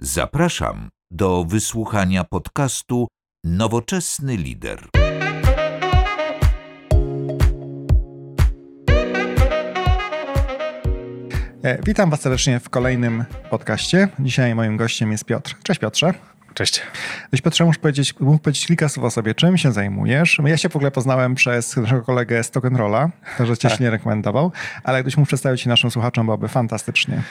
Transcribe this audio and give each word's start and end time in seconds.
Zapraszam 0.00 0.88
do 1.10 1.44
wysłuchania 1.44 2.24
podcastu 2.24 3.08
Nowoczesny 3.44 4.36
Lider. 4.36 4.88
E, 11.64 11.78
Witam 11.86 12.10
Was 12.10 12.20
serdecznie 12.20 12.60
w 12.60 12.68
kolejnym 12.70 13.24
podcaście. 13.50 14.08
Dzisiaj 14.20 14.54
moim 14.54 14.76
gościem 14.76 15.12
jest 15.12 15.24
Piotr. 15.24 15.54
Cześć 15.62 15.80
Piotrze. 15.80 16.14
Cześć. 16.54 16.82
Cześć 17.30 17.42
Piotrze, 17.42 17.64
mógł 17.64 17.78
powiedzieć, 17.78 18.20
mógł 18.20 18.38
powiedzieć 18.38 18.66
kilka 18.66 18.88
słów 18.88 19.04
o 19.06 19.10
sobie, 19.10 19.34
czym 19.34 19.58
się 19.58 19.72
zajmujesz. 19.72 20.40
Ja 20.44 20.56
się 20.56 20.68
w 20.68 20.76
ogóle 20.76 20.90
poznałem 20.90 21.34
przez 21.34 21.76
naszego 21.76 22.02
kolegę 22.02 22.44
z 22.44 22.50
Rolla, 22.72 23.10
to 23.38 23.46
że 23.46 23.56
cię 23.56 23.68
Tak. 23.68 23.80
nie 23.80 23.90
rekomendował, 23.90 24.52
ale 24.84 24.98
gdybyś 24.98 25.16
mógł 25.16 25.26
przedstawić 25.26 25.60
się 25.60 25.68
naszym 25.68 25.90
słuchaczom, 25.90 26.26
byłoby 26.26 26.48
fantastycznie. 26.48 27.22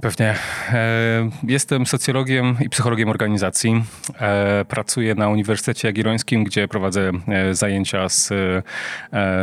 Pewnie. 0.00 0.34
E, 0.72 1.30
Jestem 1.48 1.86
socjologiem 1.86 2.56
i 2.60 2.68
psychologiem 2.68 3.08
organizacji. 3.08 3.84
E, 4.20 4.64
Pracuję 4.68 5.14
na 5.14 5.28
Uniwersytecie 5.28 5.88
Jagiellońskim, 5.88 6.44
gdzie 6.44 6.68
prowadzę 6.68 7.12
e, 7.28 7.54
zajęcia 7.54 8.08
z 8.08 8.30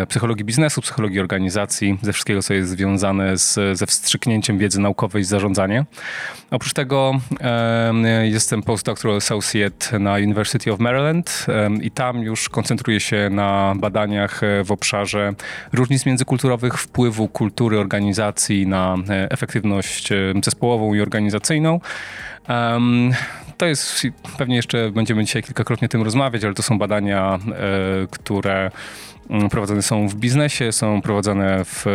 psychologii 0.09 0.45
biznesu, 0.45 0.81
psychologii 0.81 1.19
organizacji, 1.19 1.97
ze 2.01 2.13
wszystkiego, 2.13 2.41
co 2.41 2.53
jest 2.53 2.69
związane 2.69 3.37
z, 3.37 3.77
ze 3.77 3.85
wstrzyknięciem 3.85 4.57
wiedzy 4.57 4.79
naukowej 4.79 5.21
i 5.21 5.25
zarządzanie. 5.25 5.85
Oprócz 6.51 6.73
tego 6.73 7.11
jestem 8.23 8.63
postdoctoral 8.63 9.17
associate 9.17 9.99
na 9.99 10.13
University 10.13 10.73
of 10.73 10.79
Maryland 10.79 11.45
i 11.81 11.91
tam 11.91 12.19
już 12.23 12.49
koncentruję 12.49 12.99
się 12.99 13.29
na 13.31 13.73
badaniach 13.77 14.41
w 14.65 14.71
obszarze 14.71 15.33
różnic 15.73 16.05
międzykulturowych, 16.05 16.77
wpływu 16.77 17.27
kultury 17.27 17.79
organizacji 17.79 18.67
na 18.67 18.97
efektywność 19.29 20.09
zespołową 20.45 20.93
i 20.93 21.01
organizacyjną. 21.01 21.79
Em, 22.47 23.11
to 23.57 23.65
jest, 23.65 24.01
pewnie 24.37 24.55
jeszcze 24.55 24.91
będziemy 24.91 25.25
dzisiaj 25.25 25.43
kilkakrotnie 25.43 25.85
o 25.85 25.89
tym 25.89 26.01
rozmawiać, 26.01 26.43
ale 26.43 26.53
to 26.53 26.63
są 26.63 26.79
badania, 26.79 27.39
e, 27.45 28.07
które 28.11 28.71
prowadzone 29.49 29.81
są 29.81 30.07
w 30.07 30.15
biznesie, 30.15 30.71
są 30.71 31.01
prowadzone 31.01 31.65
w, 31.65 31.87
e, 31.87 31.91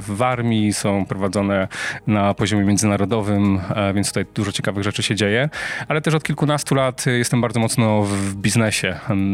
w 0.00 0.22
armii, 0.22 0.72
są 0.72 1.06
prowadzone 1.06 1.68
na 2.06 2.34
poziomie 2.34 2.64
międzynarodowym, 2.64 3.60
e, 3.74 3.92
więc 3.94 4.08
tutaj 4.08 4.26
dużo 4.34 4.52
ciekawych 4.52 4.84
rzeczy 4.84 5.02
się 5.02 5.14
dzieje. 5.14 5.48
Ale 5.88 6.00
też 6.00 6.14
od 6.14 6.22
kilkunastu 6.22 6.74
lat 6.74 7.06
jestem 7.06 7.40
bardzo 7.40 7.60
mocno 7.60 8.02
w 8.02 8.34
biznesie. 8.34 8.88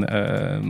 E, 0.09 0.61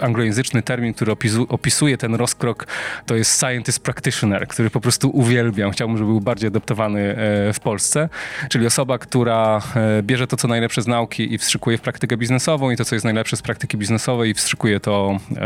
Anglojęzyczny 0.00 0.62
termin, 0.62 0.94
który 0.94 1.12
opisu, 1.12 1.46
opisuje 1.48 1.98
ten 1.98 2.14
rozkrok, 2.14 2.66
to 3.06 3.14
jest 3.14 3.40
scientist 3.40 3.80
practitioner, 3.80 4.48
który 4.48 4.70
po 4.70 4.80
prostu 4.80 5.10
uwielbiam. 5.10 5.70
Chciałbym, 5.70 5.98
żeby 5.98 6.10
był 6.10 6.20
bardziej 6.20 6.48
adoptowany 6.48 7.14
w 7.54 7.60
Polsce. 7.62 8.08
Czyli 8.50 8.66
osoba, 8.66 8.98
która 8.98 9.62
bierze 10.02 10.26
to, 10.26 10.36
co 10.36 10.48
najlepsze 10.48 10.82
z 10.82 10.86
nauki 10.86 11.34
i 11.34 11.38
wstrzykuje 11.38 11.78
w 11.78 11.80
praktykę 11.80 12.16
biznesową 12.16 12.70
i 12.70 12.76
to, 12.76 12.84
co 12.84 12.94
jest 12.94 13.04
najlepsze 13.04 13.36
z 13.36 13.42
praktyki 13.42 13.76
biznesowej 13.76 14.30
i 14.30 14.34
wstrzykuje 14.34 14.80
to 14.80 15.15
e, 15.16 15.38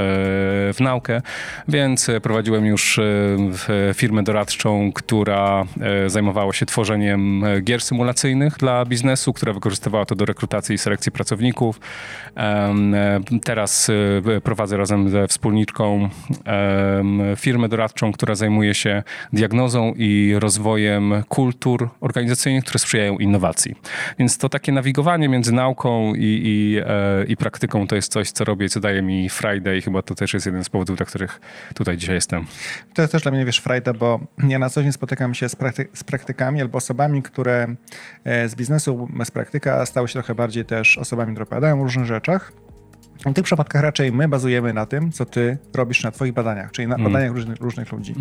w 0.73 0.77
naukę. 0.81 1.23
Więc 1.69 2.11
prowadziłem 2.23 2.67
już 2.67 2.99
e, 2.99 3.05
firmę 3.95 4.23
doradczą, 4.23 4.93
która 4.93 5.65
e, 5.81 6.11
zajmowała 6.11 6.53
się 6.53 6.67
tworzeniem 6.67 7.45
gier 7.62 7.81
symulacyjnych 7.81 8.57
dla 8.57 8.85
biznesu, 8.85 9.33
która 9.33 9.53
wykorzystywała 9.53 10.05
to 10.05 10.15
do 10.15 10.25
rekrutacji 10.25 10.75
i 10.75 10.79
selekcji 10.79 11.12
pracowników. 11.12 11.81
Teraz 13.45 13.91
prowadzę 14.45 14.77
razem 14.77 15.11
ze 15.11 15.29
wspólniczką 15.29 16.09
firmę 17.37 17.69
doradczą, 17.69 18.12
która 18.12 18.34
zajmuje 18.34 18.75
się 18.75 19.03
diagnozą 19.33 19.95
i 19.97 20.34
rozwojem 20.39 21.23
kultur 21.29 21.89
organizacyjnych, 22.01 22.65
które 22.65 22.79
sprzyjają 22.79 23.19
innowacji. 23.19 23.75
Więc 24.19 24.39
to 24.39 24.49
takie 24.49 24.73
nawigowanie 24.73 25.29
między 25.29 25.53
nauką 25.53 26.15
i, 26.15 26.41
i, 26.45 26.81
i 27.33 27.37
praktyką 27.37 27.87
to 27.87 27.97
jest 27.97 28.12
coś, 28.12 28.31
co 28.31 28.45
robię, 28.45 28.69
co 28.69 28.81
daje 28.81 29.03
mi 29.03 29.29
Friday 29.51 29.77
i 29.77 29.83
chyba 29.83 30.03
to 30.03 30.15
też 30.15 30.34
jest 30.34 30.47
jeden 30.47 30.65
z 30.65 30.69
powodów, 30.69 30.97
dla 30.97 31.06
których 31.06 31.41
tutaj 31.75 31.97
dzisiaj 31.97 32.15
jestem. 32.15 32.47
To 32.94 33.03
jest 33.03 33.12
też 33.12 33.22
dla 33.22 33.33
mnie, 33.33 33.44
wiesz, 33.44 33.59
frajda, 33.59 33.93
bo 33.93 34.21
ja 34.49 34.59
na 34.59 34.71
co 34.71 34.83
dzień 34.83 34.93
spotykam 34.93 35.34
się 35.34 35.49
z, 35.49 35.56
prakty- 35.56 35.88
z 35.94 36.05
praktykami 36.05 36.61
albo 36.61 36.78
osobami, 36.78 37.22
które 37.22 37.66
e, 38.25 38.49
z 38.49 38.55
biznesu, 38.55 39.09
z 39.25 39.31
praktyka 39.31 39.87
stały 39.87 40.09
się 40.09 40.12
trochę 40.12 40.34
bardziej 40.34 40.65
też 40.65 40.99
osobami, 40.99 41.33
które 41.33 41.43
opowiadają 41.43 41.81
o 41.81 41.83
różnych 41.83 42.06
rzeczach. 42.06 42.53
W 43.26 43.32
tych 43.32 43.44
przypadkach 43.44 43.82
raczej 43.82 44.12
my 44.12 44.28
bazujemy 44.28 44.72
na 44.72 44.86
tym, 44.86 45.12
co 45.12 45.25
ty 45.25 45.58
robisz 45.75 46.04
na 46.04 46.10
twoich 46.10 46.32
badaniach, 46.32 46.70
czyli 46.70 46.88
na 46.88 46.98
badaniach 46.98 47.32
różnych, 47.32 47.60
różnych 47.60 47.92
ludzi. 47.92 48.14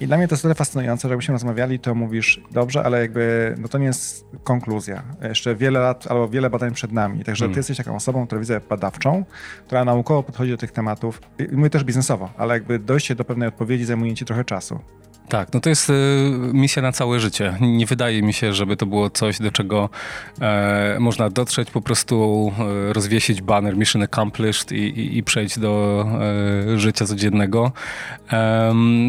I 0.00 0.06
dla 0.06 0.16
mnie 0.16 0.28
to 0.28 0.34
jest 0.34 0.42
tyle 0.42 0.54
fascynujące, 0.54 1.08
że 1.08 1.12
jakbyśmy 1.12 1.32
rozmawiali, 1.32 1.78
to 1.78 1.94
mówisz, 1.94 2.40
dobrze, 2.50 2.82
ale 2.84 3.00
jakby 3.00 3.54
no 3.58 3.68
to 3.68 3.78
nie 3.78 3.86
jest 3.86 4.26
konkluzja. 4.44 5.02
Jeszcze 5.22 5.54
wiele 5.54 5.80
lat 5.80 6.06
albo 6.10 6.28
wiele 6.28 6.50
badań 6.50 6.74
przed 6.74 6.92
nami. 6.92 7.24
Także 7.24 7.48
ty 7.48 7.56
jesteś 7.56 7.76
taką 7.76 7.96
osobą, 7.96 8.26
która 8.26 8.38
widzę 8.40 8.60
badawczą, 8.68 9.24
która 9.66 9.84
naukowo 9.84 10.22
podchodzi 10.22 10.50
do 10.50 10.56
tych 10.56 10.72
tematów. 10.72 11.20
Mówię 11.52 11.70
też 11.70 11.84
biznesowo, 11.84 12.30
ale 12.36 12.54
jakby 12.54 12.78
dojście 12.78 13.14
do 13.14 13.24
pewnej 13.24 13.48
odpowiedzi 13.48 13.84
zajmuje 13.84 14.14
ci 14.14 14.24
trochę 14.24 14.44
czasu. 14.44 14.80
Tak, 15.28 15.52
no 15.54 15.60
to 15.60 15.68
jest 15.68 15.90
y, 15.90 15.92
misja 16.52 16.82
na 16.82 16.92
całe 16.92 17.20
życie. 17.20 17.54
Nie 17.60 17.86
wydaje 17.86 18.22
mi 18.22 18.32
się, 18.32 18.52
żeby 18.52 18.76
to 18.76 18.86
było 18.86 19.10
coś, 19.10 19.38
do 19.38 19.52
czego 19.52 19.90
e, 20.40 20.96
można 21.00 21.30
dotrzeć, 21.30 21.70
po 21.70 21.80
prostu 21.80 22.52
e, 22.88 22.92
rozwiesić 22.92 23.42
banner 23.42 23.76
Mission 23.76 24.02
Accomplished 24.02 24.72
i, 24.72 24.76
i, 24.76 25.18
i 25.18 25.22
przejść 25.22 25.58
do 25.58 26.04
e, 26.74 26.78
życia 26.78 27.06
codziennego. 27.06 27.72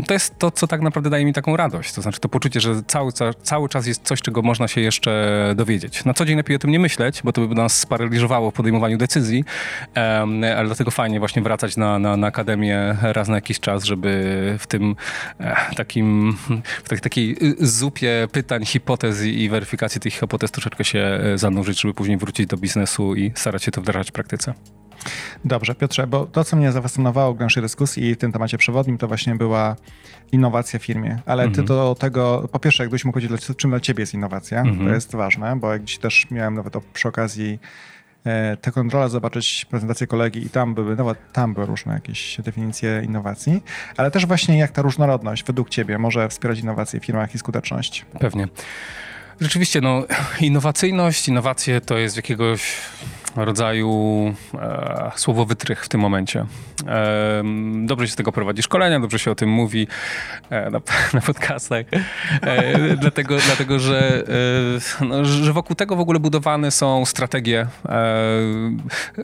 To 0.07 0.13
jest 0.13 0.39
to, 0.39 0.51
co 0.51 0.67
tak 0.67 0.81
naprawdę 0.81 1.09
daje 1.09 1.25
mi 1.25 1.33
taką 1.33 1.57
radość. 1.57 1.93
To 1.93 2.01
znaczy 2.01 2.19
to 2.19 2.29
poczucie, 2.29 2.59
że 2.59 2.83
cały, 2.87 3.11
ca- 3.11 3.33
cały 3.33 3.69
czas 3.69 3.87
jest 3.87 4.03
coś, 4.03 4.21
czego 4.21 4.41
można 4.41 4.67
się 4.67 4.81
jeszcze 4.81 5.53
dowiedzieć. 5.55 6.05
Na 6.05 6.13
co 6.13 6.25
dzień 6.25 6.37
lepiej 6.37 6.55
o 6.55 6.59
tym 6.59 6.71
nie 6.71 6.79
myśleć, 6.79 7.21
bo 7.23 7.31
to 7.31 7.47
by 7.47 7.55
nas 7.55 7.79
sparaliżowało 7.79 8.51
w 8.51 8.53
podejmowaniu 8.53 8.97
decyzji, 8.97 9.43
ale 10.57 10.65
dlatego 10.65 10.91
fajnie 10.91 11.19
właśnie 11.19 11.41
wracać 11.41 11.77
na, 11.77 11.99
na, 11.99 12.17
na 12.17 12.27
akademię 12.27 12.97
raz 13.01 13.27
na 13.27 13.35
jakiś 13.35 13.59
czas, 13.59 13.83
żeby 13.83 14.55
w 14.59 14.67
tym 14.67 14.95
e, 15.39 15.55
takim, 16.05 16.37
w 16.83 16.89
tak, 16.89 16.99
takiej 16.99 17.37
y, 17.43 17.67
zupie 17.67 18.27
pytań, 18.31 18.65
hipotez 18.65 19.23
i, 19.23 19.41
i 19.43 19.49
weryfikacji 19.49 20.01
tych 20.01 20.13
hipotez 20.13 20.51
troszeczkę 20.51 20.83
się 20.83 20.99
e, 20.99 21.37
zanurzyć, 21.37 21.81
żeby 21.81 21.93
później 21.93 22.17
wrócić 22.17 22.47
do 22.47 22.57
biznesu 22.57 23.15
i 23.15 23.31
starać 23.35 23.63
się 23.63 23.71
to 23.71 23.81
wdrażać 23.81 24.09
w 24.09 24.11
praktyce. 24.11 24.53
Dobrze, 25.45 25.75
Piotrze, 25.75 26.07
bo 26.07 26.25
to, 26.25 26.43
co 26.43 26.55
mnie 26.57 26.71
zafascynowało 26.71 27.33
w 27.33 27.39
naszej 27.39 27.63
dyskusji 27.63 28.03
i 28.03 28.15
w 28.15 28.17
tym 28.17 28.31
temacie 28.31 28.57
przewodnim, 28.57 28.97
to 28.97 29.07
właśnie 29.07 29.35
była 29.35 29.75
innowacja 30.31 30.79
w 30.79 30.83
firmie. 30.83 31.19
Ale 31.25 31.49
ty 31.49 31.63
do 31.63 31.95
tego, 31.99 32.49
po 32.51 32.59
pierwsze, 32.59 32.83
jakbyś 32.83 33.05
mógł 33.05 33.19
powiedzieć, 33.19 33.57
czym 33.57 33.69
dla 33.69 33.79
ciebie 33.79 34.01
jest 34.01 34.13
innowacja, 34.13 34.63
to 34.63 34.89
jest 34.93 35.15
ważne, 35.15 35.55
bo 35.55 35.71
jak 35.73 35.83
dziś 35.83 35.97
też 35.97 36.27
miałem 36.31 36.53
nawet 36.53 36.75
o- 36.75 36.81
przy 36.93 37.07
okazji 37.07 37.59
e, 38.25 38.57
te 38.57 38.71
kontrole 38.71 39.09
zobaczyć 39.09 39.65
prezentację 39.69 40.07
kolegi 40.07 40.45
i 40.45 40.49
tam 40.49 40.73
były, 40.73 40.95
no, 40.95 41.15
tam 41.33 41.53
były 41.53 41.65
różne 41.65 41.93
jakieś 41.93 42.37
definicje 42.41 43.01
innowacji, 43.05 43.63
ale 43.97 44.11
też 44.11 44.25
właśnie 44.25 44.57
jak 44.57 44.71
ta 44.71 44.81
różnorodność 44.81 45.43
według 45.43 45.69
ciebie 45.69 45.97
może 45.97 46.29
wspierać 46.29 46.59
innowacje 46.59 46.99
w 46.99 47.05
firmach 47.05 47.35
i 47.35 47.37
skuteczność. 47.37 48.05
Pewnie. 48.19 48.47
Rzeczywiście, 49.41 49.81
no, 49.81 50.03
innowacyjność, 50.39 51.27
innowacje 51.27 51.81
to 51.81 51.97
jest 51.97 52.15
jakiegoś 52.15 52.77
rodzaju 53.35 54.33
e, 54.53 55.11
słowo 55.15 55.45
wytrych 55.45 55.85
w 55.85 55.89
tym 55.89 56.01
momencie. 56.01 56.45
E, 56.87 57.43
dobrze 57.85 58.07
się 58.07 58.13
z 58.13 58.15
tego 58.15 58.31
prowadzi 58.31 58.63
szkolenia, 58.63 58.99
dobrze 58.99 59.19
się 59.19 59.31
o 59.31 59.35
tym 59.35 59.49
mówi 59.49 59.87
e, 60.49 60.69
na, 60.69 60.81
na 61.13 61.21
podcastach, 61.21 61.85
e, 62.41 62.97
dlatego, 62.97 63.37
dlatego 63.45 63.79
że, 63.79 64.23
e, 65.01 65.05
no, 65.05 65.25
że 65.25 65.53
wokół 65.53 65.75
tego 65.75 65.95
w 65.95 65.99
ogóle 65.99 66.19
budowane 66.19 66.71
są 66.71 67.05
strategie. 67.05 67.67
E, 67.89 68.29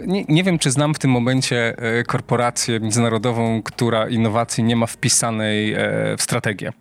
nie, 0.07 0.25
nie 0.29 0.43
wiem, 0.43 0.59
czy 0.59 0.71
znam 0.71 0.93
w 0.93 0.99
tym 0.99 1.11
momencie 1.11 1.75
korporację 2.07 2.79
międzynarodową, 2.79 3.61
która 3.63 4.09
innowacji 4.09 4.63
nie 4.63 4.75
ma 4.75 4.85
wpisanej 4.85 5.75
w 6.17 6.21
strategię. 6.21 6.71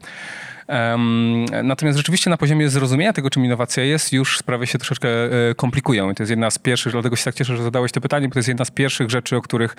Natomiast 1.63 1.99
rzeczywiście 1.99 2.31
na 2.31 2.37
poziomie 2.37 2.69
zrozumienia 2.69 3.13
tego, 3.13 3.31
czym 3.31 3.45
innowacja 3.45 3.85
jest, 3.85 4.13
już 4.13 4.39
sprawy 4.39 4.67
się 4.67 4.79
troszeczkę 4.79 5.09
e, 5.09 5.55
komplikują. 5.55 6.11
I 6.11 6.15
to 6.15 6.23
jest 6.23 6.31
jedna 6.31 6.51
z 6.51 6.59
pierwszych, 6.59 6.93
dlatego 6.93 7.17
się 7.17 7.25
tak 7.25 7.35
cieszę, 7.35 7.57
że 7.57 7.63
zadałeś 7.63 7.93
to 7.93 8.01
pytanie, 8.01 8.29
bo 8.29 8.33
to 8.33 8.39
jest 8.39 8.49
jedna 8.49 8.65
z 8.65 8.71
pierwszych 8.71 9.11
rzeczy, 9.11 9.37
o 9.37 9.43
których 9.43 9.77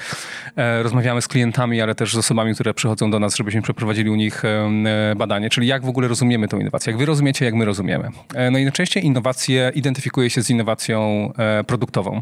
e, 0.55 0.83
rozmawiamy 0.83 1.21
z 1.21 1.27
klientami, 1.27 1.81
ale 1.81 1.95
też 1.95 2.13
z 2.13 2.17
osobami, 2.17 2.53
które 2.53 2.73
przychodzą 2.73 3.11
do 3.11 3.19
nas, 3.19 3.35
żebyśmy 3.35 3.61
przeprowadzili 3.61 4.09
u 4.09 4.15
nich 4.15 4.45
e, 4.45 5.15
badanie, 5.15 5.49
czyli 5.49 5.67
jak 5.67 5.85
w 5.85 5.89
ogóle 5.89 6.07
rozumiemy 6.07 6.47
tą 6.47 6.59
innowację, 6.59 6.91
jak 6.91 6.99
wy 6.99 7.05
rozumiecie, 7.05 7.45
jak 7.45 7.53
my 7.53 7.65
rozumiemy. 7.65 8.09
No 8.51 8.59
i 8.59 8.63
najczęściej 8.63 9.05
innowacje 9.05 9.71
identyfikuje 9.75 10.29
się 10.29 10.41
z 10.41 10.49
innowacją 10.49 11.31
produktową. 11.67 12.21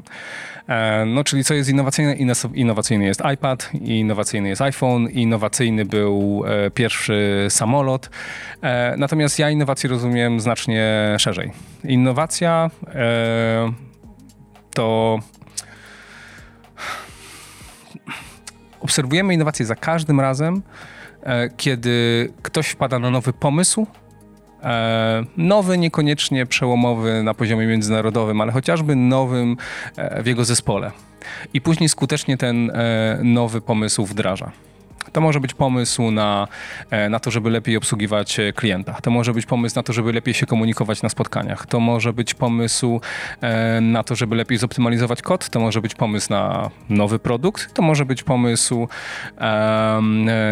E, 0.70 1.06
No, 1.06 1.24
czyli 1.24 1.44
co 1.44 1.54
jest 1.54 1.70
innowacyjne? 1.70 2.16
Inno- 2.16 2.50
Innowacyjny 2.54 3.06
jest 3.06 3.22
iPad, 3.34 3.70
innowacyjny 3.74 4.50
jest 4.50 4.62
iPhone, 4.62 5.10
innowacyjny 5.10 5.86
był 5.86 6.44
e, 6.48 6.72
pierwszy 6.72 7.48
samolot. 7.50 8.10
E, 8.62 8.96
Natomiast 8.98 9.40
ja 9.40 9.50
innowacje 9.50 9.90
rozumiem 9.90 10.40
znacznie 10.40 11.16
szerzej. 11.20 11.52
Innowacja 11.84 12.70
to. 14.74 15.20
Obserwujemy 18.82 19.34
innowacje 19.34 19.66
za 19.66 19.76
każdym 19.76 20.20
razem, 20.20 20.62
kiedy 21.58 22.30
ktoś 22.42 22.68
wpada 22.68 23.00
na 23.00 23.10
nowy 23.10 23.34
pomysł 23.34 23.88
nowy, 25.38 25.78
niekoniecznie 25.78 26.46
przełomowy 26.46 27.24
na 27.24 27.34
poziomie 27.34 27.68
międzynarodowym, 27.68 28.42
ale 28.42 28.52
chociażby 28.52 28.96
nowym 28.96 29.58
e, 29.98 30.24
w 30.24 30.28
jego 30.28 30.46
zespole. 30.46 30.92
I 31.54 31.62
później 31.62 31.90
skutecznie 31.90 32.38
ten 32.38 32.72
e, 32.72 33.20
nowy 33.24 33.62
pomysł 33.62 34.06
wdraża. 34.06 34.52
To 35.12 35.22
może 35.22 35.40
być 35.40 35.54
pomysł 35.54 36.12
na, 36.12 36.48
e, 36.90 37.10
na 37.10 37.20
to, 37.20 37.32
żeby 37.32 37.50
lepiej 37.50 37.78
obsługiwać 37.78 38.40
e, 38.40 38.54
klienta. 38.54 38.94
To 39.02 39.12
może 39.12 39.34
być 39.34 39.46
pomysł 39.46 39.76
na 39.76 39.84
to, 39.84 39.94
żeby 39.94 40.14
lepiej 40.14 40.34
się 40.34 40.46
komunikować 40.46 41.02
na 41.02 41.10
spotkaniach. 41.10 41.66
To 41.66 41.80
może 41.80 42.14
być 42.14 42.34
pomysł 42.34 43.02
e, 43.42 43.82
na 43.82 44.04
to, 44.04 44.16
żeby 44.16 44.36
lepiej 44.36 44.58
zoptymalizować 44.58 45.22
kod. 45.22 45.50
To 45.50 45.60
może 45.60 45.82
być 45.82 45.96
pomysł 45.96 46.30
na 46.30 46.70
nowy 46.90 47.20
produkt. 47.20 47.74
To 47.74 47.82
może 47.82 48.06
być 48.06 48.24
pomysł 48.24 48.88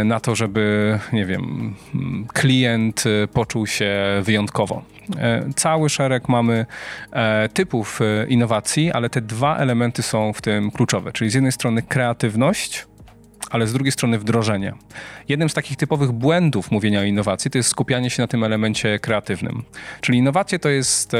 na 0.05 0.19
to, 0.19 0.35
żeby, 0.35 0.99
nie 1.13 1.25
wiem, 1.25 1.75
klient 2.33 3.03
poczuł 3.33 3.67
się 3.67 3.95
wyjątkowo. 4.21 4.81
Cały 5.55 5.89
szereg 5.89 6.29
mamy 6.29 6.65
typów 7.53 7.99
innowacji, 8.27 8.91
ale 8.91 9.09
te 9.09 9.21
dwa 9.21 9.57
elementy 9.57 10.03
są 10.03 10.33
w 10.33 10.41
tym 10.41 10.71
kluczowe, 10.71 11.11
czyli 11.11 11.29
z 11.29 11.33
jednej 11.33 11.51
strony 11.51 11.81
kreatywność, 11.81 12.85
ale 13.49 13.67
z 13.67 13.73
drugiej 13.73 13.91
strony 13.91 14.19
wdrożenie. 14.19 14.73
Jednym 15.29 15.49
z 15.49 15.53
takich 15.53 15.77
typowych 15.77 16.11
błędów 16.11 16.71
mówienia 16.71 16.99
o 16.99 17.03
innowacji 17.03 17.51
to 17.51 17.57
jest 17.57 17.69
skupianie 17.69 18.09
się 18.09 18.23
na 18.23 18.27
tym 18.27 18.43
elemencie 18.43 18.99
kreatywnym. 18.99 19.63
Czyli 20.01 20.17
innowacje 20.17 20.59
to 20.59 20.69
jest 20.69 21.13
e, 21.13 21.17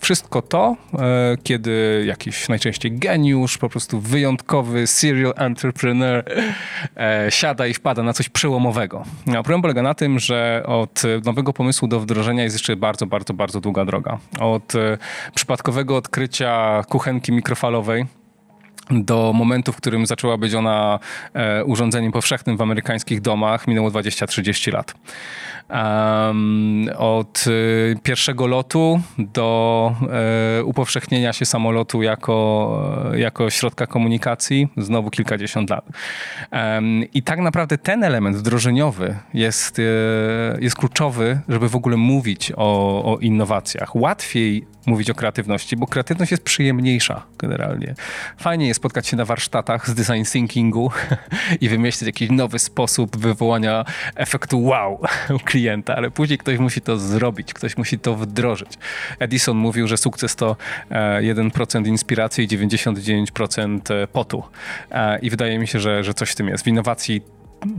wszystko 0.00 0.42
to, 0.42 0.76
e, 0.98 1.36
kiedy 1.42 2.04
jakiś 2.06 2.48
najczęściej 2.48 2.92
geniusz, 2.98 3.58
po 3.58 3.68
prostu 3.68 4.00
wyjątkowy 4.00 4.86
serial 4.86 5.34
entrepreneur 5.36 6.24
e, 6.96 7.26
siada 7.30 7.66
i 7.66 7.74
wpada 7.74 8.02
na 8.02 8.12
coś 8.12 8.28
przełomowego. 8.28 9.04
A 9.26 9.42
problem 9.42 9.62
polega 9.62 9.82
na 9.82 9.94
tym, 9.94 10.18
że 10.18 10.62
od 10.66 11.02
nowego 11.24 11.52
pomysłu 11.52 11.88
do 11.88 12.00
wdrożenia 12.00 12.42
jest 12.42 12.54
jeszcze 12.54 12.76
bardzo, 12.76 13.06
bardzo, 13.06 13.34
bardzo 13.34 13.60
długa 13.60 13.84
droga. 13.84 14.18
Od 14.40 14.74
e, 14.74 14.98
przypadkowego 15.34 15.96
odkrycia 15.96 16.82
kuchenki 16.88 17.32
mikrofalowej, 17.32 18.06
do 18.90 19.32
momentu, 19.32 19.72
w 19.72 19.76
którym 19.76 20.06
zaczęła 20.06 20.36
być 20.36 20.54
ona 20.54 20.98
e, 21.34 21.64
urządzeniem 21.64 22.12
powszechnym 22.12 22.56
w 22.56 22.62
amerykańskich 22.62 23.20
domach, 23.20 23.66
minęło 23.66 23.90
20-30 23.90 24.72
lat. 24.72 24.94
Od 26.98 27.44
y, 27.46 27.96
pierwszego 28.02 28.46
lotu 28.46 29.00
do 29.18 29.94
y, 30.60 30.64
upowszechnienia 30.64 31.32
się 31.32 31.46
samolotu 31.46 32.02
jako, 32.02 33.10
jako 33.16 33.50
środka 33.50 33.86
komunikacji 33.86 34.68
znowu 34.76 35.10
kilkadziesiąt 35.10 35.70
lat. 35.70 35.84
I 37.14 37.22
tak 37.22 37.38
naprawdę 37.38 37.78
ten 37.78 38.04
element 38.04 38.36
wdrożeniowy 38.36 39.16
jest, 39.34 39.80
jest 40.60 40.76
kluczowy, 40.76 41.40
żeby 41.48 41.68
w 41.68 41.76
ogóle 41.76 41.96
mówić 41.96 42.52
o, 42.56 43.02
o 43.14 43.18
innowacjach. 43.18 43.96
Łatwiej 43.96 44.66
mówić 44.86 45.10
o 45.10 45.14
kreatywności, 45.14 45.76
bo 45.76 45.86
kreatywność 45.86 46.30
jest 46.30 46.42
przyjemniejsza 46.42 47.22
generalnie. 47.38 47.94
Fajnie 48.38 48.68
jest 48.68 48.79
spotkać 48.80 49.06
się 49.06 49.16
na 49.16 49.24
warsztatach 49.24 49.88
z 49.88 49.94
design 49.94 50.24
thinkingu 50.32 50.90
i 51.60 51.68
wymyślić 51.68 52.06
jakiś 52.06 52.30
nowy 52.30 52.58
sposób 52.58 53.16
wywołania 53.16 53.84
efektu 54.14 54.64
wow 54.64 55.00
u 55.30 55.38
klienta, 55.38 55.96
ale 55.96 56.10
później 56.10 56.38
ktoś 56.38 56.58
musi 56.58 56.80
to 56.80 56.98
zrobić, 56.98 57.54
ktoś 57.54 57.76
musi 57.76 57.98
to 57.98 58.14
wdrożyć. 58.14 58.68
Edison 59.18 59.56
mówił, 59.56 59.86
że 59.86 59.96
sukces 59.96 60.36
to 60.36 60.56
1% 61.20 61.86
e, 61.86 61.88
inspiracji 61.88 62.44
i 62.44 62.48
99% 62.48 63.94
e, 63.94 64.06
potu. 64.06 64.42
E, 64.90 65.18
I 65.18 65.30
wydaje 65.30 65.58
mi 65.58 65.66
się, 65.66 65.80
że, 65.80 66.04
że 66.04 66.14
coś 66.14 66.30
w 66.30 66.34
tym 66.34 66.48
jest. 66.48 66.64
W 66.64 66.66
innowacji 66.66 67.22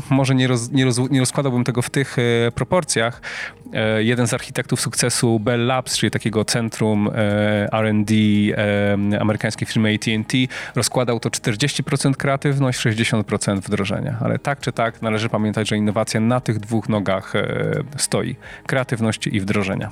może 0.10 0.36
nie, 0.36 0.48
roz, 0.48 0.72
nie, 0.72 0.86
roz, 0.86 0.98
nie 1.12 1.20
rozkładałbym 1.20 1.64
tego 1.64 1.82
w 1.82 1.90
tych 1.90 2.18
e, 2.20 2.52
proporcjach. 2.52 3.22
E, 3.74 4.04
jeden 4.04 4.28
z 4.28 4.34
architektów 4.34 4.82
sukcesu 4.82 5.40
Bell 5.40 5.66
Labs, 5.66 5.98
czyli 5.98 6.12
takiego 6.12 6.46
centrum 6.46 7.08
e, 7.08 7.12
R&D 7.74 8.14
e, 9.14 9.22
amerykańskiej 9.22 9.68
firmy 9.68 9.96
AT&T, 9.96 10.38
rozkładał 10.76 11.20
to 11.20 11.30
40% 11.30 12.14
kreatywność, 12.14 12.80
60% 12.80 13.62
wdrożenia. 13.62 14.18
Ale 14.22 14.40
tak 14.40 14.60
czy 14.60 14.72
tak 14.72 15.02
należy 15.02 15.30
pamiętać, 15.30 15.70
że 15.70 15.78
innowacja 15.78 16.20
na 16.20 16.40
tych 16.40 16.60
dwóch 16.60 16.90
nogach 16.90 17.36
e, 17.36 17.84
stoi. 17.98 18.36
Kreatywności 18.66 19.36
i 19.36 19.40
wdrożenia. 19.40 19.92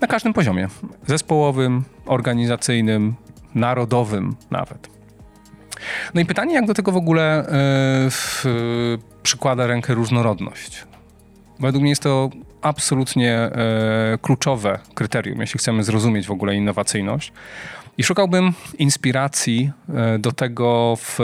Na 0.00 0.06
każdym 0.06 0.32
poziomie. 0.32 0.68
Zespołowym, 1.06 1.84
organizacyjnym, 2.06 3.14
narodowym 3.54 4.36
nawet. 4.50 4.97
No 6.14 6.20
i 6.20 6.24
pytanie, 6.24 6.54
jak 6.54 6.66
do 6.66 6.74
tego 6.74 6.92
w 6.92 6.96
ogóle 6.96 7.46
yy, 8.44 8.98
przykłada 9.22 9.66
rękę 9.66 9.94
różnorodność. 9.94 10.84
Według 11.60 11.82
mnie 11.82 11.90
jest 11.90 12.02
to 12.02 12.30
absolutnie 12.62 13.50
yy, 14.10 14.18
kluczowe 14.18 14.78
kryterium, 14.94 15.40
jeśli 15.40 15.58
chcemy 15.58 15.84
zrozumieć 15.84 16.26
w 16.26 16.30
ogóle 16.30 16.54
innowacyjność. 16.54 17.32
I 17.98 18.04
szukałbym 18.04 18.52
inspiracji 18.78 19.70
do 20.18 20.32
tego 20.32 20.96
w, 20.96 21.18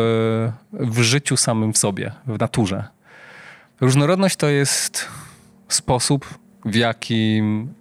w 0.72 1.00
życiu 1.00 1.36
samym 1.36 1.72
w 1.72 1.78
sobie, 1.78 2.12
w 2.26 2.40
naturze. 2.40 2.84
Różnorodność 3.80 4.36
to 4.36 4.48
jest 4.48 5.08
sposób, 5.68 6.38
w 6.64 6.74
jakim 6.74 7.74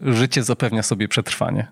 życie 0.00 0.42
zapewnia 0.42 0.82
sobie 0.82 1.08
przetrwanie. 1.08 1.66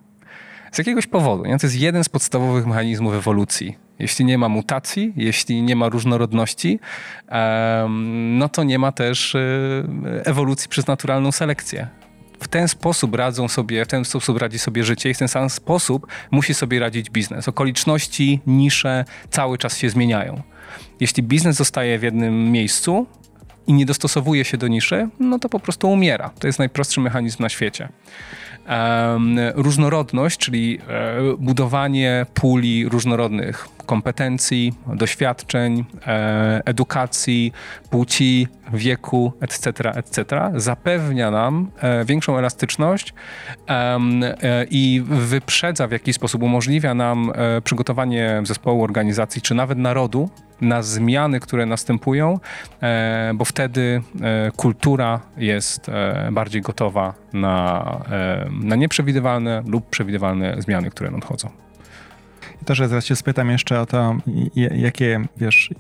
Z 0.72 0.78
jakiegoś 0.78 1.06
powodu. 1.06 1.44
Nie? 1.44 1.58
To 1.58 1.66
jest 1.66 1.76
jeden 1.76 2.04
z 2.04 2.08
podstawowych 2.08 2.66
mechanizmów 2.66 3.14
ewolucji. 3.14 3.78
Jeśli 3.98 4.24
nie 4.24 4.38
ma 4.38 4.48
mutacji, 4.48 5.12
jeśli 5.16 5.62
nie 5.62 5.76
ma 5.76 5.88
różnorodności, 5.88 6.80
no 8.30 8.48
to 8.48 8.64
nie 8.64 8.78
ma 8.78 8.92
też 8.92 9.34
e, 9.34 9.38
ewolucji 10.24 10.68
przez 10.68 10.86
naturalną 10.86 11.32
selekcję. 11.32 11.88
W 12.40 12.48
ten 12.48 12.68
sposób 12.68 13.14
radzą 13.14 13.48
sobie, 13.48 13.84
w 13.84 13.88
ten 13.88 14.04
sposób 14.04 14.38
radzi 14.38 14.58
sobie 14.58 14.84
życie 14.84 15.10
i 15.10 15.14
w 15.14 15.18
ten 15.18 15.28
sam 15.28 15.50
sposób 15.50 16.06
musi 16.30 16.54
sobie 16.54 16.80
radzić 16.80 17.10
biznes. 17.10 17.48
Okoliczności, 17.48 18.40
nisze 18.46 19.04
cały 19.30 19.58
czas 19.58 19.78
się 19.78 19.90
zmieniają. 19.90 20.42
Jeśli 21.00 21.22
biznes 21.22 21.56
zostaje 21.56 21.98
w 21.98 22.02
jednym 22.02 22.52
miejscu 22.52 23.06
i 23.66 23.72
nie 23.72 23.86
dostosowuje 23.86 24.44
się 24.44 24.56
do 24.56 24.68
niszy, 24.68 25.08
no 25.20 25.38
to 25.38 25.48
po 25.48 25.60
prostu 25.60 25.90
umiera. 25.90 26.30
To 26.38 26.46
jest 26.46 26.58
najprostszy 26.58 27.00
mechanizm 27.00 27.42
na 27.42 27.48
świecie 27.48 27.88
różnorodność, 29.54 30.38
czyli 30.38 30.78
e, 30.88 31.36
budowanie 31.38 32.26
puli 32.34 32.88
różnorodnych 32.88 33.68
kompetencji, 33.86 34.74
doświadczeń, 34.86 35.84
e, 36.06 36.62
edukacji, 36.64 37.52
płci, 37.90 38.48
wieku, 38.72 39.32
etc., 39.40 39.92
etc., 39.94 40.24
zapewnia 40.56 41.30
nam 41.30 41.70
e, 41.80 42.04
większą 42.04 42.38
elastyczność 42.38 43.14
i 44.70 45.02
wyprzedza 45.06 45.86
w 45.86 45.92
jakiś 45.92 46.16
sposób, 46.16 46.42
umożliwia 46.42 46.94
nam 46.94 47.32
przygotowanie 47.64 48.42
zespołu, 48.44 48.84
organizacji, 48.84 49.42
czy 49.42 49.54
nawet 49.54 49.78
narodu 49.78 50.30
na 50.62 50.82
zmiany, 50.82 51.40
które 51.40 51.66
następują, 51.66 52.38
e, 52.82 53.32
bo 53.34 53.44
wtedy 53.44 54.02
e, 54.22 54.50
kultura 54.56 55.20
jest 55.36 55.88
e, 55.88 56.28
bardziej 56.32 56.62
gotowa 56.62 57.14
na, 57.32 57.82
na 58.50 58.76
nieprzewidywalne 58.76 59.62
lub 59.66 59.90
przewidywalne 59.90 60.56
zmiany, 60.58 60.90
które 60.90 61.10
nadchodzą. 61.10 61.61
Że 62.70 62.88
zaraz 62.88 63.04
cię 63.04 63.16
spytam 63.16 63.50
jeszcze 63.50 63.80
o 63.80 63.86
to, 63.86 64.16
jakie, 64.54 65.20
wiesz, 65.36 65.70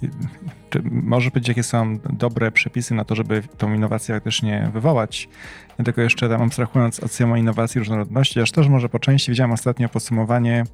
czy 0.70 0.82
może 0.84 1.30
być, 1.30 1.48
jakie 1.48 1.62
są 1.62 1.98
dobre 1.98 2.50
przepisy 2.50 2.94
na 2.94 3.04
to, 3.04 3.14
żeby 3.14 3.42
tą 3.58 3.74
innowację 3.74 4.14
faktycznie 4.14 4.70
wywołać. 4.72 5.28
Tylko 5.84 6.00
jeszcze 6.00 6.28
tam 6.28 6.42
abstrahując 6.42 7.00
od 7.00 7.12
samej 7.12 7.40
innowacji 7.40 7.78
różnorodności, 7.78 8.40
aż 8.40 8.52
też 8.52 8.68
może 8.68 8.88
po 8.88 8.98
części 8.98 9.30
widziałem 9.30 9.52
ostatnio 9.52 9.88
podsumowanie 9.88 10.64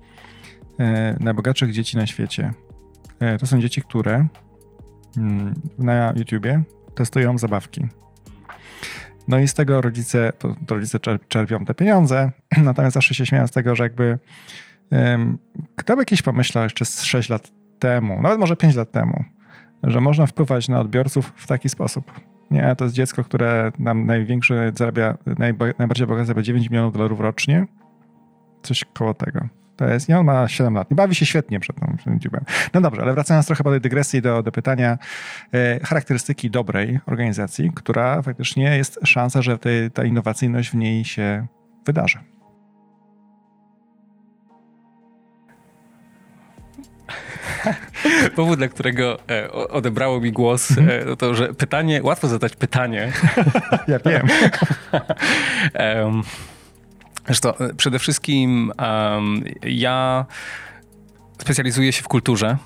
najbogatszych 1.20 1.72
dzieci 1.72 1.96
na 1.96 2.06
świecie. 2.06 2.52
E, 3.20 3.38
to 3.38 3.46
są 3.46 3.60
dzieci, 3.60 3.82
które 3.82 4.26
mm, 5.16 5.54
na 5.78 6.12
YouTubie 6.16 6.62
testują 6.94 7.38
zabawki. 7.38 7.86
No 9.28 9.38
i 9.38 9.48
z 9.48 9.54
tego 9.54 9.80
rodzice, 9.80 10.32
to, 10.38 10.56
to 10.66 10.74
rodzice 10.74 10.98
czerpią 11.28 11.64
te 11.64 11.74
pieniądze, 11.74 12.32
natomiast 12.62 12.94
zawsze 12.94 13.14
się 13.14 13.26
śmieją 13.26 13.46
z 13.46 13.50
tego, 13.50 13.74
że 13.74 13.82
jakby 13.82 14.18
kto 15.76 15.96
by 15.96 16.04
kiedyś 16.04 16.22
pomyślał 16.22 16.64
jeszcze 16.64 16.84
z 16.84 17.02
6 17.02 17.28
lat 17.28 17.52
temu, 17.78 18.22
nawet 18.22 18.38
może 18.38 18.56
5 18.56 18.74
lat 18.74 18.92
temu, 18.92 19.24
że 19.82 20.00
można 20.00 20.26
wpływać 20.26 20.68
na 20.68 20.80
odbiorców 20.80 21.32
w 21.36 21.46
taki 21.46 21.68
sposób. 21.68 22.12
Nie, 22.50 22.76
to 22.76 22.84
jest 22.84 22.96
dziecko, 22.96 23.24
które 23.24 23.72
nam 23.78 24.06
największy 24.06 24.72
zarabia, 24.76 25.18
najbardziej 25.78 26.06
bogate 26.06 26.26
zarabia 26.26 26.42
9 26.42 26.70
milionów 26.70 26.92
dolarów 26.92 27.20
rocznie. 27.20 27.66
Coś 28.62 28.84
koło 28.84 29.14
tego. 29.14 29.48
To 29.76 29.88
jest, 29.88 30.08
i 30.08 30.12
on 30.12 30.26
ma 30.26 30.48
7 30.48 30.74
lat. 30.74 30.90
I 30.90 30.94
bawi 30.94 31.14
się 31.14 31.26
świetnie 31.26 31.60
przed 31.60 31.76
tym 32.04 32.18
YouTube'em. 32.18 32.40
No 32.74 32.80
dobrze, 32.80 33.02
ale 33.02 33.14
wracając 33.14 33.46
trochę 33.46 33.64
po 33.64 33.70
tej 33.70 33.80
dygresji 33.80 34.22
do, 34.22 34.42
do 34.42 34.52
pytania, 34.52 34.98
e, 35.52 35.80
charakterystyki 35.80 36.50
dobrej 36.50 37.00
organizacji, 37.06 37.70
która 37.74 38.22
faktycznie 38.22 38.76
jest 38.76 39.00
szansa, 39.04 39.42
że 39.42 39.58
tej, 39.58 39.90
ta 39.90 40.04
innowacyjność 40.04 40.70
w 40.70 40.74
niej 40.74 41.04
się 41.04 41.46
wydarzy. 41.86 42.18
powód, 48.36 48.58
dla 48.58 48.68
którego 48.68 49.18
e, 49.30 49.52
odebrało 49.52 50.20
mi 50.20 50.32
głos, 50.32 50.70
e, 50.70 51.16
to 51.16 51.34
że 51.34 51.54
pytanie, 51.54 52.00
łatwo 52.02 52.28
zadać 52.28 52.56
pytanie. 52.56 53.12
Ja 53.88 53.98
wiem. 53.98 54.26
um, 56.04 56.22
zresztą 57.26 57.52
przede 57.76 57.98
wszystkim 57.98 58.72
um, 58.78 59.44
ja 59.62 60.26
specjalizuję 61.38 61.92
się 61.92 62.02
w 62.02 62.08
kulturze, 62.08 62.56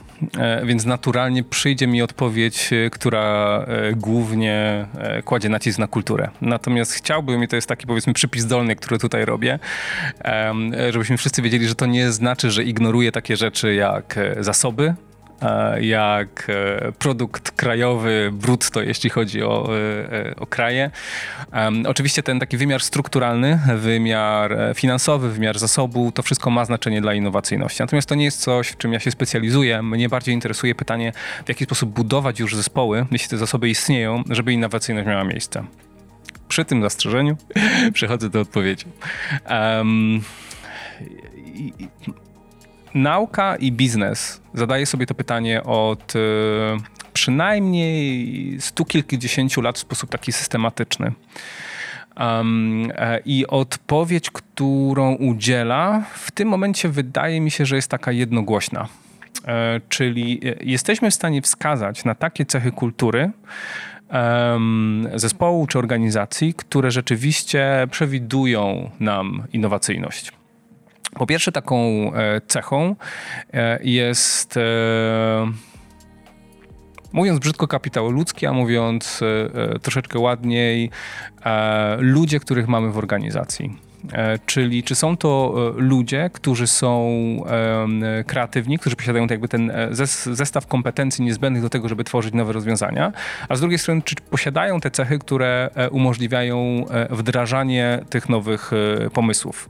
więc 0.64 0.84
naturalnie 0.84 1.44
przyjdzie 1.44 1.86
mi 1.86 2.02
odpowiedź, 2.02 2.72
e, 2.72 2.90
która 2.90 3.58
e, 3.68 3.92
głównie 3.92 4.86
kładzie 5.24 5.48
nacisk 5.48 5.78
na 5.78 5.86
kulturę. 5.86 6.28
Natomiast 6.40 6.92
chciałbym, 6.92 7.44
i 7.44 7.48
to 7.48 7.56
jest 7.56 7.68
taki 7.68 7.86
powiedzmy 7.86 8.12
przypis 8.12 8.46
dolny, 8.46 8.76
który 8.76 8.98
tutaj 8.98 9.24
robię, 9.24 9.58
żebyśmy 10.90 11.16
wszyscy 11.16 11.42
wiedzieli, 11.42 11.68
że 11.68 11.74
to 11.74 11.86
nie 11.86 12.12
znaczy, 12.12 12.50
że 12.50 12.64
ignoruję 12.64 13.12
takie 13.12 13.36
rzeczy 13.36 13.74
jak 13.74 14.18
zasoby, 14.40 14.94
E, 15.11 15.11
jak 15.80 16.46
e, 16.48 16.92
produkt 16.92 17.50
krajowy 17.50 18.30
brutto, 18.32 18.82
jeśli 18.82 19.10
chodzi 19.10 19.42
o, 19.42 19.68
e, 19.76 20.34
o 20.36 20.46
kraje. 20.46 20.90
Oczywiście 21.86 22.22
ten 22.22 22.40
taki 22.40 22.56
wymiar 22.56 22.82
strukturalny, 22.82 23.60
wymiar 23.76 24.56
finansowy, 24.74 25.30
wymiar 25.30 25.58
zasobu, 25.58 26.12
to 26.12 26.22
wszystko 26.22 26.50
ma 26.50 26.64
znaczenie 26.64 27.00
dla 27.00 27.14
innowacyjności. 27.14 27.82
Natomiast 27.82 28.08
to 28.08 28.14
nie 28.14 28.24
jest 28.24 28.40
coś, 28.40 28.68
w 28.68 28.76
czym 28.76 28.92
ja 28.92 29.00
się 29.00 29.10
specjalizuję. 29.10 29.82
Mnie 29.82 30.08
bardziej 30.08 30.34
interesuje 30.34 30.74
pytanie, 30.74 31.12
w 31.44 31.48
jaki 31.48 31.64
sposób 31.64 31.90
budować 31.90 32.40
już 32.40 32.56
zespoły, 32.56 33.06
jeśli 33.10 33.28
te 33.28 33.38
zasoby 33.38 33.68
istnieją, 33.68 34.22
żeby 34.30 34.52
innowacyjność 34.52 35.08
miała 35.08 35.24
miejsce. 35.24 35.64
Przy 36.48 36.64
tym 36.64 36.82
zastrzeżeniu 36.82 37.36
przechodzę 37.94 38.30
do 38.30 38.40
odpowiedzi. 38.40 38.86
Um, 39.50 40.20
nauka 42.94 43.56
i 43.56 43.72
biznes 43.72 44.40
zadaje 44.54 44.86
sobie 44.86 45.06
to 45.06 45.14
pytanie 45.14 45.62
od 45.62 46.16
e, 46.16 46.18
przynajmniej 47.12 48.56
stu 48.60 48.84
kilkudziesięciu 48.84 49.60
lat 49.60 49.76
w 49.76 49.80
sposób 49.80 50.10
taki 50.10 50.32
systematyczny. 50.32 51.12
Um, 52.20 52.92
I 53.24 53.46
odpowiedź, 53.46 54.30
którą 54.30 55.14
udziela, 55.14 56.04
w 56.14 56.30
tym 56.30 56.48
momencie 56.48 56.88
wydaje 56.88 57.40
mi 57.40 57.50
się, 57.50 57.66
że 57.66 57.76
jest 57.76 57.90
taka 57.90 58.12
jednogłośna. 58.12 58.88
E, 59.46 59.80
czyli 59.88 60.40
jesteśmy 60.60 61.10
w 61.10 61.14
stanie 61.14 61.42
wskazać 61.42 62.04
na 62.04 62.14
takie 62.14 62.46
cechy 62.46 62.72
kultury, 62.72 63.30
zespołu 65.14 65.66
czy 65.66 65.78
organizacji, 65.78 66.54
które 66.54 66.90
rzeczywiście 66.90 67.86
przewidują 67.90 68.90
nam 69.00 69.42
innowacyjność. 69.52 70.32
Po 71.14 71.26
pierwsze, 71.26 71.52
taką 71.52 71.76
e, 72.14 72.40
cechą 72.46 72.96
e, 73.52 73.78
jest, 73.82 74.56
e, 74.56 74.60
mówiąc 77.12 77.38
brzydko, 77.38 77.68
kapitał 77.68 78.10
ludzki, 78.10 78.46
a 78.46 78.52
mówiąc 78.52 79.20
troszeczkę 79.82 80.18
ładniej, 80.18 80.90
ludzie, 81.98 82.40
których 82.40 82.68
mamy 82.68 82.90
w 82.90 82.98
organizacji. 82.98 83.78
Czyli 84.46 84.82
czy 84.82 84.94
są 84.94 85.16
to 85.16 85.54
ludzie, 85.76 86.30
którzy 86.32 86.66
są 86.66 87.10
kreatywni, 88.26 88.78
którzy 88.78 88.96
posiadają 88.96 89.26
jakby 89.30 89.48
ten 89.48 89.72
zestaw 90.32 90.66
kompetencji 90.66 91.24
niezbędnych 91.24 91.62
do 91.62 91.70
tego, 91.70 91.88
żeby 91.88 92.04
tworzyć 92.04 92.34
nowe 92.34 92.52
rozwiązania, 92.52 93.12
a 93.48 93.56
z 93.56 93.60
drugiej 93.60 93.78
strony, 93.78 94.02
czy 94.02 94.14
posiadają 94.30 94.80
te 94.80 94.90
cechy, 94.90 95.18
które 95.18 95.70
umożliwiają 95.90 96.84
wdrażanie 97.10 98.04
tych 98.10 98.28
nowych 98.28 98.70
pomysłów. 99.12 99.68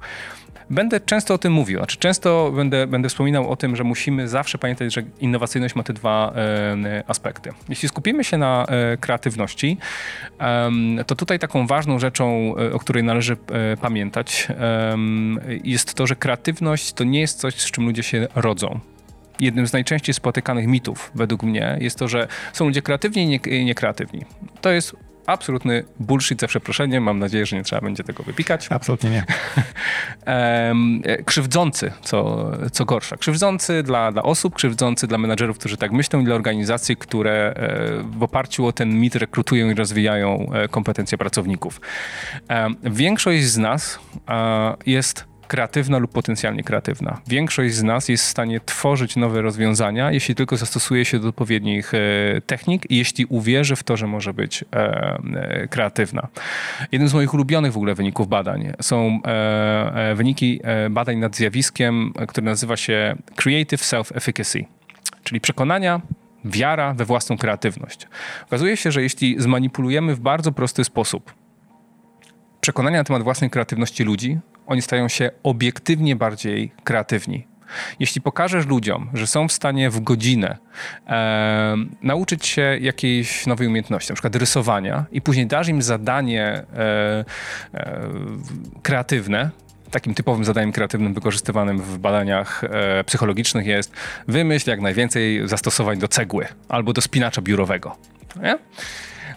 Będę 0.73 1.01
często 1.01 1.35
o 1.35 1.39
tym 1.39 1.53
mówił, 1.53 1.79
znaczy 1.79 1.97
często 1.97 2.53
będę, 2.57 2.87
będę 2.87 3.09
wspominał 3.09 3.51
o 3.51 3.57
tym, 3.57 3.77
że 3.77 3.85
musimy 3.85 4.29
zawsze 4.29 4.59
pamiętać, 4.59 4.95
że 4.95 5.03
innowacyjność 5.21 5.75
ma 5.75 5.83
te 5.83 5.93
dwa 5.93 6.33
e, 6.37 7.05
aspekty. 7.07 7.51
Jeśli 7.69 7.89
skupimy 7.89 8.25
się 8.25 8.39
na 8.39 8.67
e, 8.67 8.97
kreatywności, 8.97 9.79
e, 10.41 10.71
to 11.07 11.15
tutaj 11.15 11.39
taką 11.39 11.67
ważną 11.67 11.99
rzeczą, 11.99 12.55
e, 12.59 12.73
o 12.73 12.79
której 12.79 13.05
należy 13.05 13.33
e, 13.33 13.77
pamiętać, 13.77 14.49
jest 15.65 15.95
to, 15.95 16.07
że 16.07 16.17
kreatywność 16.17 16.93
to 16.93 17.05
nie 17.05 17.21
jest 17.21 17.39
coś, 17.39 17.55
z 17.55 17.71
czym 17.71 17.85
ludzie 17.85 18.03
się 18.03 18.29
rodzą 18.35 18.81
jednym 19.41 19.67
z 19.67 19.73
najczęściej 19.73 20.15
spotykanych 20.15 20.67
mitów 20.67 21.11
według 21.15 21.43
mnie 21.43 21.79
jest 21.81 21.99
to, 21.99 22.09
że 22.09 22.29
są 22.53 22.65
ludzie 22.65 22.83
kreatywni 22.83 23.41
i 23.47 23.65
niekreatywni. 23.65 24.25
To 24.61 24.71
jest 24.71 24.97
absolutny 25.27 25.85
bullshit 26.01 26.41
za 26.41 26.47
przeproszeniem. 26.47 27.05
Mam 27.05 27.19
nadzieję, 27.19 27.47
że 27.47 27.57
nie 27.57 27.63
trzeba 27.63 27.83
będzie 27.83 28.05
tego 28.05 28.23
wypikać. 28.23 28.67
Absolutnie 28.71 29.11
nie. 29.11 29.25
krzywdzący, 31.25 31.93
co, 32.03 32.51
co 32.73 32.85
gorsza. 32.85 33.17
Krzywdzący 33.17 33.83
dla, 33.83 34.13
dla 34.13 34.23
osób, 34.23 34.55
krzywdzący 34.55 35.07
dla 35.07 35.19
menadżerów, 35.19 35.59
którzy 35.59 35.77
tak 35.77 35.93
myślą 35.93 36.21
i 36.21 36.25
dla 36.25 36.35
organizacji, 36.35 36.97
które 36.97 37.55
e, 37.57 38.19
w 38.19 38.23
oparciu 38.23 38.67
o 38.67 38.73
ten 38.73 39.01
mit 39.01 39.15
rekrutują 39.15 39.71
i 39.71 39.75
rozwijają 39.75 40.53
e, 40.53 40.69
kompetencje 40.69 41.19
pracowników. 41.19 41.81
Większość 42.83 43.45
z 43.45 43.59
nas 43.59 43.99
jest 44.87 45.32
kreatywna 45.53 45.99
lub 45.99 46.13
potencjalnie 46.13 46.63
kreatywna. 46.63 47.21
Większość 47.27 47.75
z 47.75 47.83
nas 47.83 48.09
jest 48.09 48.25
w 48.25 48.29
stanie 48.29 48.61
tworzyć 48.61 49.17
nowe 49.17 49.43
rozwiązania, 49.43 50.13
jeśli 50.13 50.35
tylko 50.35 50.57
zastosuje 50.57 51.05
się 51.05 51.19
do 51.19 51.29
odpowiednich 51.29 51.93
e, 51.95 51.99
technik 52.41 52.91
i 52.91 52.97
jeśli 52.97 53.25
uwierzy 53.25 53.77
w 53.77 53.83
to, 53.83 53.97
że 53.97 54.07
może 54.07 54.35
być 54.35 54.65
e, 54.73 54.77
e, 54.77 55.69
kreatywna. 55.69 56.29
Jeden 56.93 57.09
z 57.09 57.15
moich 57.15 57.35
ulubionych 57.35 57.73
w 57.73 57.77
ogóle 57.77 57.95
wyników 57.95 58.29
badań 58.29 58.73
są 58.83 59.21
wyniki 60.15 60.61
badań 60.91 61.17
nad 61.19 61.37
zjawiskiem, 61.37 62.13
które 62.29 62.45
nazywa 62.45 62.77
się 62.77 63.17
Creative 63.37 63.83
Self-Efficacy, 63.83 64.65
czyli 65.25 65.41
przekonania, 65.41 66.01
wiara 66.45 66.95
we 66.95 67.05
własną 67.05 67.39
kreatywność. 67.39 68.09
Okazuje 68.47 68.77
się, 68.77 68.93
że 68.93 69.03
jeśli 69.03 69.41
zmanipulujemy 69.41 70.15
w 70.15 70.21
bardzo 70.21 70.53
prosty 70.53 70.85
sposób 70.85 71.35
przekonania 72.61 72.99
na 72.99 73.05
temat 73.05 73.23
własnej 73.23 73.51
kreatywności 73.51 74.05
ludzi, 74.05 74.39
oni 74.67 74.83
stają 74.83 75.09
się 75.09 75.31
obiektywnie 75.43 76.17
bardziej 76.17 76.73
kreatywni. 76.85 77.47
Jeśli 78.01 78.21
pokażesz 78.21 78.67
ludziom, 78.67 79.11
że 79.15 79.27
są 79.27 79.49
w 79.49 79.53
stanie 79.53 79.91
w 79.91 80.01
godzinę 80.01 80.59
e, 81.07 81.77
nauczyć 82.03 82.47
się 82.47 82.79
jakiejś 82.81 83.47
nowej 83.47 83.69
umiejętności, 83.69 84.11
na 84.11 84.15
przykład 84.15 84.37
rysowania, 84.37 85.05
i 85.13 85.23
później 85.23 85.47
dasz 85.47 85.69
im 85.69 85.83
zadanie 85.83 86.45
e, 86.45 87.25
e, 87.75 88.09
kreatywne, 88.83 89.51
takim 89.91 90.15
typowym 90.15 90.45
zadaniem 90.45 90.73
kreatywnym 90.73 91.15
wykorzystywanym 91.15 91.79
w 91.79 91.99
badaniach 91.99 92.65
e, 92.65 93.05
psychologicznych 93.05 93.67
jest 93.67 93.93
wymyśl 94.29 94.71
jak 94.71 94.81
najwięcej 94.81 95.49
zastosowań 95.49 95.99
do 95.99 96.09
cegły 96.09 96.47
albo 96.69 96.93
do 96.93 97.01
spinacza 97.01 97.43
biurowego. 97.43 97.97
Nie? 98.43 98.59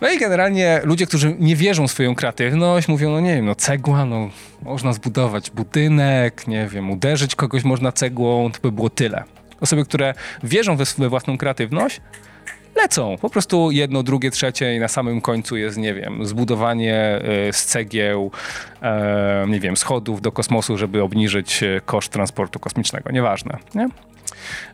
No 0.02 0.10
i 0.10 0.18
generalnie 0.18 0.82
ludzie, 0.84 1.06
którzy 1.06 1.36
nie 1.40 1.56
wierzą 1.56 1.88
w 1.88 1.92
swoją 1.92 2.16
kreatywność, 2.16 2.88
mówią, 2.88 3.12
no 3.12 3.20
nie 3.20 3.36
wiem, 3.36 3.46
no 3.46 3.56
cegła, 3.56 4.06
no 4.06 4.30
można 4.62 4.94
zbudować 4.94 5.52
budynek, 5.52 6.48
nie 6.48 6.68
wiem, 6.68 6.92
uderzyć 6.92 7.36
kogoś 7.36 7.64
można 7.64 7.92
cegłą, 7.92 8.52
to 8.52 8.60
by 8.62 8.72
było 8.72 8.90
tyle. 8.90 9.24
Osoby, 9.62 9.86
które 9.86 10.14
wierzą 10.44 10.78
we, 10.78 11.10
własną 11.10 11.38
kreatywność, 11.38 12.02
lecą. 12.76 13.16
Po 13.22 13.30
prostu 13.30 13.72
jedno, 13.72 14.04
drugie, 14.04 14.32
trzecie 14.32 14.76
i 14.76 14.80
na 14.80 14.88
samym 14.88 15.22
końcu 15.22 15.58
jest, 15.58 15.78
nie 15.78 15.94
wiem, 15.94 16.26
zbudowanie 16.26 17.22
y, 17.50 17.54
z 17.54 17.66
cegieł, 17.66 18.32
nie 19.48 19.60
wiem, 19.60 19.78
schodów 19.78 20.22
do 20.22 20.32
kosmosu, 20.32 20.78
żeby 20.78 21.04
obniżyć 21.04 21.64
e, 21.64 21.82
koszt 21.86 22.12
transportu 22.12 22.60
kosmicznego. 22.60 23.12
Nieważne, 23.12 23.58
nie? 23.76 23.90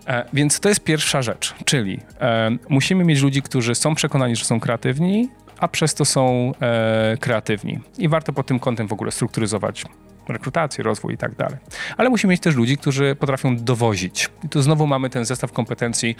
E, 0.07 0.25
więc 0.33 0.59
to 0.59 0.69
jest 0.69 0.83
pierwsza 0.83 1.21
rzecz, 1.21 1.55
czyli 1.65 1.99
e, 2.21 2.51
musimy 2.69 3.03
mieć 3.03 3.21
ludzi, 3.21 3.41
którzy 3.41 3.75
są 3.75 3.95
przekonani, 3.95 4.35
że 4.35 4.45
są 4.45 4.59
kreatywni, 4.59 5.29
a 5.59 5.67
przez 5.67 5.93
to 5.93 6.05
są 6.05 6.51
e, 6.61 7.17
kreatywni. 7.19 7.79
I 7.97 8.09
warto 8.09 8.33
pod 8.33 8.47
tym 8.47 8.59
kątem 8.59 8.87
w 8.87 8.93
ogóle 8.93 9.11
strukturyzować 9.11 9.85
rekrutację, 10.29 10.83
rozwój 10.83 11.13
i 11.13 11.17
tak 11.17 11.35
dalej. 11.35 11.57
Ale 11.97 12.09
musimy 12.09 12.31
mieć 12.31 12.41
też 12.41 12.55
ludzi, 12.55 12.77
którzy 12.77 13.15
potrafią 13.15 13.55
dowozić. 13.55 14.29
I 14.43 14.49
tu 14.49 14.61
znowu 14.61 14.87
mamy 14.87 15.09
ten 15.09 15.25
zestaw 15.25 15.51
kompetencji, 15.51 16.15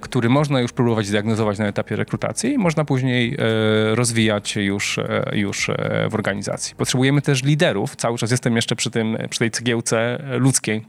który 0.00 0.28
można 0.28 0.60
już 0.60 0.72
próbować 0.72 1.06
zdiagnozować 1.06 1.58
na 1.58 1.66
etapie 1.66 1.96
rekrutacji 1.96 2.52
i 2.52 2.58
można 2.58 2.84
później 2.84 3.36
rozwijać 3.94 4.56
już, 4.56 5.00
już 5.32 5.70
w 6.10 6.14
organizacji. 6.14 6.74
Potrzebujemy 6.76 7.22
też 7.22 7.42
liderów. 7.42 7.96
Cały 7.96 8.18
czas 8.18 8.30
jestem 8.30 8.56
jeszcze 8.56 8.76
przy, 8.76 8.90
tym, 8.90 9.18
przy 9.30 9.38
tej 9.38 9.50
cegiełce 9.50 10.22
ludzkiej 10.38 10.84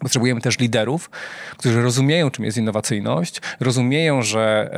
Potrzebujemy 0.00 0.40
też 0.40 0.58
liderów, 0.58 1.10
którzy 1.56 1.82
rozumieją, 1.82 2.30
czym 2.30 2.44
jest 2.44 2.58
innowacyjność, 2.58 3.40
rozumieją, 3.60 4.22
że 4.22 4.70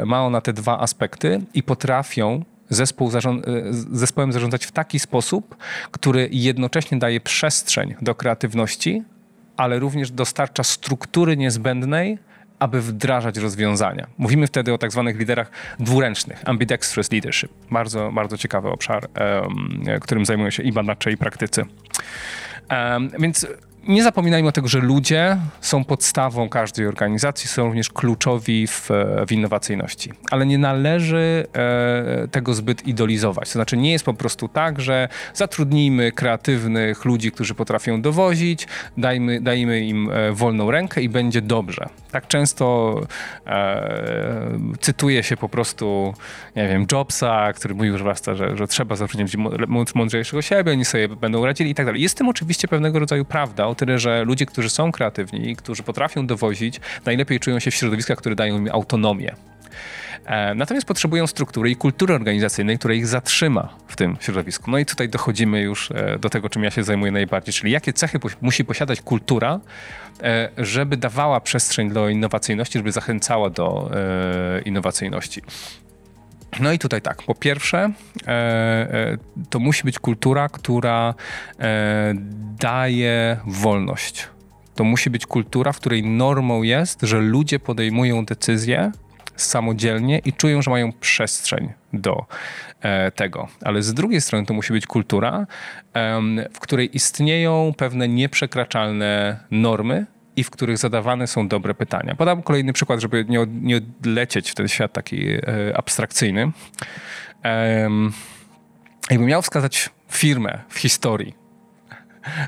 e, 0.00 0.04
ma 0.06 0.22
ona 0.22 0.40
te 0.40 0.52
dwa 0.52 0.80
aspekty 0.80 1.40
i 1.54 1.62
potrafią 1.62 2.44
zespół 2.68 3.10
zarząd, 3.10 3.48
e, 3.48 3.50
zespołem 3.92 4.32
zarządzać 4.32 4.66
w 4.66 4.72
taki 4.72 4.98
sposób, 4.98 5.56
który 5.90 6.28
jednocześnie 6.32 6.98
daje 6.98 7.20
przestrzeń 7.20 7.94
do 8.02 8.14
kreatywności, 8.14 9.02
ale 9.56 9.78
również 9.78 10.10
dostarcza 10.10 10.62
struktury 10.62 11.36
niezbędnej, 11.36 12.18
aby 12.58 12.80
wdrażać 12.80 13.38
rozwiązania. 13.38 14.06
Mówimy 14.18 14.46
wtedy 14.46 14.72
o 14.74 14.78
tak 14.78 14.92
zwanych 14.92 15.18
liderach 15.18 15.50
dwuręcznych, 15.78 16.42
ambidextrous 16.44 17.12
leadership. 17.12 17.50
Bardzo, 17.70 18.12
bardzo 18.12 18.38
ciekawy 18.38 18.68
obszar, 18.68 19.08
którym 20.00 20.26
zajmują 20.26 20.50
się 20.50 20.62
i 20.62 20.72
badacze, 20.72 21.12
i 21.12 21.16
praktycy. 21.16 21.64
więc 23.18 23.46
nie 23.88 24.02
zapominajmy 24.02 24.48
o 24.48 24.52
tym, 24.52 24.68
że 24.68 24.78
ludzie 24.78 25.36
są 25.60 25.84
podstawą 25.84 26.48
każdej 26.48 26.86
organizacji, 26.86 27.48
są 27.48 27.64
również 27.64 27.90
kluczowi 27.90 28.66
w, 28.66 28.90
w 29.26 29.32
innowacyjności. 29.32 30.12
Ale 30.30 30.46
nie 30.46 30.58
należy 30.58 31.46
e, 31.52 32.28
tego 32.28 32.54
zbyt 32.54 32.86
idolizować. 32.86 33.48
To 33.48 33.52
znaczy, 33.52 33.76
nie 33.76 33.92
jest 33.92 34.04
po 34.04 34.14
prostu 34.14 34.48
tak, 34.48 34.80
że 34.80 35.08
zatrudnijmy 35.34 36.12
kreatywnych 36.12 37.04
ludzi, 37.04 37.32
którzy 37.32 37.54
potrafią 37.54 38.02
dowozić, 38.02 38.66
dajmy, 38.96 39.40
dajmy 39.40 39.80
im 39.80 40.10
e, 40.10 40.32
wolną 40.32 40.70
rękę 40.70 41.02
i 41.02 41.08
będzie 41.08 41.42
dobrze. 41.42 41.88
Tak 42.10 42.26
często 42.26 42.94
e, 43.46 44.58
cytuje 44.80 45.22
się 45.22 45.36
po 45.36 45.48
prostu, 45.48 46.14
nie 46.56 46.68
wiem, 46.68 46.86
Jobsa, 46.92 47.52
który 47.52 47.74
mówił, 47.74 47.98
że, 47.98 48.14
że, 48.34 48.56
że 48.56 48.66
trzeba 48.66 48.96
zatrudnić 48.96 49.36
mądrzejszego 49.94 50.42
siebie, 50.42 50.72
oni 50.72 50.84
sobie 50.84 51.08
będą 51.08 51.46
radzili 51.46 51.70
i 51.70 51.74
tak 51.74 51.86
dalej. 51.86 52.02
Jest 52.02 52.14
w 52.14 52.18
tym 52.18 52.28
oczywiście 52.28 52.68
pewnego 52.68 52.98
rodzaju 52.98 53.24
prawda, 53.24 53.66
o 53.70 53.74
tyle, 53.74 53.98
że 53.98 54.24
ludzie, 54.24 54.46
którzy 54.46 54.70
są 54.70 54.92
kreatywni, 54.92 55.56
którzy 55.56 55.82
potrafią 55.82 56.26
dowozić, 56.26 56.80
najlepiej 57.06 57.40
czują 57.40 57.58
się 57.58 57.70
w 57.70 57.74
środowiskach, 57.74 58.18
które 58.18 58.34
dają 58.34 58.58
im 58.58 58.68
autonomię. 58.72 59.34
E, 60.24 60.54
natomiast 60.54 60.86
potrzebują 60.86 61.26
struktury 61.26 61.70
i 61.70 61.76
kultury 61.76 62.14
organizacyjnej, 62.14 62.78
która 62.78 62.94
ich 62.94 63.06
zatrzyma 63.06 63.68
w 63.88 63.96
tym 63.96 64.16
środowisku. 64.20 64.70
No 64.70 64.78
i 64.78 64.86
tutaj 64.86 65.08
dochodzimy 65.08 65.60
już 65.60 65.90
e, 65.90 66.18
do 66.18 66.30
tego, 66.30 66.48
czym 66.48 66.64
ja 66.64 66.70
się 66.70 66.82
zajmuję 66.82 67.12
najbardziej, 67.12 67.54
czyli 67.54 67.72
jakie 67.72 67.92
cechy 67.92 68.18
musi 68.40 68.64
posiadać 68.64 69.00
kultura, 69.00 69.60
e, 70.22 70.48
żeby 70.58 70.96
dawała 70.96 71.40
przestrzeń 71.40 71.90
do 71.90 72.08
innowacyjności, 72.08 72.78
żeby 72.78 72.92
zachęcała 72.92 73.50
do 73.50 73.90
innowacyjności. 74.64 75.42
No 76.60 76.72
i 76.72 76.78
tutaj 76.78 77.02
tak, 77.02 77.22
po 77.22 77.34
pierwsze, 77.34 77.92
to 79.50 79.58
musi 79.58 79.84
być 79.84 79.98
kultura, 79.98 80.48
która 80.48 81.14
daje 82.58 83.36
wolność. 83.46 84.28
To 84.74 84.84
musi 84.84 85.10
być 85.10 85.26
kultura, 85.26 85.72
w 85.72 85.76
której 85.76 86.02
normą 86.02 86.62
jest, 86.62 87.02
że 87.02 87.18
ludzie 87.20 87.58
podejmują 87.58 88.24
decyzje 88.24 88.92
samodzielnie 89.36 90.18
i 90.18 90.32
czują, 90.32 90.62
że 90.62 90.70
mają 90.70 90.92
przestrzeń 90.92 91.72
do 91.92 92.26
e, 92.80 93.10
tego. 93.10 93.48
Ale 93.64 93.82
z 93.82 93.94
drugiej 93.94 94.20
strony 94.20 94.46
to 94.46 94.54
musi 94.54 94.72
być 94.72 94.86
kultura, 94.86 95.46
e, 95.94 96.20
w 96.52 96.60
której 96.60 96.96
istnieją 96.96 97.72
pewne 97.76 98.08
nieprzekraczalne 98.08 99.40
normy, 99.50 100.06
i 100.36 100.44
w 100.44 100.50
których 100.50 100.78
zadawane 100.78 101.26
są 101.26 101.48
dobre 101.48 101.74
pytania. 101.74 102.14
Podam 102.14 102.42
kolejny 102.42 102.72
przykład, 102.72 103.00
żeby 103.00 103.24
nie, 103.28 103.46
nie 103.48 103.76
odlecieć 103.76 104.50
w 104.50 104.54
ten 104.54 104.68
świat 104.68 104.92
taki 104.92 105.28
e, 105.28 105.40
abstrakcyjny. 105.76 106.52
Jakbym 109.10 109.28
miał 109.28 109.42
wskazać 109.42 109.90
firmę 110.08 110.58
w 110.68 110.78
historii, 110.78 111.34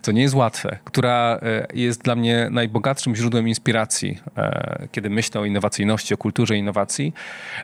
co 0.03 0.13
nie 0.13 0.23
jest 0.23 0.35
łatwe, 0.35 0.79
która 0.85 1.41
e, 1.43 1.67
jest 1.75 2.03
dla 2.03 2.15
mnie 2.15 2.49
najbogatszym 2.51 3.17
źródłem 3.17 3.49
inspiracji, 3.49 4.19
e, 4.37 4.89
kiedy 4.93 5.11
myślę 5.11 5.41
o 5.41 5.45
innowacyjności, 5.45 6.15
o 6.15 6.17
kulturze 6.17 6.57
innowacji, 6.57 7.15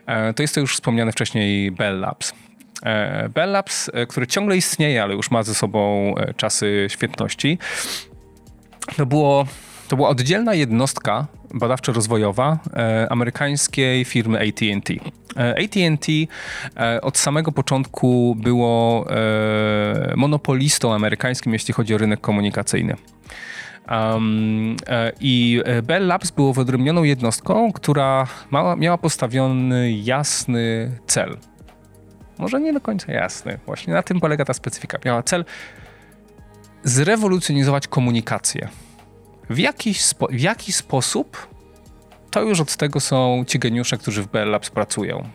e, 0.05 0.33
to 0.33 0.43
jest 0.43 0.55
to 0.55 0.61
już 0.61 0.73
wspomniane 0.73 1.11
wcześniej 1.11 1.71
Bell 1.71 1.99
Labs. 1.99 2.33
Bell 3.33 3.51
Labs, 3.51 3.91
który 4.09 4.27
ciągle 4.27 4.57
istnieje, 4.57 5.03
ale 5.03 5.15
już 5.15 5.31
ma 5.31 5.43
ze 5.43 5.55
sobą 5.55 6.13
czasy 6.37 6.87
świetności, 6.89 7.57
to 8.97 9.05
było 9.05 9.45
to 9.89 9.95
była 9.95 10.09
oddzielna 10.09 10.53
jednostka 10.53 11.27
badawczo-rozwojowa 11.53 12.57
e, 12.73 13.07
amerykańskiej 13.11 14.05
firmy 14.05 14.39
AT&T. 14.39 14.93
E, 15.37 15.63
AT&T 15.63 16.11
e, 16.77 17.01
od 17.01 17.17
samego 17.17 17.51
początku 17.51 18.35
było 18.35 19.05
e, 19.11 20.13
monopolistą 20.15 20.93
amerykańskim, 20.93 21.53
jeśli 21.53 21.73
chodzi 21.73 21.95
o 21.95 21.97
rynek 21.97 22.21
komunikacyjny. 22.21 22.95
Um, 23.91 24.75
I 25.19 25.61
Bell 25.83 26.07
Labs 26.07 26.31
było 26.31 26.53
wyodrębnioną 26.53 27.03
jednostką, 27.03 27.71
która 27.71 28.27
mała, 28.51 28.75
miała 28.75 28.97
postawiony 28.97 29.91
jasny 29.91 30.91
cel. 31.07 31.37
Może 32.37 32.61
nie 32.61 32.73
do 32.73 32.81
końca 32.81 33.11
jasny, 33.11 33.59
właśnie 33.65 33.93
na 33.93 34.03
tym 34.03 34.19
polega 34.19 34.45
ta 34.45 34.53
specyfika. 34.53 34.97
Miała 35.05 35.23
cel 35.23 35.45
zrewolucjonizować 36.83 37.87
komunikację 37.87 38.69
w 39.49 39.57
jaki, 39.57 39.93
spo, 39.93 40.27
w 40.31 40.39
jaki 40.39 40.71
sposób, 40.71 41.47
to 42.31 42.41
już 42.41 42.59
od 42.59 42.75
tego 42.75 42.99
są 42.99 43.43
ci 43.47 43.59
geniusze, 43.59 43.97
którzy 43.97 44.23
w 44.23 44.27
Bell 44.27 44.49
Labs 44.49 44.69
pracują. 44.69 45.29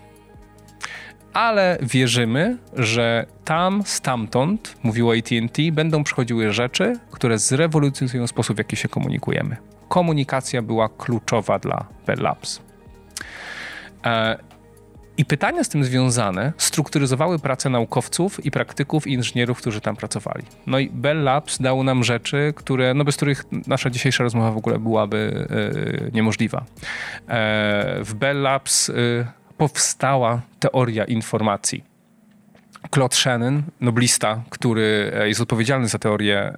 Ale 1.33 1.79
wierzymy, 1.83 2.57
że 2.77 3.27
tam, 3.45 3.83
stamtąd, 3.87 4.77
mówiło 4.83 5.13
AT&T, 5.13 5.73
będą 5.73 6.05
przychodziły 6.05 6.53
rzeczy, 6.53 6.99
które 7.11 7.39
zrewolucjonują 7.39 8.27
sposób, 8.27 8.57
w 8.57 8.59
jaki 8.59 8.77
się 8.77 8.89
komunikujemy. 8.89 9.57
Komunikacja 9.89 10.63
była 10.63 10.89
kluczowa 10.89 11.59
dla 11.59 11.87
Bell 12.07 12.19
Labs. 12.21 12.61
E, 14.05 14.39
i 15.17 15.25
pytania 15.25 15.65
z 15.65 15.69
tym 15.69 15.85
związane 15.85 16.53
strukturyzowały 16.59 17.39
pracę 17.39 17.71
naukowców 17.71 18.47
i 18.47 18.51
praktyków 18.51 19.07
i 19.07 19.13
inżynierów, 19.13 19.59
którzy 19.59 19.81
tam 19.81 19.97
pracowali. 19.97 20.45
No 20.67 20.79
i 20.79 20.91
Bell 20.91 21.23
Labs 21.23 21.59
dało 21.59 21.83
nam 21.83 22.05
rzeczy, 22.05 22.53
które, 22.57 22.95
no 22.95 23.05
bez 23.05 23.17
których 23.17 23.45
nasza 23.67 23.91
dzisiejsza 23.91 24.25
rozmowa 24.25 24.51
w 24.51 24.57
ogóle 24.57 24.79
byłaby 24.79 25.47
e, 25.51 26.11
niemożliwa. 26.11 26.65
E, 27.29 28.05
w 28.05 28.15
Bell 28.15 28.43
Labs 28.43 28.91
e, 28.91 28.93
powstała 29.57 30.41
teoria 30.61 31.05
informacji. 31.05 31.94
Claude 32.91 33.17
Shannon, 33.17 33.63
noblista, 33.81 34.43
który 34.51 35.13
jest 35.25 35.41
odpowiedzialny 35.41 35.89
za 35.89 35.99
teorię 35.99 36.53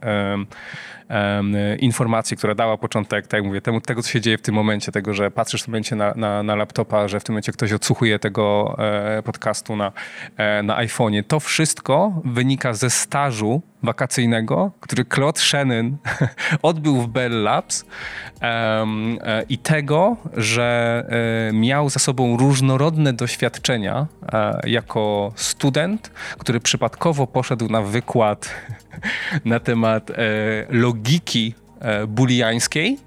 informacji, 1.78 2.36
która 2.36 2.54
dała 2.54 2.76
początek, 2.76 3.26
tak 3.26 3.38
jak 3.38 3.44
mówię, 3.44 3.60
temu, 3.60 3.80
tego, 3.80 4.02
co 4.02 4.10
się 4.10 4.20
dzieje 4.20 4.38
w 4.38 4.42
tym 4.42 4.54
momencie, 4.54 4.92
tego, 4.92 5.14
że 5.14 5.30
patrzysz 5.30 5.62
w 5.62 5.64
tym 5.64 5.72
momencie 5.72 5.96
na, 5.96 6.14
na, 6.16 6.42
na 6.42 6.56
laptopa, 6.56 7.08
że 7.08 7.20
w 7.20 7.24
tym 7.24 7.32
momencie 7.32 7.52
ktoś 7.52 7.72
odsłuchuje 7.72 8.18
tego 8.18 8.76
e, 8.78 9.22
podcastu 9.22 9.76
na, 9.76 9.92
e, 10.36 10.62
na 10.62 10.76
iPhone'ie. 10.84 11.22
To 11.28 11.40
wszystko 11.40 12.22
wynika 12.24 12.74
ze 12.74 12.90
stażu 12.90 13.62
wakacyjnego, 13.82 14.70
który 14.80 15.04
Claude 15.04 15.40
Shannon 15.40 15.96
odbył 16.62 17.02
w 17.02 17.08
Bell 17.08 17.42
Labs 17.42 17.84
um, 18.42 19.18
i 19.48 19.58
tego, 19.58 20.16
że 20.36 21.04
um, 21.48 21.60
miał 21.60 21.90
za 21.90 21.98
sobą 21.98 22.36
różnorodne 22.36 23.12
doświadczenia 23.12 23.94
um, 23.96 24.60
jako 24.66 25.32
student, 25.36 26.10
który 26.38 26.60
przypadkowo 26.60 27.26
poszedł 27.26 27.68
na 27.68 27.82
wykład 27.82 28.54
na 29.44 29.60
temat 29.60 30.10
logiki 30.68 31.54
buliańskiej 32.08 32.98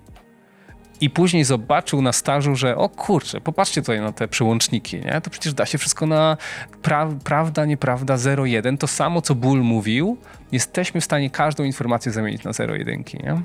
i 1.01 1.09
później 1.09 1.43
zobaczył 1.43 2.01
na 2.01 2.13
stażu, 2.13 2.55
że 2.55 2.77
o 2.77 2.89
kurczę, 2.89 3.41
popatrzcie 3.41 3.81
tutaj 3.81 4.01
na 4.01 4.11
te 4.11 4.27
przełączniki, 4.27 4.97
nie? 4.97 5.21
To 5.21 5.29
przecież 5.29 5.53
da 5.53 5.65
się 5.65 5.77
wszystko 5.77 6.05
na 6.05 6.37
pra 6.81 7.09
prawda, 7.23 7.65
nieprawda, 7.65 8.15
0,1. 8.15 8.77
To 8.77 8.87
samo, 8.87 9.21
co 9.21 9.35
Bull 9.35 9.61
mówił, 9.61 10.17
jesteśmy 10.51 11.01
w 11.01 11.05
stanie 11.05 11.29
każdą 11.29 11.63
informację 11.63 12.11
zamienić 12.11 12.43
na 12.43 12.51
0,1, 12.51 13.23
nie? 13.23 13.41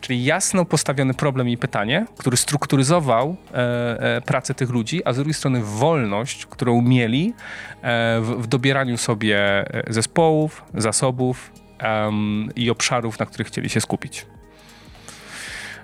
Czyli 0.00 0.24
jasno 0.24 0.64
postawiony 0.64 1.14
problem 1.14 1.48
i 1.48 1.56
pytanie, 1.56 2.06
który 2.18 2.36
strukturyzował 2.36 3.36
e, 3.54 4.16
e, 4.16 4.20
pracę 4.20 4.54
tych 4.54 4.70
ludzi, 4.70 5.02
a 5.04 5.12
z 5.12 5.16
drugiej 5.16 5.34
strony 5.34 5.60
wolność, 5.62 6.46
którą 6.46 6.82
mieli 6.82 7.34
e, 7.82 8.20
w, 8.20 8.42
w, 8.42 8.46
dobieraniu 8.46 8.96
sobie 8.96 9.38
e, 9.38 9.92
zespołów, 9.92 10.64
zasobów 10.74 11.52
i 12.56 12.70
obszarów, 12.70 13.18
na 13.18 13.26
których 13.26 13.46
chcieli 13.46 13.70
się 13.70 13.80
skupić. 13.80 14.26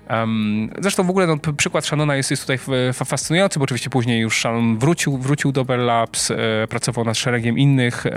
Um, 0.09 0.69
zresztą 0.79 1.03
w 1.03 1.09
ogóle 1.09 1.27
no, 1.27 1.37
przykład 1.57 1.85
Shannona 1.85 2.15
jest, 2.15 2.31
jest 2.31 2.43
tutaj 2.43 2.59
fascynujący, 2.93 3.59
bo 3.59 3.63
oczywiście 3.63 3.89
później 3.89 4.21
już 4.21 4.39
Shannon 4.39 4.77
wrócił, 4.77 5.17
wrócił 5.17 5.51
do 5.51 5.65
Bell 5.65 5.85
Labs, 5.85 6.31
e, 6.31 6.37
pracował 6.69 7.05
nad 7.05 7.17
szeregiem 7.17 7.57
innych 7.57 8.05
e, 8.05 8.11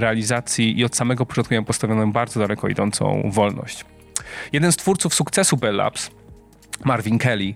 realizacji 0.00 0.78
i 0.78 0.84
od 0.84 0.96
samego 0.96 1.26
początku 1.26 1.54
miał 1.54 1.64
postawioną 1.64 2.12
bardzo 2.12 2.40
daleko 2.40 2.68
idącą 2.68 3.30
wolność. 3.32 3.84
Jeden 4.52 4.72
z 4.72 4.76
twórców 4.76 5.14
sukcesu 5.14 5.56
Bell 5.56 5.76
Labs, 5.76 6.10
Marvin 6.84 7.18
Kelly, 7.18 7.54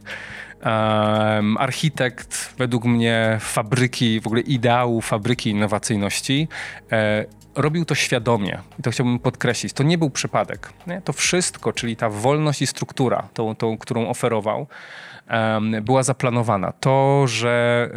um, 0.65 1.57
architekt 1.57 2.55
według 2.59 2.85
mnie 2.85 3.39
fabryki, 3.41 4.21
w 4.21 4.27
ogóle 4.27 4.41
ideału 4.41 5.01
fabryki 5.01 5.51
innowacyjności, 5.51 6.49
e, 6.93 7.25
robił 7.55 7.85
to 7.85 7.95
świadomie 7.95 8.59
i 8.79 8.83
to 8.83 8.91
chciałbym 8.91 9.19
podkreślić. 9.19 9.73
To 9.73 9.83
nie 9.83 9.99
był 9.99 10.11
przypadek. 10.11 10.73
Nie? 10.87 11.01
To 11.01 11.13
wszystko, 11.13 11.73
czyli 11.73 11.97
ta 11.97 12.11
wolność 12.11 12.63
i 12.63 12.67
struktura, 12.67 13.29
tą, 13.35 13.55
tą 13.55 13.79
którą 13.79 14.09
oferował, 14.09 14.67
um, 15.31 15.77
była 15.83 16.03
zaplanowana. 16.03 16.73
To, 16.73 17.27
że 17.27 17.89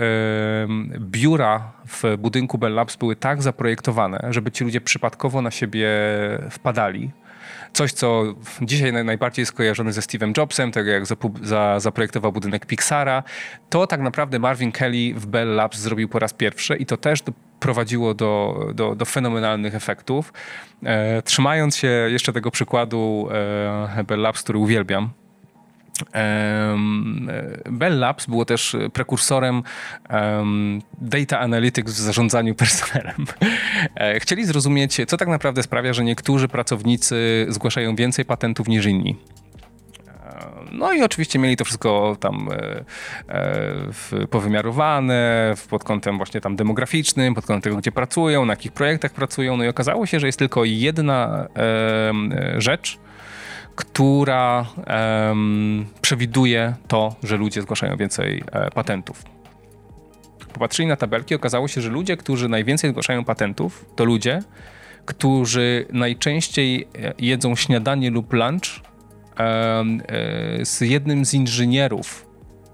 um, 0.64 0.94
biura 1.00 1.72
w 1.88 2.18
budynku 2.18 2.58
Bell 2.58 2.74
Labs 2.74 2.96
były 2.96 3.16
tak 3.16 3.42
zaprojektowane, 3.44 4.28
żeby 4.30 4.52
ci 4.52 4.64
ludzie 4.64 4.82
przypadkowo 4.82 5.42
na 5.42 5.52
siebie 5.52 5.90
wpadali, 6.52 7.12
coś, 7.74 7.94
co 7.94 8.24
dzisiaj 8.62 8.94
najbardziej 8.94 9.42
jest 9.42 9.52
kojarzone 9.52 9.94
ze 9.94 10.02
Steve'em 10.02 10.38
Jobsem, 10.38 10.72
tego 10.72 10.92
jak 10.92 11.04
za, 11.44 11.80
zaprojektował 11.80 12.32
budynek 12.32 12.66
Pixara, 12.66 13.24
to 13.70 13.88
tak 13.88 14.02
naprawdę 14.02 14.40
Marvin 14.40 14.72
Kelly 14.72 15.14
w 15.16 15.26
Bell 15.26 15.56
Labs 15.56 15.80
zrobił 15.80 16.10
po 16.10 16.20
raz 16.20 16.34
pierwszy 16.34 16.76
i 16.76 16.86
to 16.86 16.98
też 16.98 17.20
prowadziło 17.60 18.14
do, 18.14 18.66
do, 18.74 18.96
do 18.96 19.06
fenomenalnych 19.06 19.76
efektów. 19.76 20.34
E, 20.84 21.22
trzymając 21.22 21.76
się 21.78 21.88
jeszcze 21.88 22.34
tego 22.34 22.52
przykładu 22.52 23.30
e, 23.98 24.04
Bell 24.04 24.22
Labs, 24.22 24.44
który 24.44 24.60
uwielbiam, 24.60 25.10
Bell 27.72 28.00
Labs 28.00 28.26
było 28.26 28.46
też 28.46 28.76
prekursorem 28.94 29.64
data 31.02 31.40
analytics 31.40 31.94
w 31.94 31.98
zarządzaniu 31.98 32.56
personelem. 32.56 33.26
E, 33.96 34.20
chcieli 34.20 34.46
zrozumieć, 34.46 35.02
co 35.08 35.18
tak 35.18 35.28
naprawdę 35.28 35.64
sprawia, 35.64 35.94
że 35.94 36.04
niektórzy 36.04 36.48
pracownicy 36.48 37.46
zgłaszają 37.50 37.96
więcej 37.96 38.26
patentów 38.26 38.68
niż 38.68 38.86
inni. 38.86 39.16
No 40.72 40.94
i 40.94 41.04
oczywiście 41.04 41.40
mieli 41.40 41.58
to 41.58 41.66
wszystko 41.66 42.18
tam 42.20 42.50
e, 43.28 44.28
powymiarowane 44.28 45.54
pod 45.70 45.84
kątem 45.84 46.18
właśnie 46.18 46.42
tam 46.42 46.56
demograficznym, 46.56 47.36
pod 47.36 47.46
kątem 47.46 47.62
tego, 47.62 47.78
gdzie 47.78 47.92
pracują, 47.92 48.46
na 48.46 48.54
jakich 48.54 48.72
projektach 48.72 49.12
pracują. 49.12 49.58
No 49.58 49.64
i 49.64 49.68
okazało 49.68 50.06
się, 50.06 50.20
że 50.20 50.28
jest 50.28 50.40
tylko 50.40 50.66
jedna 50.66 51.48
e, 51.56 52.62
rzecz, 52.62 53.00
która 53.78 54.66
przewiduje 56.02 56.76
to, 56.88 57.16
że 57.24 57.38
ludzie 57.38 57.62
zgłaszają 57.62 57.98
więcej 57.98 58.44
e, 58.52 58.72
patentów. 58.72 59.24
Popatrzyli 60.54 60.88
na 60.88 60.96
tabelki, 60.96 61.36
okazało 61.36 61.68
się, 61.68 61.82
że 61.82 61.90
ludzie, 61.90 62.18
którzy 62.18 62.50
najwięcej 62.50 62.90
zgłaszają 62.90 63.26
patentów, 63.26 63.86
to 63.96 64.06
ludzie, 64.06 64.40
którzy 65.06 65.86
najczęściej 65.94 66.88
jedzą 67.20 67.56
śniadanie 67.56 68.12
lub 68.12 68.34
lunch 68.34 68.88
E, 69.40 69.84
z 70.66 70.82
jednym 70.82 71.26
z 71.26 71.34
inżynierów 71.34 72.26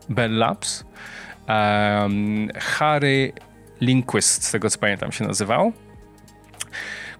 Bell 0.10 0.38
Labs, 0.38 0.86
Harry 2.56 3.34
Lindquist, 3.82 4.44
z 4.44 4.52
tego 4.52 4.70
co 4.70 4.80
pamiętam 4.80 5.12
się 5.12 5.28
nazywał, 5.28 5.74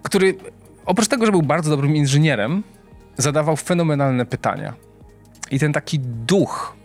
który 0.02 0.34
oprócz 0.86 1.08
tego, 1.08 1.26
że 1.26 1.32
był 1.32 1.42
bardzo 1.42 1.70
dobrym 1.70 1.96
inżynierem, 1.96 2.62
zadawał 3.16 3.56
fenomenalne 3.56 4.26
pytania. 4.26 4.74
I 5.50 5.58
ten 5.58 5.72
taki 5.72 5.98
duch 6.00 6.76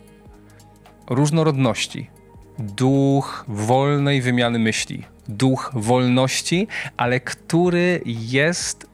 różnorodności, 1.10 2.10
duch 2.58 3.44
wolnej 3.48 4.22
wymiany 4.22 4.58
myśli, 4.58 5.04
duch 5.28 5.70
wolności, 5.74 6.68
ale 6.96 7.20
który 7.20 8.00
jest 8.06 8.86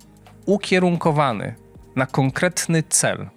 ukierunkowany 0.46 1.54
na 1.96 2.06
konkretny 2.06 2.82
cel 2.82 3.28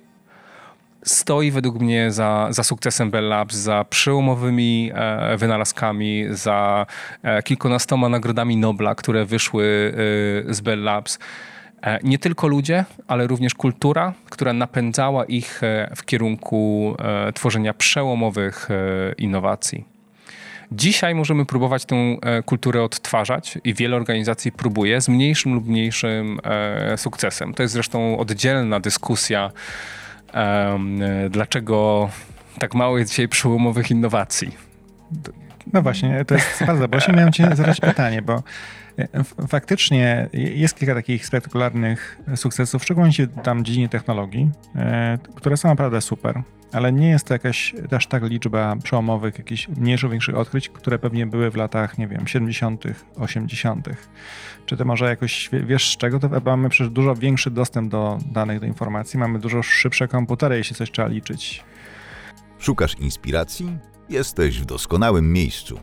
stoi 1.03 1.51
według 1.51 1.79
mnie 1.79 2.11
za, 2.11 2.47
za 2.49 2.63
sukcesem 2.63 3.11
Bell 3.11 3.27
Labs, 3.27 3.55
za 3.55 3.85
przełomowymi 3.89 4.91
e, 4.93 5.37
wynalazkami, 5.37 6.25
za 6.29 6.85
e, 7.23 7.43
kilkunastoma 7.43 8.09
nagrodami 8.09 8.57
Nobla, 8.57 8.95
które 8.95 9.25
wyszły 9.25 9.93
e, 10.49 10.53
z 10.53 10.61
Bell 10.61 10.83
Labs. 10.83 11.19
E, 11.81 11.99
nie 12.03 12.19
tylko 12.19 12.47
ludzie, 12.47 12.85
ale 13.07 13.27
również 13.27 13.53
kultura, 13.53 14.13
która 14.29 14.53
napędzała 14.53 15.25
ich 15.25 15.63
e, 15.63 15.91
w 15.95 16.05
kierunku 16.05 16.95
e, 16.99 17.33
tworzenia 17.33 17.73
przełomowych 17.73 18.69
innowacji. 19.17 19.85
Dzisiaj 20.71 21.15
możemy 21.15 21.45
próbować 21.45 21.85
tę 21.85 21.95
kulturę 22.45 22.83
odtwarzać 22.83 23.57
i 23.63 23.73
wiele 23.73 23.95
organizacji 23.95 24.51
próbuje 24.51 25.01
z 25.01 25.09
mniejszym 25.09 25.53
lub 25.53 25.67
mniejszym 25.67 26.39
sukcesem. 26.97 27.53
To 27.53 27.63
jest 27.63 27.73
zresztą 27.73 28.17
oddzielna 28.17 28.79
dyskusja 28.79 29.51
dlaczego 31.29 32.09
tak 32.59 32.75
mało 32.75 32.97
jest 32.97 33.11
dzisiaj 33.11 33.27
przełomowych 33.27 33.91
innowacji. 33.91 34.51
No 35.73 35.81
właśnie, 35.81 36.25
to 36.25 36.35
jest 36.35 36.63
bardzo, 36.65 36.87
bo 36.87 36.99
się 36.99 37.13
miałem 37.13 37.31
cię 37.31 37.55
zadać 37.55 37.79
pytanie, 37.79 38.21
bo 38.21 38.43
faktycznie 39.47 40.29
jest 40.33 40.75
kilka 40.75 40.95
takich 40.95 41.25
spektakularnych 41.25 42.21
sukcesów, 42.35 42.83
szczególnie 42.83 43.11
tam 43.43 43.59
w 43.59 43.63
dziedzinie 43.63 43.89
technologii, 43.89 44.49
e, 44.75 45.17
które 45.35 45.57
są 45.57 45.69
naprawdę 45.69 46.01
super, 46.01 46.43
ale 46.71 46.93
nie 46.93 47.09
jest 47.09 47.25
to 47.25 47.33
jakaś 47.33 47.75
aż 47.91 48.07
tak 48.07 48.23
liczba 48.23 48.75
przełomowych, 48.83 49.37
jakichś 49.37 49.67
mniejszych, 49.67 50.11
większych 50.11 50.37
odkryć, 50.37 50.69
które 50.69 50.99
pewnie 50.99 51.25
były 51.25 51.51
w 51.51 51.55
latach, 51.55 51.97
nie 51.97 52.07
wiem, 52.07 52.27
70., 52.27 52.83
80. 53.15 53.89
Czy 54.65 54.77
ty 54.77 54.85
może 54.85 55.05
jakoś 55.05 55.49
wiesz 55.53 55.93
z 55.93 55.97
czego 55.97 56.19
to 56.19 56.29
mamy 56.45 56.69
przecież 56.69 56.89
dużo 56.89 57.15
większy 57.15 57.51
dostęp 57.51 57.91
do 57.91 58.17
danych, 58.31 58.59
do 58.59 58.65
informacji, 58.65 59.19
mamy 59.19 59.39
dużo 59.39 59.63
szybsze 59.63 60.07
komputery, 60.07 60.57
jeśli 60.57 60.75
coś 60.75 60.91
trzeba 60.91 61.07
liczyć. 61.07 61.63
Szukasz 62.59 62.95
inspiracji? 62.99 63.77
Jesteś 64.09 64.61
w 64.61 64.65
doskonałym 64.65 65.33
miejscu. 65.33 65.79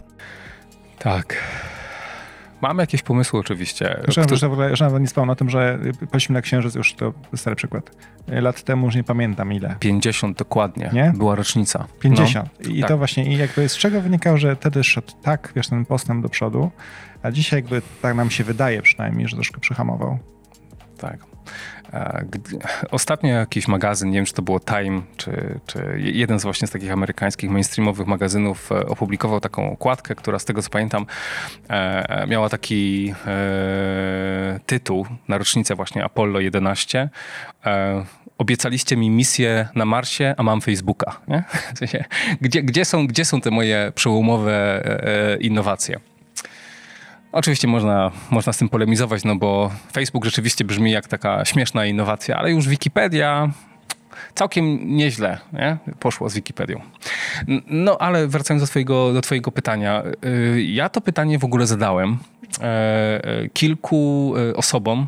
Tak. 0.99 1.37
Mam 2.67 2.79
jakieś 2.79 3.03
pomysły 3.03 3.41
oczywiście. 3.41 4.01
Zresztą, 4.09 4.37
że, 4.73 5.01
nie 5.01 5.07
wspomnę 5.07 5.33
o 5.33 5.37
tym, 5.37 5.51
że 5.51 5.79
poszliśmy 6.11 6.33
na 6.33 6.43
Księżyc 6.43 6.75
już, 6.75 6.95
to 6.95 7.13
stary 7.37 7.57
przykład. 7.57 7.91
Lat 8.29 8.63
temu 8.63 8.87
już 8.87 8.95
nie 8.95 9.05
pamiętam 9.05 9.53
ile. 9.53 9.77
50 9.81 10.39
dokładnie. 10.39 10.91
Nie? 10.93 11.13
Była 11.17 11.35
rocznica. 11.35 11.87
50. 12.01 12.49
No, 12.65 12.71
I 12.71 12.81
tak. 12.81 12.89
to 12.89 12.99
właśnie, 12.99 13.27
i 13.35 13.37
jakby 13.37 13.69
z 13.69 13.77
czego 13.77 14.01
wynikało, 14.01 14.37
że 14.37 14.57
wtedy 14.57 14.85
szedł 14.85 15.13
tak, 15.23 15.53
wiesz, 15.57 15.69
ten 15.69 15.85
postęp 15.85 16.23
do 16.23 16.29
przodu, 16.29 16.71
a 17.23 17.31
dzisiaj 17.31 17.59
jakby 17.59 17.83
tak 18.03 18.17
nam 18.17 18.31
się 18.31 18.45
wydaje 18.45 18.83
przynajmniej, 18.83 19.29
że 19.29 19.37
troszkę 19.37 19.61
przyhamował. 19.61 20.19
Tak. 20.99 21.19
Ostatnio 22.91 23.35
jakiś 23.35 23.69
magazyn, 23.69 24.11
nie 24.11 24.19
wiem 24.19 24.27
czy 24.27 24.33
to 24.33 24.43
było 24.43 24.61
Time, 24.61 25.03
czy, 25.17 25.61
czy 25.67 25.97
jeden 25.99 26.41
z 26.41 26.43
właśnie 26.43 26.69
z 26.69 26.71
takich 26.71 26.93
amerykańskich 26.93 27.51
mainstreamowych 27.51 28.07
magazynów 28.07 28.73
e, 28.73 28.87
opublikował 28.87 29.41
taką 29.41 29.73
okładkę, 29.73 30.15
która 30.15 30.39
z 30.39 30.45
tego 30.45 30.63
co 30.63 30.71
pamiętam 30.71 31.07
e, 31.69 32.27
miała 32.27 32.49
taki 32.49 33.15
e, 33.27 34.61
tytuł 34.67 35.07
na 35.29 35.39
rocznicę 35.39 35.75
właśnie 35.75 36.05
Apollo 36.05 36.41
11 36.41 37.09
obiecaliście 38.39 38.97
mi 38.97 39.11
misję 39.11 39.69
na 39.75 39.85
Marsie, 39.85 40.35
a 40.37 40.43
mam 40.43 40.61
Facebooka. 40.61 41.21
W 41.75 41.79
sensie, 41.79 42.05
gdzie, 42.41 42.63
gdzie, 42.63 42.85
są, 42.85 43.07
gdzie 43.07 43.25
są 43.25 43.41
te 43.41 43.51
moje 43.51 43.93
przełomowe 43.95 44.83
innowacje? 45.41 46.01
Oczywiście 47.37 47.69
można, 47.69 48.11
można 48.31 48.53
z 48.53 48.59
tym 48.59 48.69
polemizować, 48.69 49.25
no 49.25 49.37
bo 49.37 49.71
Facebook 49.93 50.25
rzeczywiście 50.25 50.65
brzmi 50.65 50.93
jak 50.93 51.09
taka 51.09 51.45
śmieszna 51.45 51.87
innowacja, 51.87 52.37
ale 52.37 52.51
już 52.51 52.69
Wikipedia 52.69 53.51
całkiem 54.35 54.97
nieźle 54.97 55.39
nie? 55.53 55.77
poszło 56.01 56.29
z 56.29 56.35
Wikipedią. 56.35 56.81
No 57.71 57.99
ale 57.99 58.27
wracając 58.27 58.63
do 58.63 58.67
twojego, 58.67 59.13
do 59.13 59.21
twojego 59.21 59.53
pytania. 59.53 60.03
Y, 60.25 60.63
ja 60.63 60.89
to 60.89 61.01
pytanie 61.01 61.39
w 61.39 61.45
ogóle 61.45 61.67
zadałem 61.67 62.19
e, 62.61 62.65
e, 62.65 63.49
kilku 63.49 64.35
e, 64.37 64.57
osobom, 64.57 65.07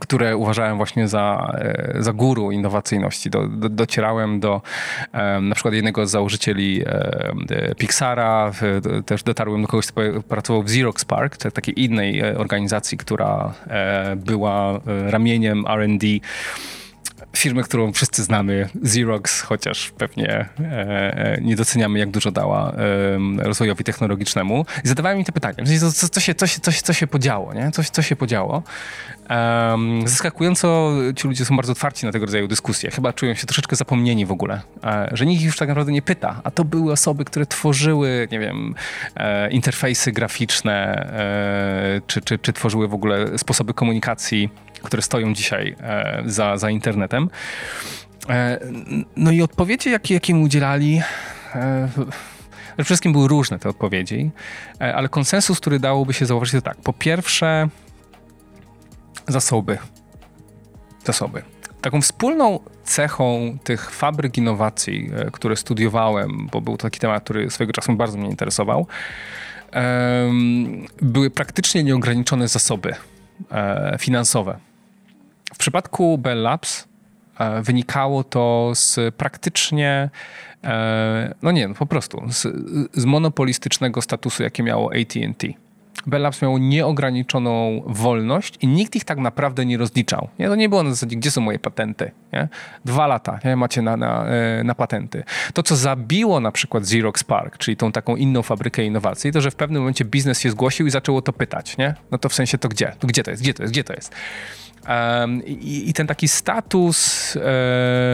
które 0.00 0.36
uważałem 0.36 0.76
właśnie 0.76 1.08
za, 1.08 1.54
e, 1.58 2.02
za 2.02 2.12
guru 2.12 2.52
innowacyjności. 2.52 3.30
Do, 3.30 3.48
do, 3.48 3.68
docierałem 3.68 4.40
do 4.40 4.62
na 5.42 5.54
przykład 5.54 5.74
jednego 5.74 6.06
z 6.06 6.10
założycieli 6.10 6.84
Pixara, 7.78 8.52
też 9.06 9.22
dotarłem 9.22 9.62
do 9.62 9.68
kogoś, 9.68 9.86
kto 9.86 10.00
pracował 10.28 10.62
w 10.62 10.66
Xerox 10.66 11.04
Park, 11.04 11.36
takiej 11.36 11.84
innej 11.84 12.20
e, 12.20 12.38
organizacji, 12.38 12.98
która 12.98 13.54
e, 13.66 14.16
była 14.16 14.80
ramieniem 14.86 15.64
R&D 15.68 16.06
firmy, 17.36 17.62
którą 17.62 17.92
wszyscy 17.92 18.22
znamy, 18.22 18.68
Xerox, 18.84 19.40
chociaż 19.40 19.92
pewnie 19.98 20.28
e, 20.30 20.48
e, 20.60 21.38
nie 21.42 21.56
doceniamy, 21.56 21.98
jak 21.98 22.10
dużo 22.10 22.30
dała 22.30 22.72
e, 22.72 22.74
rozwojowi 23.38 23.84
technologicznemu. 23.84 24.66
I 24.84 24.88
zadawałem 24.88 25.18
mi 25.18 25.24
te 25.24 25.32
pytania, 25.32 25.56
co, 25.80 25.92
co, 25.92 26.08
co, 26.08 26.20
się, 26.20 26.34
co, 26.34 26.46
się, 26.46 26.60
co, 26.60 26.72
się, 26.72 26.82
co 26.82 26.92
się 26.92 27.06
podziało, 27.06 27.54
nie? 27.54 27.70
Co, 27.70 27.82
co 27.84 28.02
się 28.02 28.16
podziało. 28.16 28.62
Um, 29.30 30.08
zaskakująco 30.08 30.92
ci 31.16 31.28
ludzie 31.28 31.44
są 31.44 31.56
bardzo 31.56 31.72
otwarci 31.72 32.06
na 32.06 32.12
tego 32.12 32.26
rodzaju 32.26 32.48
dyskusje. 32.48 32.90
Chyba 32.90 33.12
czują 33.12 33.34
się 33.34 33.46
troszeczkę 33.46 33.76
zapomnieni 33.76 34.26
w 34.26 34.32
ogóle, 34.32 34.60
e, 34.84 35.08
że 35.12 35.26
nikt 35.26 35.40
ich 35.40 35.46
już 35.46 35.56
tak 35.56 35.68
naprawdę 35.68 35.92
nie 35.92 36.02
pyta. 36.02 36.40
A 36.44 36.50
to 36.50 36.64
były 36.64 36.92
osoby, 36.92 37.24
które 37.24 37.46
tworzyły, 37.46 38.28
nie 38.32 38.38
wiem, 38.38 38.74
e, 39.16 39.50
interfejsy 39.50 40.12
graficzne, 40.12 40.94
e, 41.96 42.00
czy, 42.06 42.20
czy, 42.20 42.38
czy 42.38 42.52
tworzyły 42.52 42.88
w 42.88 42.94
ogóle 42.94 43.38
sposoby 43.38 43.74
komunikacji 43.74 44.50
które 44.82 45.02
stoją 45.02 45.34
dzisiaj 45.34 45.76
za, 46.26 46.56
za 46.56 46.70
internetem. 46.70 47.30
No 49.16 49.30
i 49.30 49.42
odpowiedzi, 49.42 49.90
jakie, 49.90 50.14
jakie 50.14 50.34
mu 50.34 50.42
udzielali, 50.42 51.02
przede 52.66 52.84
wszystkim 52.84 53.12
były 53.12 53.28
różne 53.28 53.58
te 53.58 53.68
odpowiedzi, 53.68 54.30
ale 54.78 55.08
konsensus, 55.08 55.60
który 55.60 55.78
dałoby 55.78 56.12
się 56.12 56.26
zauważyć, 56.26 56.54
to 56.54 56.60
tak. 56.60 56.76
Po 56.76 56.92
pierwsze, 56.92 57.68
zasoby. 59.28 59.78
Zasoby. 61.04 61.42
Taką 61.80 62.00
wspólną 62.00 62.60
cechą 62.84 63.58
tych 63.64 63.90
fabryk 63.90 64.38
innowacji, 64.38 65.10
które 65.32 65.56
studiowałem, 65.56 66.48
bo 66.52 66.60
był 66.60 66.76
to 66.76 66.82
taki 66.82 67.00
temat, 67.00 67.24
który 67.24 67.50
swojego 67.50 67.72
czasu 67.72 67.96
bardzo 67.96 68.18
mnie 68.18 68.30
interesował, 68.30 68.86
były 71.02 71.30
praktycznie 71.30 71.84
nieograniczone 71.84 72.48
zasoby 72.48 72.94
finansowe. 73.98 74.58
W 75.54 75.58
przypadku 75.58 76.18
Bell 76.18 76.42
Labs 76.42 76.88
e, 77.38 77.62
wynikało 77.62 78.24
to 78.24 78.72
z 78.74 79.14
praktycznie, 79.14 80.10
e, 80.64 81.34
no 81.42 81.50
nie, 81.50 81.68
no 81.68 81.74
po 81.74 81.86
prostu 81.86 82.22
z, 82.28 82.46
z 82.94 83.04
monopolistycznego 83.04 84.02
statusu, 84.02 84.42
jakie 84.42 84.62
miało 84.62 84.90
AT&T. 84.92 85.46
Bell 86.06 86.22
Labs 86.22 86.42
miało 86.42 86.58
nieograniczoną 86.58 87.82
wolność 87.86 88.54
i 88.60 88.66
nikt 88.66 88.96
ich 88.96 89.04
tak 89.04 89.18
naprawdę 89.18 89.66
nie 89.66 89.78
rozliczał. 89.78 90.28
Nie? 90.38 90.48
To 90.48 90.56
nie 90.56 90.68
było 90.68 90.82
na 90.82 90.90
zasadzie, 90.90 91.16
gdzie 91.16 91.30
są 91.30 91.40
moje 91.40 91.58
patenty. 91.58 92.10
Nie? 92.32 92.48
Dwa 92.84 93.06
lata 93.06 93.38
nie? 93.44 93.56
macie 93.56 93.82
na, 93.82 93.96
na, 93.96 94.26
e, 94.26 94.64
na 94.64 94.74
patenty. 94.74 95.24
To, 95.54 95.62
co 95.62 95.76
zabiło 95.76 96.40
na 96.40 96.52
przykład 96.52 96.82
Xerox 96.82 97.24
Park, 97.24 97.58
czyli 97.58 97.76
tą 97.76 97.92
taką 97.92 98.16
inną 98.16 98.42
fabrykę 98.42 98.84
innowacji, 98.84 99.32
to, 99.32 99.40
że 99.40 99.50
w 99.50 99.56
pewnym 99.56 99.82
momencie 99.82 100.04
biznes 100.04 100.40
się 100.40 100.50
zgłosił 100.50 100.86
i 100.86 100.90
zaczęło 100.90 101.22
to 101.22 101.32
pytać. 101.32 101.76
Nie? 101.76 101.94
No 102.10 102.18
to 102.18 102.28
w 102.28 102.34
sensie 102.34 102.58
to 102.58 102.68
gdzie? 102.68 102.92
Gdzie 103.00 103.22
to 103.22 103.30
jest? 103.30 103.42
Gdzie 103.42 103.54
to 103.54 103.62
jest? 103.62 103.72
Gdzie 103.72 103.84
to 103.84 103.92
jest? 103.92 104.14
Um, 104.88 105.44
i, 105.46 105.88
i, 105.88 105.92
ten 105.92 106.06
taki 106.06 106.28
status 106.28 107.36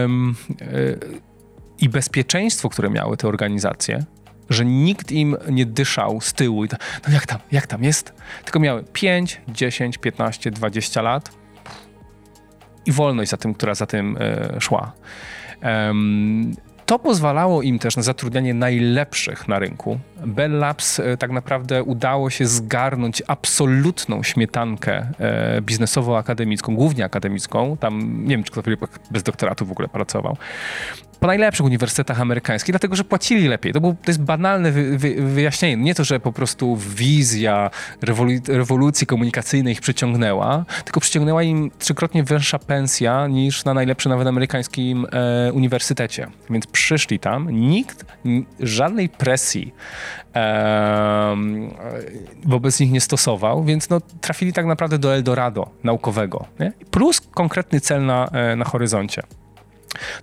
um, 0.03 0.35
i 1.79 1.89
bezpieczeństwo, 1.89 2.69
które 2.69 2.89
miały 2.89 3.17
te 3.17 3.27
organizacje, 3.27 4.05
że 4.53 4.65
nikt 4.65 5.11
im 5.11 5.37
nie 5.49 5.65
dyszał 5.65 6.21
z 6.21 6.33
tyłu 6.33 6.65
i 6.65 6.67
to, 6.67 6.77
no 7.07 7.13
jak 7.13 7.25
tam, 7.25 7.39
jak 7.51 7.67
tam 7.67 7.83
jest? 7.83 8.13
Tylko 8.43 8.59
miały 8.59 8.83
5, 8.93 9.41
10, 9.47 9.97
15, 9.97 10.51
20 10.51 11.01
lat 11.01 11.29
i 12.85 12.91
wolność 12.91 13.31
za 13.31 13.37
tym, 13.37 13.53
która 13.53 13.75
za 13.75 13.85
tym 13.85 14.17
e, 14.19 14.61
szła. 14.61 14.91
Um, 15.63 16.55
to 16.85 16.99
pozwalało 16.99 17.61
im 17.61 17.79
też 17.79 17.95
na 17.97 18.03
zatrudnianie 18.03 18.53
najlepszych 18.53 19.47
na 19.47 19.59
rynku. 19.59 19.99
Bell 20.25 20.51
Labs 20.51 20.99
e, 20.99 21.17
tak 21.17 21.31
naprawdę 21.31 21.83
udało 21.83 22.29
się 22.29 22.45
zgarnąć 22.45 23.23
absolutną 23.27 24.23
śmietankę 24.23 25.07
e, 25.19 25.61
biznesowo-akademicką, 25.61 26.75
głównie 26.75 27.05
akademicką. 27.05 27.77
Tam 27.77 28.23
nie 28.23 28.35
wiem, 28.35 28.43
czy 28.43 28.51
kto 28.51 28.61
bez 29.11 29.23
doktoratu 29.23 29.65
w 29.65 29.71
ogóle 29.71 29.87
pracował 29.87 30.37
po 31.23 31.27
najlepszych 31.27 31.65
uniwersytetach 31.65 32.21
amerykańskich, 32.21 32.73
dlatego 32.73 32.95
że 32.95 33.03
płacili 33.03 33.47
lepiej. 33.47 33.73
To, 33.73 33.81
był, 33.81 33.93
to 33.93 34.11
jest 34.11 34.21
banalne 34.21 34.71
wy, 34.71 34.97
wy, 34.97 35.15
wyjaśnienie. 35.15 35.83
Nie 35.83 35.95
to, 35.95 36.03
że 36.03 36.19
po 36.19 36.31
prostu 36.31 36.75
wizja 36.75 37.69
rewolu 38.01 38.31
rewolucji 38.47 39.07
komunikacyjnej 39.07 39.73
ich 39.73 39.81
przyciągnęła, 39.81 40.65
tylko 40.85 40.99
przyciągnęła 40.99 41.43
im 41.43 41.71
trzykrotnie 41.79 42.23
wyższa 42.23 42.59
pensja 42.59 43.27
niż 43.27 43.65
na 43.65 43.73
najlepszym 43.73 44.09
nawet 44.09 44.27
amerykańskim 44.27 45.05
e, 45.11 45.53
uniwersytecie. 45.53 46.27
Więc 46.49 46.67
przyszli 46.67 47.19
tam, 47.19 47.49
nikt 47.51 48.05
żadnej 48.59 49.09
presji 49.09 49.73
e, 50.35 51.35
wobec 52.45 52.79
nich 52.79 52.91
nie 52.91 53.01
stosował, 53.01 53.63
więc 53.63 53.89
no, 53.89 54.01
trafili 54.21 54.53
tak 54.53 54.65
naprawdę 54.65 54.97
do 54.97 55.13
Eldorado 55.13 55.69
naukowego. 55.83 56.45
Nie? 56.59 56.71
Plus 56.91 57.21
konkretny 57.21 57.79
cel 57.81 58.05
na, 58.05 58.27
e, 58.27 58.55
na 58.55 58.65
horyzoncie. 58.65 59.23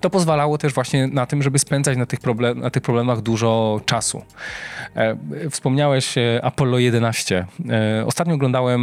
To 0.00 0.10
pozwalało 0.10 0.58
też 0.58 0.72
właśnie 0.72 1.06
na 1.06 1.26
tym, 1.26 1.42
żeby 1.42 1.58
spędzać 1.58 1.98
na 1.98 2.06
tych, 2.06 2.20
problem, 2.20 2.60
na 2.60 2.70
tych 2.70 2.82
problemach 2.82 3.20
dużo 3.20 3.80
czasu. 3.86 4.22
E, 4.96 5.16
wspomniałeś 5.50 6.18
e, 6.18 6.40
Apollo 6.42 6.78
11. 6.78 7.46
E, 7.70 8.06
ostatnio 8.06 8.34
oglądałem 8.34 8.80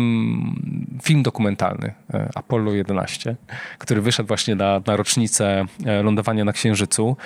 film 1.04 1.24
dokumentalny 1.24 1.94
Apollo 2.36 2.72
11, 2.72 3.36
który 3.78 4.02
wyszedł 4.02 4.28
właśnie 4.28 4.56
na, 4.56 4.82
na 4.88 4.96
rocznicę 4.96 5.66
lądowania 6.04 6.46
na 6.46 6.54
Księżycu. 6.54 7.18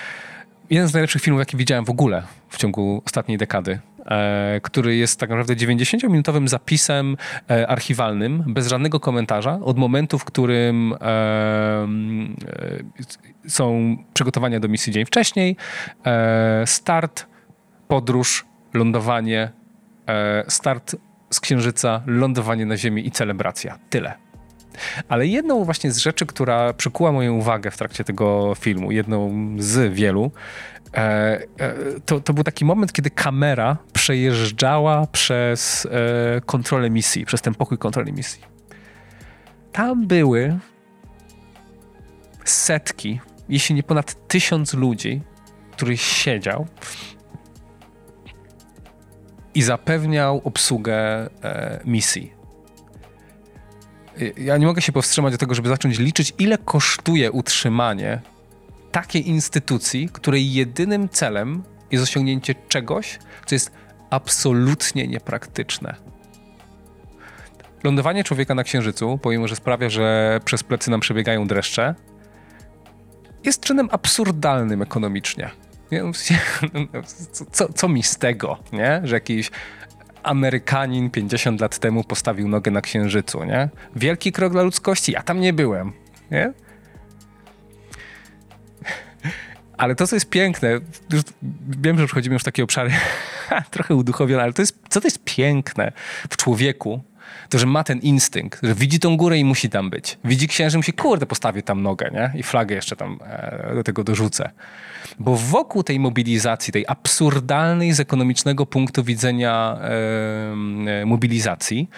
Jeden 0.70 0.88
z 0.88 0.94
najlepszych 0.94 1.22
filmów, 1.22 1.40
jaki 1.40 1.58
widziałem 1.58 1.86
w 1.86 1.90
ogóle 1.90 2.24
w 2.50 2.58
ciągu 2.58 3.02
ostatniej 3.06 3.38
dekady. 3.38 3.80
Który 4.62 4.96
jest 4.96 5.20
tak 5.20 5.30
naprawdę 5.30 5.56
90-minutowym 5.56 6.48
zapisem 6.48 7.18
archiwalnym, 7.68 8.44
bez 8.48 8.68
żadnego 8.68 9.00
komentarza, 9.00 9.60
od 9.64 9.78
momentu, 9.78 10.20
w 10.20 10.26
którym 10.26 10.96
są 13.48 13.98
przygotowania 14.14 14.60
do 14.60 14.68
misji 14.68 14.94
dzień 14.94 15.06
wcześniej, 15.06 15.56
start, 16.66 17.26
podróż, 17.88 18.46
lądowanie, 18.74 19.52
start 20.48 20.96
z 21.30 21.40
Księżyca, 21.40 22.02
lądowanie 22.06 22.66
na 22.66 22.78
Ziemi 22.78 23.08
i 23.08 23.12
celebracja. 23.12 23.80
Tyle. 23.90 24.14
Ale 25.10 25.28
jedną 25.28 25.64
właśnie 25.64 25.92
z 25.92 25.98
rzeczy, 25.98 26.26
która 26.26 26.74
przykuła 26.74 27.12
moją 27.12 27.34
uwagę 27.34 27.72
w 27.72 27.78
trakcie 27.78 28.04
tego 28.04 28.56
filmu, 28.56 28.92
jedną 28.92 29.32
z 29.60 29.94
wielu, 29.94 30.32
E, 30.94 31.42
e, 31.60 31.74
to, 32.06 32.20
to 32.20 32.34
był 32.34 32.44
taki 32.44 32.66
moment, 32.66 32.94
kiedy 32.94 33.10
kamera 33.10 33.78
przejeżdżała 33.94 35.08
przez 35.08 35.88
e, 35.92 36.42
kontrolę 36.42 36.90
misji, 36.90 37.26
przez 37.26 37.42
ten 37.42 37.56
pokój 37.56 37.78
kontroli 37.78 38.14
misji. 38.14 38.42
Tam 39.72 40.08
były 40.08 40.60
setki, 42.46 43.20
jeśli 43.50 43.76
nie 43.76 43.84
ponad 43.84 44.28
tysiąc 44.28 44.74
ludzi, 44.74 45.22
których 45.72 46.02
siedział 46.02 46.68
i 49.56 49.62
zapewniał 49.62 50.42
obsługę 50.44 51.30
misji. 51.86 52.34
Ja 54.38 54.58
nie 54.58 54.66
mogę 54.66 54.82
się 54.82 54.92
powstrzymać 54.92 55.34
do 55.34 55.38
tego, 55.38 55.56
żeby 55.56 55.70
zacząć 55.70 56.00
liczyć, 56.00 56.34
ile 56.40 56.58
kosztuje 56.58 57.32
utrzymanie 57.32 58.22
takiej 58.92 59.30
instytucji, 59.30 60.10
której 60.10 60.54
jedynym 60.54 61.10
celem 61.10 61.64
jest 61.92 62.04
osiągnięcie 62.04 62.56
czegoś, 62.68 63.20
co 63.46 63.56
jest 63.56 63.72
absolutnie 64.10 65.08
niepraktyczne. 65.08 65.96
Lądowanie 67.84 68.24
człowieka 68.24 68.56
na 68.56 68.64
Księżycu, 68.64 69.20
pomimo 69.22 69.48
że 69.48 69.56
sprawia, 69.56 69.90
że 69.90 70.40
przez 70.46 70.64
plecy 70.64 70.92
nam 70.92 71.00
przebiegają 71.00 71.48
dreszcze, 71.48 71.96
jest 73.44 73.64
czynem 73.64 73.90
absurdalnym 73.92 74.82
ekonomicznie. 74.82 75.50
Co, 77.52 77.74
co 77.74 77.90
mi 77.90 78.04
z 78.04 78.18
tego, 78.18 78.58
nie? 78.74 79.02
że 79.04 79.16
jakiś 79.16 79.52
Amerykanin 80.24 81.10
50 81.10 81.62
lat 81.62 81.80
temu 81.80 82.04
postawił 82.04 82.48
nogę 82.48 82.72
na 82.72 82.82
Księżycu, 82.82 83.44
nie? 83.44 83.70
Wielki 83.96 84.32
krok 84.32 84.52
dla 84.52 84.62
ludzkości, 84.62 85.12
ja 85.12 85.24
tam 85.24 85.40
nie 85.40 85.54
byłem, 85.54 85.94
nie? 86.32 86.54
Ale 89.78 89.96
to, 89.96 90.08
co 90.08 90.16
jest 90.16 90.30
piękne, 90.30 90.72
już 91.12 91.22
wiem, 91.70 92.00
że 92.00 92.06
przechodzimy 92.06 92.34
już 92.34 92.42
w 92.42 92.46
takie 92.46 92.64
obszary 92.64 92.92
trochę 93.72 93.96
uduchowione, 93.96 94.44
ale 94.44 94.54
to 94.54 94.62
jest, 94.62 94.80
co 94.90 95.02
to 95.02 95.08
jest 95.08 95.24
piękne 95.24 95.92
w 96.30 96.38
człowieku, 96.38 97.02
to, 97.50 97.60
że 97.60 97.66
ma 97.66 97.84
ten 97.84 98.00
instynkt, 98.00 98.60
że 98.64 98.76
widzi 98.76 99.00
tą 99.00 99.18
górę 99.18 99.38
i 99.38 99.46
musi 99.46 99.70
tam 99.70 99.90
być. 99.90 100.18
Widzi 100.24 100.48
księży, 100.48 100.78
musi, 100.78 100.94
kurde, 100.94 101.26
postawię 101.26 101.62
tam 101.64 101.82
nogę, 101.82 102.12
nie? 102.14 102.40
I 102.40 102.44
flagę 102.44 102.76
jeszcze 102.76 102.96
tam 102.96 103.20
e, 103.24 103.76
do 103.76 103.84
tego 103.84 104.04
dorzucę. 104.04 104.50
Bo 105.20 105.36
wokół 105.36 105.84
tej 105.84 106.00
mobilizacji, 106.00 106.74
tej 106.74 106.86
absurdalnej 106.88 107.94
z 107.94 108.00
ekonomicznego 108.00 108.66
punktu 108.66 109.04
widzenia 109.04 109.78
e, 109.82 111.06
mobilizacji, 111.06 111.90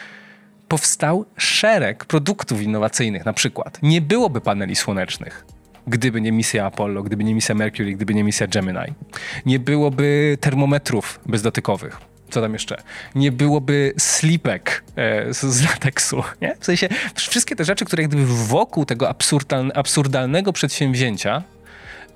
powstał 0.68 1.26
szereg 1.38 2.06
produktów 2.06 2.62
innowacyjnych, 2.62 3.26
na 3.26 3.34
przykład. 3.34 3.80
Nie 3.82 4.02
byłoby 4.02 4.42
paneli 4.42 4.76
słonecznych 4.76 5.46
gdyby 5.88 6.22
nie 6.22 6.32
misja 6.32 6.66
Apollo, 6.66 7.04
gdyby 7.04 7.24
nie 7.24 7.36
misja 7.36 7.56
Mercury, 7.56 7.94
gdyby 7.94 8.14
nie 8.14 8.24
misja 8.24 8.48
Gemini. 8.48 8.94
Nie 9.46 9.60
byłoby 9.60 10.38
termometrów 10.42 11.20
bezdotykowych. 11.26 12.13
Co 12.30 12.42
tam 12.42 12.54
jeszcze? 12.54 12.82
Nie 13.16 13.32
byłoby 13.32 13.94
slipek 13.98 14.84
e, 14.96 15.34
z, 15.34 15.40
z 15.40 15.64
lateksu. 15.64 16.24
Nie? 16.42 16.56
W 16.60 16.66
sensie 16.66 16.90
wszystkie 17.16 17.56
te 17.56 17.66
rzeczy, 17.66 17.86
które 17.86 18.04
gdyby 18.04 18.26
wokół 18.26 18.86
tego 18.86 19.16
absurdalnego 19.74 20.54
przedsięwzięcia 20.54 21.44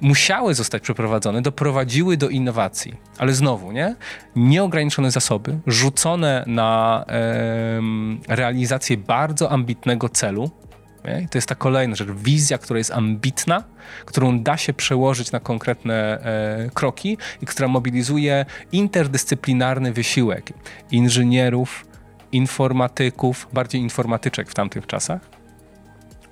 musiały 0.02 0.54
zostać 0.54 0.84
przeprowadzone, 0.84 1.42
doprowadziły 1.42 2.18
do 2.18 2.30
innowacji. 2.30 2.96
Ale 3.18 3.34
znowu, 3.34 3.72
nie? 3.72 3.96
Nieograniczone 4.36 5.12
zasoby, 5.12 5.60
rzucone 5.68 6.44
na 6.48 7.06
e, 7.08 7.82
realizację 8.28 8.98
bardzo 8.98 9.52
ambitnego 9.52 10.10
celu, 10.10 10.52
nie? 11.08 11.22
I 11.22 11.30
to 11.30 11.38
jest 11.38 11.50
ta 11.50 11.56
kolejna 11.56 11.96
rzecz, 11.96 12.10
wizja, 12.10 12.58
która 12.58 12.78
jest 12.78 12.92
ambitna, 12.92 13.64
którą 14.06 14.40
da 14.40 14.58
się 14.58 14.74
przełożyć 14.74 15.32
na 15.32 15.40
konkretne 15.40 15.94
e, 15.96 16.70
kroki 16.74 17.18
i 17.42 17.46
która 17.46 17.68
mobilizuje 17.68 18.46
interdyscyplinarny 18.72 19.94
wysiłek 19.94 20.50
inżynierów, 20.92 21.86
informatyków, 22.32 23.48
bardziej 23.54 23.82
informatyczek 23.82 24.50
w 24.50 24.54
tamtych 24.54 24.88
czasach, 24.88 25.22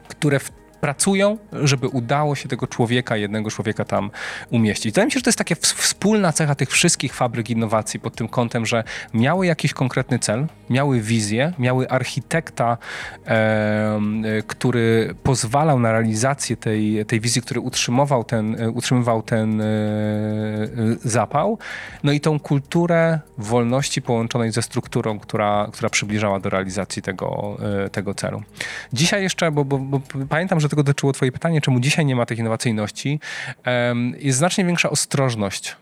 które 0.08 0.40
w 0.40 0.52
pracują, 0.86 1.38
żeby 1.54 1.88
udało 1.88 2.36
się 2.36 2.50
tego 2.50 2.68
człowieka, 2.68 3.18
jednego 3.18 3.52
człowieka 3.52 3.86
tam 3.86 4.12
umieścić. 4.50 4.92
Wydaje 4.92 5.06
mi 5.06 5.12
się, 5.12 5.20
że 5.20 5.24
to 5.24 5.30
jest 5.30 5.38
taka 5.38 5.56
wspólna 5.62 6.34
cecha 6.34 6.56
tych 6.56 6.70
wszystkich 6.70 7.14
fabryk 7.14 7.50
innowacji 7.50 8.00
pod 8.00 8.16
tym 8.16 8.28
kątem, 8.28 8.66
że 8.66 8.84
miały 9.14 9.46
jakiś 9.46 9.74
konkretny 9.74 10.20
cel, 10.20 10.48
miały 10.70 11.02
wizję, 11.02 11.54
miały 11.60 11.90
architekta, 11.90 12.78
e, 13.28 14.00
który 14.48 15.16
pozwalał 15.24 15.80
na 15.80 15.92
realizację 15.92 16.58
tej, 16.58 17.06
tej 17.06 17.20
wizji, 17.20 17.42
który 17.42 17.60
utrzymywał 17.60 18.24
ten, 18.24 18.58
utrzymywał 18.74 19.22
ten 19.22 19.62
e, 19.62 19.66
zapał, 21.04 21.58
no 22.04 22.12
i 22.12 22.20
tą 22.20 22.40
kulturę 22.40 23.20
wolności 23.38 24.02
połączonej 24.02 24.52
ze 24.52 24.62
strukturą, 24.62 25.20
która, 25.20 25.68
która 25.74 25.90
przybliżała 25.90 26.40
do 26.40 26.50
realizacji 26.50 27.02
tego, 27.02 27.58
e, 27.86 27.90
tego 27.90 28.14
celu. 28.14 28.44
Dzisiaj 28.94 29.24
jeszcze, 29.24 29.52
bo, 29.52 29.66
bo, 29.66 29.78
bo 29.78 30.02
pamiętam, 30.30 30.60
że 30.60 30.70
tego 30.70 30.84
dotyczyło 30.84 31.14
twoje 31.14 31.32
pytanie, 31.32 31.62
czemu 31.62 31.80
dzisiaj 31.80 32.06
nie 32.06 32.16
ma 32.16 32.26
tych 32.26 32.40
innowacyjności, 32.40 33.20
jest 34.20 34.38
znacznie 34.38 34.66
większa 34.66 34.90
ostrożność 34.90 35.76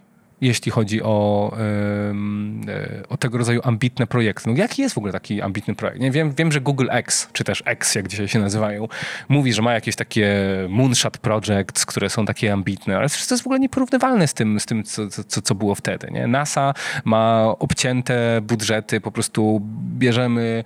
jeśli 0.43 0.71
chodzi 0.71 1.01
o, 1.03 1.51
e, 1.57 3.03
o 3.09 3.17
tego 3.17 3.37
rodzaju 3.37 3.61
ambitne 3.63 4.07
projekty. 4.07 4.49
No 4.49 4.55
jaki 4.55 4.81
jest 4.81 4.95
w 4.95 4.97
ogóle 4.97 5.13
taki 5.13 5.41
ambitny 5.41 5.75
projekt? 5.75 6.01
Nie, 6.01 6.11
wiem, 6.11 6.33
wiem, 6.33 6.51
że 6.51 6.61
Google 6.61 6.87
X, 6.91 7.29
czy 7.33 7.43
też 7.43 7.63
X, 7.65 7.95
jak 7.95 8.07
dzisiaj 8.07 8.27
się 8.27 8.39
nazywają, 8.39 8.87
mówi, 9.29 9.53
że 9.53 9.61
ma 9.61 9.73
jakieś 9.73 9.95
takie 9.95 10.35
moonshot 10.69 11.17
projects, 11.17 11.85
które 11.85 12.09
są 12.09 12.25
takie 12.25 12.53
ambitne, 12.53 12.97
ale 12.97 13.09
to 13.09 13.15
jest 13.15 13.43
w 13.43 13.47
ogóle 13.47 13.59
nieporównywalne 13.59 14.27
z 14.27 14.33
tym, 14.33 14.59
z 14.59 14.65
tym 14.65 14.83
co, 14.83 15.07
co, 15.07 15.41
co 15.41 15.55
było 15.55 15.75
wtedy. 15.75 16.07
Nie? 16.11 16.27
NASA 16.27 16.73
ma 17.05 17.55
obcięte 17.59 18.41
budżety, 18.41 19.01
po 19.01 19.11
prostu 19.11 19.61
bierzemy 19.97 20.63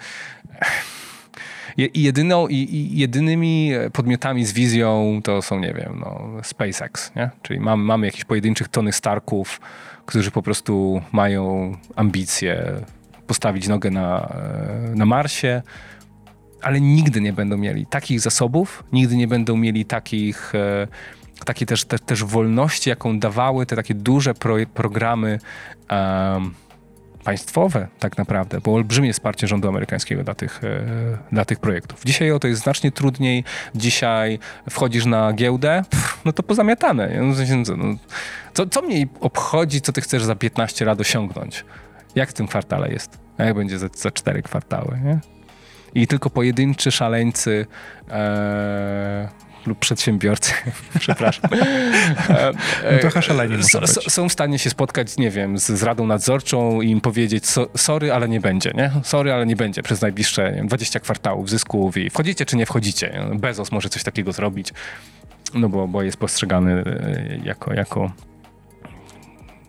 jedyną, 1.78 2.48
i, 2.48 2.90
jedynymi 2.94 3.72
podmiotami 3.94 4.46
z 4.46 4.54
wizją 4.54 5.20
to 5.24 5.42
są, 5.42 5.60
nie 5.60 5.74
wiem, 5.74 6.00
no, 6.00 6.44
SpaceX, 6.44 7.12
nie? 7.16 7.30
Czyli 7.42 7.60
mamy, 7.60 7.84
mamy 7.84 8.06
jakichś 8.06 8.26
pojedynczych 8.26 8.68
Tony 8.68 8.92
Starków, 8.92 9.62
którzy 10.06 10.32
po 10.32 10.42
prostu 10.42 11.02
mają 11.12 11.76
ambicje 11.96 12.74
postawić 13.28 13.68
nogę 13.68 13.92
na, 13.92 14.34
na 14.96 15.06
Marsie, 15.06 15.62
ale 16.62 16.82
nigdy 16.82 17.22
nie 17.22 17.34
będą 17.34 17.58
mieli 17.58 17.86
takich 17.86 18.20
zasobów, 18.20 18.84
nigdy 18.92 19.16
nie 19.16 19.28
będą 19.28 19.58
mieli 19.58 19.86
takich, 19.86 20.56
e, 20.56 20.88
takiej 21.46 21.68
też, 21.68 21.86
te, 21.86 22.00
też 22.00 22.24
wolności, 22.24 22.90
jaką 22.90 23.20
dawały 23.20 23.66
te 23.66 23.76
takie 23.76 23.94
duże 23.94 24.34
pro, 24.34 24.56
programy 24.74 25.40
um, 25.92 26.54
państwowe 27.28 27.88
tak 28.00 28.18
naprawdę, 28.18 28.62
bo 28.62 28.74
olbrzymie 28.74 29.14
wsparcie 29.14 29.48
rządu 29.48 29.68
amerykańskiego 29.68 30.24
dla 30.24 30.36
tych, 30.36 30.64
e, 30.64 31.18
dla 31.32 31.46
tych 31.46 31.60
projektów. 31.60 32.02
Dzisiaj 32.06 32.32
o 32.32 32.40
to 32.40 32.48
jest 32.48 32.62
znacznie 32.62 32.92
trudniej. 32.92 33.44
Dzisiaj 33.76 34.40
wchodzisz 34.70 35.06
na 35.06 35.34
giełdę, 35.34 35.84
no 36.26 36.34
to 36.34 36.44
pozamiatane. 36.44 37.22
No, 37.22 37.96
co, 38.54 38.68
co 38.68 38.82
mnie 38.82 39.08
obchodzi, 39.20 39.82
co 39.82 39.92
ty 39.92 40.02
chcesz 40.02 40.24
za 40.24 40.36
15 40.36 40.86
lat 40.86 41.00
osiągnąć? 41.00 41.66
Jak 42.16 42.30
w 42.30 42.34
tym 42.34 42.48
kwartale 42.48 42.92
jest? 42.92 43.20
A 43.38 43.44
jak 43.44 43.56
będzie 43.56 43.80
za, 43.80 43.88
za 43.96 44.12
4 44.12 44.42
kwartały? 44.42 45.00
Nie? 45.04 45.20
I 45.96 46.08
tylko 46.08 46.30
pojedynczy 46.30 46.92
szaleńcy 46.92 47.66
e, 48.10 49.30
lub 49.68 49.80
przedsiębiorcy, 49.80 50.54
przepraszam, 51.00 51.50
e, 52.84 53.00
trochę 53.00 53.22
szalenie 53.22 53.58
są 54.08 54.30
w 54.30 54.34
stanie 54.34 54.60
się 54.60 54.70
spotkać, 54.70 55.18
nie 55.18 55.32
wiem, 55.32 55.58
z, 55.58 55.66
z 55.66 55.84
radą 55.84 56.08
nadzorczą 56.08 56.82
i 56.82 56.90
im 56.90 57.02
powiedzieć 57.02 57.46
so, 57.46 57.68
sorry, 57.78 58.14
ale 58.14 58.30
nie 58.30 58.40
będzie, 58.40 58.72
nie? 58.76 58.92
Sorry, 59.04 59.34
ale 59.34 59.46
nie 59.46 59.56
będzie 59.56 59.84
przez 59.84 60.02
najbliższe 60.02 60.52
wiem, 60.52 60.68
20 60.68 61.00
kwartałów 61.00 61.50
zysków 61.50 61.98
i 61.98 62.10
wchodzicie 62.10 62.46
czy 62.46 62.56
nie 62.56 62.66
wchodzicie. 62.66 63.26
Bezos 63.34 63.72
może 63.72 63.90
coś 63.90 64.04
takiego 64.04 64.32
zrobić, 64.32 64.74
no 65.54 65.70
bo, 65.70 65.88
bo 65.88 66.04
jest 66.04 66.18
postrzegany 66.18 66.72
e, 66.72 67.40
jako, 67.44 67.74
jako 67.74 68.12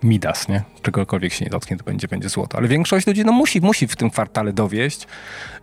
Midas, 0.03 0.49
nie? 0.49 0.63
Czegokolwiek 0.83 1.33
się 1.33 1.45
nie 1.45 1.51
dotknie, 1.51 1.77
to 1.77 1.85
będzie, 1.85 2.09
będzie 2.09 2.29
złoto. 2.29 2.59
Ale 2.59 2.69
większość 2.69 3.07
ludzi 3.07 3.25
no, 3.25 3.33
musi, 3.33 3.61
musi 3.61 3.89
w 3.89 3.97
tym 3.97 4.11
kwartale 4.11 4.53
dowieść. 4.53 5.07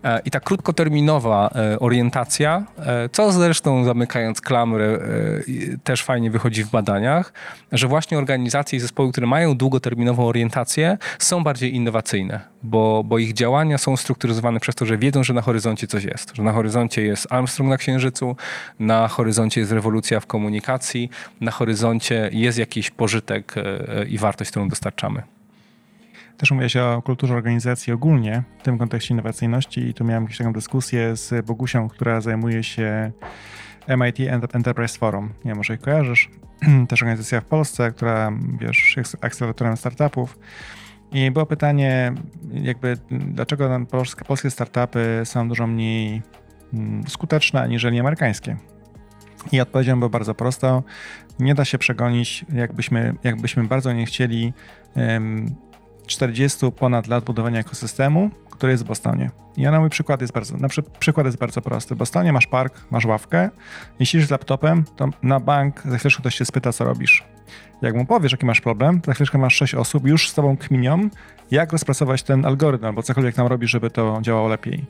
E, 0.03 0.21
I 0.25 0.31
ta 0.31 0.39
krótkoterminowa 0.39 1.49
e, 1.55 1.79
orientacja, 1.79 2.65
e, 2.79 3.09
co 3.09 3.31
zresztą 3.31 3.85
zamykając 3.85 4.41
klamrę, 4.41 4.99
też 5.83 6.03
fajnie 6.03 6.31
wychodzi 6.31 6.63
w 6.63 6.69
badaniach, 6.69 7.33
że 7.71 7.87
właśnie 7.87 8.17
organizacje 8.17 8.77
i 8.77 8.79
zespoły, 8.79 9.11
które 9.11 9.27
mają 9.27 9.57
długoterminową 9.57 10.27
orientację, 10.27 10.97
są 11.19 11.43
bardziej 11.43 11.75
innowacyjne, 11.75 12.39
bo, 12.63 13.03
bo 13.03 13.17
ich 13.17 13.33
działania 13.33 13.77
są 13.77 13.97
strukturyzowane 13.97 14.59
przez 14.59 14.75
to, 14.75 14.85
że 14.85 14.97
wiedzą, 14.97 15.23
że 15.23 15.33
na 15.33 15.41
horyzoncie 15.41 15.87
coś 15.87 16.03
jest. 16.03 16.35
Że 16.35 16.43
na 16.43 16.51
horyzoncie 16.51 17.01
jest 17.01 17.27
Armstrong 17.29 17.69
na 17.69 17.77
Księżycu, 17.77 18.35
na 18.79 19.07
horyzoncie 19.07 19.61
jest 19.61 19.71
rewolucja 19.71 20.19
w 20.19 20.25
komunikacji, 20.25 21.09
na 21.41 21.51
horyzoncie 21.51 22.29
jest 22.33 22.57
jakiś 22.57 22.91
pożytek 22.91 23.55
i 24.09 24.17
wartość, 24.25 24.51
którą 24.51 24.69
dostarczamy. 24.69 25.23
Też 26.37 26.51
mówię 26.51 26.69
się 26.69 26.83
o 26.83 27.01
kulturze 27.01 27.33
organizacji 27.33 27.93
ogólnie, 27.93 28.43
w 28.59 28.63
tym 28.63 28.77
kontekście 28.77 29.13
innowacyjności 29.13 29.81
i 29.81 29.93
tu 29.93 30.03
miałem 30.03 30.23
jakąś 30.23 30.37
taką 30.37 30.53
dyskusję 30.53 31.15
z 31.15 31.45
Bogusią, 31.45 31.89
która 31.89 32.21
zajmuje 32.21 32.63
się 32.63 33.11
MIT 33.87 34.19
Enterprise 34.53 34.97
Forum. 34.97 35.33
Nie 35.45 35.55
może 35.55 35.73
ich 35.73 35.81
kojarzysz. 35.81 36.29
Też 36.89 37.01
organizacja 37.01 37.41
w 37.41 37.45
Polsce, 37.45 37.91
która, 37.91 38.31
wiesz, 38.59 38.97
jest 38.97 39.17
akceleratorem 39.21 39.77
startupów. 39.77 40.39
I 41.11 41.31
było 41.31 41.45
pytanie, 41.45 42.13
jakby, 42.51 42.97
dlaczego 43.11 43.85
polskie, 43.91 44.25
polskie 44.25 44.51
startupy 44.51 45.21
są 45.23 45.47
dużo 45.47 45.67
mniej 45.67 46.21
mm, 46.73 47.07
skuteczne 47.07 47.61
aniżeli 47.61 47.99
amerykańskie. 47.99 48.57
I 49.51 49.61
odpowiedzią 49.61 49.99
była 49.99 50.09
bardzo 50.09 50.35
prosto. 50.35 50.83
Nie 51.39 51.55
da 51.55 51.65
się 51.65 51.77
przegonić, 51.77 52.45
jakbyśmy, 52.53 53.15
jakbyśmy 53.23 53.63
bardzo 53.63 53.93
nie 53.93 54.05
chcieli, 54.05 54.53
40 56.05 56.71
ponad 56.71 57.07
lat 57.07 57.23
budowania 57.23 57.59
ekosystemu, 57.59 58.29
który 58.49 58.71
jest 58.71 58.83
w 58.83 58.87
Bostonie. 58.87 59.29
I 59.57 59.61
na 59.63 59.79
mój 59.79 59.89
przykład 59.89 60.21
jest 60.21 60.33
bardzo, 60.33 60.57
na 60.57 60.67
przykład 60.99 61.25
jest 61.25 61.37
bardzo 61.37 61.61
prosty. 61.61 61.95
W 61.95 61.97
Bostonie 61.97 62.33
masz 62.33 62.47
park, 62.47 62.85
masz 62.91 63.05
ławkę, 63.05 63.49
jeśli 63.99 64.21
z 64.25 64.29
laptopem, 64.29 64.83
to 64.95 65.09
na 65.23 65.39
bank 65.39 65.81
za 65.85 65.97
chwilę 65.97 66.15
ktoś 66.19 66.35
cię 66.35 66.45
spyta, 66.45 66.73
co 66.73 66.85
robisz. 66.85 67.23
Jak 67.81 67.95
mu 67.95 68.05
powiesz, 68.05 68.31
jaki 68.31 68.45
masz 68.45 68.61
problem, 68.61 69.01
to 69.01 69.11
za 69.11 69.13
chwilę 69.13 69.41
masz 69.41 69.55
6 69.55 69.75
osób, 69.75 70.07
już 70.07 70.29
z 70.29 70.33
tobą 70.33 70.57
kminią, 70.57 71.09
jak 71.51 71.71
rozpracować 71.71 72.23
ten 72.23 72.45
algorytm, 72.45 72.85
albo 72.85 73.03
cokolwiek 73.03 73.35
tam 73.35 73.47
robisz, 73.47 73.71
żeby 73.71 73.89
to 73.89 74.19
działało 74.21 74.47
lepiej. 74.47 74.85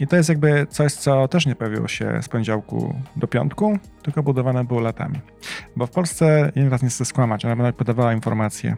I 0.00 0.06
to 0.06 0.16
jest 0.16 0.28
jakby 0.28 0.66
coś, 0.70 0.92
co 0.92 1.28
też 1.28 1.46
nie 1.46 1.54
pojawiło 1.54 1.88
się 1.88 2.22
z 2.22 2.28
poniedziałku 2.28 2.94
do 3.16 3.26
piątku, 3.26 3.78
tylko 4.02 4.22
budowane 4.22 4.64
było 4.64 4.80
latami. 4.80 5.20
Bo 5.76 5.86
w 5.86 5.90
Polsce, 5.90 6.52
ja 6.54 6.68
raz 6.68 6.82
nie 6.82 6.88
chcę 6.88 7.04
skłamać, 7.04 7.44
ale 7.44 7.56
będę 7.56 7.72
podawała 7.72 8.12
informacje, 8.12 8.76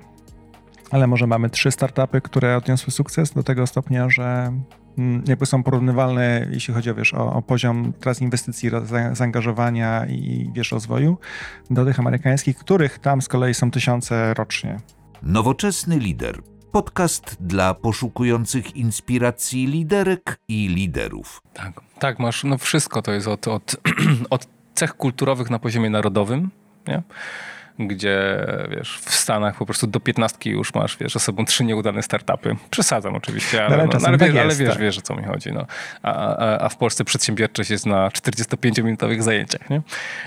ale 0.91 1.07
może 1.07 1.27
mamy 1.27 1.51
trzy 1.51 1.71
startupy, 1.71 2.21
które 2.21 2.57
odniosły 2.57 2.93
sukces 2.93 3.33
do 3.33 3.43
tego 3.43 3.67
stopnia, 3.67 4.11
że 4.11 4.53
mm, 4.99 5.23
jakby 5.29 5.47
są 5.47 5.63
porównywalne, 5.63 6.47
jeśli 6.51 6.75
chodzi 6.75 6.91
o, 6.91 6.95
wiesz, 6.95 7.15
o, 7.15 7.33
o 7.33 7.43
poziom 7.43 7.93
teraz 8.01 8.21
inwestycji, 8.21 8.71
zaangażowania 9.13 10.07
i 10.07 10.51
wiesz, 10.55 10.73
rozwoju, 10.73 11.19
do 11.71 11.85
tych 11.85 11.99
amerykańskich, 11.99 12.59
których 12.59 12.99
tam 12.99 13.23
z 13.23 13.29
kolei 13.29 13.55
są 13.55 13.71
tysiące 13.71 14.35
rocznie. 14.35 14.77
Nowoczesny 15.23 15.99
lider. 15.99 16.54
Podcast 16.75 17.37
dla 17.41 17.75
poszukujących 17.75 18.77
inspiracji 18.77 19.67
liderek 19.67 20.39
i 20.49 20.69
liderów. 20.69 21.43
Tak, 21.53 21.81
tak 21.99 22.19
masz, 22.19 22.45
no 22.45 22.59
wszystko 22.59 23.03
to 23.03 23.13
jest 23.13 23.29
od, 23.29 23.49
od, 23.49 23.77
od 24.31 24.47
cech 24.75 24.95
kulturowych 24.95 25.51
na 25.51 25.59
poziomie 25.59 25.91
narodowym, 25.91 26.51
nie? 26.89 27.03
Gdzie 27.79 28.47
wiesz, 28.71 28.99
w 28.99 29.15
Stanach 29.15 29.57
po 29.57 29.67
prostu 29.67 29.87
do 29.87 30.01
piętnastki 30.01 30.51
już 30.51 30.75
masz, 30.75 30.97
wiesz, 30.97 31.13
sobą 31.13 31.45
trzy 31.45 31.65
nieudane 31.65 32.03
startupy. 32.03 32.57
Przesadzam 32.71 33.15
oczywiście, 33.15 33.65
ale, 33.67 33.77
no, 33.77 33.85
no, 33.85 33.99
ale, 34.07 34.19
tak 34.19 34.33
wiesz, 34.33 34.35
jest, 34.35 34.45
ale 34.45 34.57
wiesz, 34.57 34.75
tak. 34.75 34.83
wiesz, 34.83 34.99
o 34.99 35.03
co 35.03 35.17
mi 35.17 35.25
chodzi. 35.25 35.53
No. 35.53 35.67
A, 36.03 36.37
a, 36.37 36.59
a 36.59 36.69
w 36.69 36.77
Polsce 36.77 37.05
przedsiębiorczość 37.05 37.71
jest 37.71 37.87
na 37.87 38.09
45-minutowych 38.09 39.23
zajęciach. 39.23 39.71
Nie? 39.71 39.83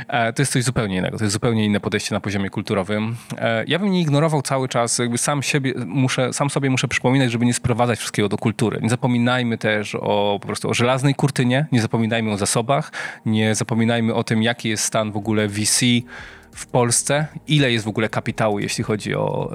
E, 0.08 0.34
to 0.34 0.42
jest 0.42 0.52
coś 0.52 0.64
zupełnie 0.64 0.98
innego. 0.98 1.18
To 1.18 1.24
jest 1.24 1.34
zupełnie 1.34 1.66
inne 1.66 1.80
podejście 1.80 2.16
na 2.16 2.20
poziomie 2.20 2.50
kulturowym. 2.50 3.16
E, 3.38 3.64
ja 3.68 3.80
bym 3.80 3.92
nie 3.92 4.02
ignorował 4.02 4.42
cały 4.42 4.68
czas, 4.68 5.00
jakby 5.00 5.18
sam, 5.18 5.44
siebie 5.44 5.74
muszę, 5.86 6.34
sam 6.34 6.50
sobie 6.50 6.70
muszę 6.70 6.88
przypominać, 6.88 7.32
żeby 7.32 7.46
nie 7.46 7.54
sprowadzać 7.54 8.00
wszystkiego 8.00 8.30
do 8.30 8.38
kultury. 8.38 8.80
Nie 8.82 8.90
zapominajmy 8.90 9.58
też 9.58 9.96
o 9.96 10.38
po 10.42 10.48
prostu 10.48 10.70
o 10.70 10.74
żelaznej 10.74 11.16
kurtynie, 11.16 11.66
nie 11.72 11.82
zapominajmy 11.82 12.32
o 12.32 12.38
zasobach, 12.38 12.92
nie 13.26 13.56
zapominajmy 13.56 14.14
o 14.14 14.24
tym, 14.24 14.44
jaki 14.44 14.70
jest 14.70 14.84
stan 14.84 15.12
w 15.12 15.18
ogóle 15.18 15.48
VC, 15.48 15.86
w 16.58 16.68
Polsce, 16.68 17.28
ile 17.48 17.72
jest 17.72 17.86
w 17.86 17.88
ogóle 17.88 18.10
kapitału, 18.10 18.60
jeśli 18.60 18.84
chodzi 18.84 19.16
o, 19.16 19.52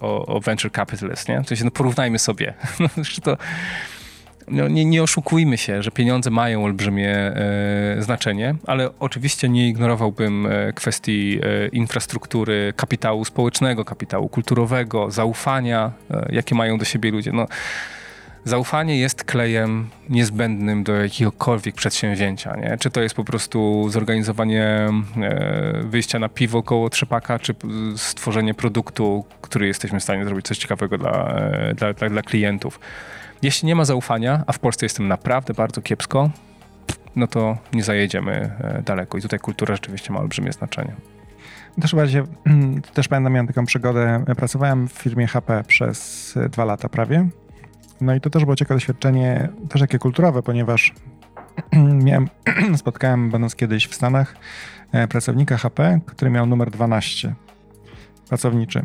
o, 0.00 0.26
o 0.26 0.40
venture 0.40 0.72
capitalist, 0.72 1.28
nie? 1.28 1.42
To 1.46 1.56
się, 1.56 1.64
no 1.64 1.70
porównajmy 1.70 2.18
sobie. 2.18 2.54
No, 2.80 2.88
to, 3.22 3.36
no, 4.48 4.68
nie, 4.68 4.84
nie 4.84 5.02
oszukujmy 5.02 5.58
się, 5.58 5.82
że 5.82 5.90
pieniądze 5.90 6.30
mają 6.30 6.64
olbrzymie 6.64 7.10
e, 7.16 7.96
znaczenie, 7.98 8.54
ale 8.66 8.90
oczywiście 8.98 9.48
nie 9.48 9.68
ignorowałbym 9.68 10.46
e, 10.46 10.72
kwestii 10.72 11.40
e, 11.42 11.68
infrastruktury, 11.68 12.72
kapitału 12.76 13.24
społecznego, 13.24 13.84
kapitału 13.84 14.28
kulturowego, 14.28 15.10
zaufania, 15.10 15.92
jakie 16.30 16.54
mają 16.54 16.78
do 16.78 16.84
siebie 16.84 17.10
ludzie. 17.10 17.32
No, 17.32 17.46
Zaufanie 18.44 18.98
jest 18.98 19.24
klejem 19.24 19.88
niezbędnym 20.08 20.84
do 20.84 20.92
jakiegokolwiek 20.92 21.74
przedsięwzięcia. 21.74 22.56
Nie? 22.56 22.76
Czy 22.78 22.90
to 22.90 23.02
jest 23.02 23.14
po 23.14 23.24
prostu 23.24 23.86
zorganizowanie 23.90 24.64
e, 24.64 25.82
wyjścia 25.82 26.18
na 26.18 26.28
piwo 26.28 26.62
koło 26.62 26.90
trzepaka, 26.90 27.38
czy 27.38 27.54
stworzenie 27.96 28.54
produktu, 28.54 29.24
który 29.40 29.66
jesteśmy 29.66 30.00
w 30.00 30.02
stanie 30.02 30.24
zrobić 30.24 30.46
coś 30.46 30.58
ciekawego 30.58 30.98
dla, 30.98 31.28
e, 31.28 31.74
dla, 31.74 31.92
dla, 31.92 32.08
dla 32.08 32.22
klientów. 32.22 32.80
Jeśli 33.42 33.66
nie 33.66 33.74
ma 33.74 33.84
zaufania, 33.84 34.44
a 34.46 34.52
w 34.52 34.58
Polsce 34.58 34.86
jestem 34.86 35.08
naprawdę 35.08 35.54
bardzo 35.54 35.82
kiepsko, 35.82 36.30
no 37.16 37.26
to 37.26 37.56
nie 37.72 37.82
zajedziemy 37.82 38.32
e, 38.60 38.82
daleko. 38.82 39.18
I 39.18 39.22
tutaj 39.22 39.38
kultura 39.38 39.74
rzeczywiście 39.74 40.12
ma 40.12 40.20
olbrzymie 40.20 40.52
znaczenie. 40.52 40.92
Też 41.80 41.94
bardziej, 41.94 42.22
też 42.94 43.08
pamiętam, 43.08 43.32
miałem 43.32 43.46
taką 43.46 43.66
przygodę. 43.66 44.24
Pracowałem 44.36 44.88
w 44.88 44.92
firmie 44.92 45.26
HP 45.26 45.64
przez 45.66 46.38
dwa 46.50 46.64
lata 46.64 46.88
prawie 46.88 47.28
no 48.00 48.14
i 48.14 48.20
to 48.20 48.30
też 48.30 48.44
było 48.44 48.56
ciekawe 48.56 48.76
doświadczenie, 48.76 49.48
też 49.68 49.80
takie 49.80 49.98
kulturowe, 49.98 50.42
ponieważ 50.42 50.94
miałem, 52.04 52.28
spotkałem, 52.76 53.30
będąc 53.30 53.56
kiedyś 53.56 53.86
w 53.86 53.94
Stanach, 53.94 54.36
e, 54.92 55.08
pracownika 55.08 55.56
HP, 55.56 56.00
który 56.06 56.30
miał 56.30 56.46
numer 56.46 56.70
12. 56.70 57.34
pracowniczy. 58.28 58.82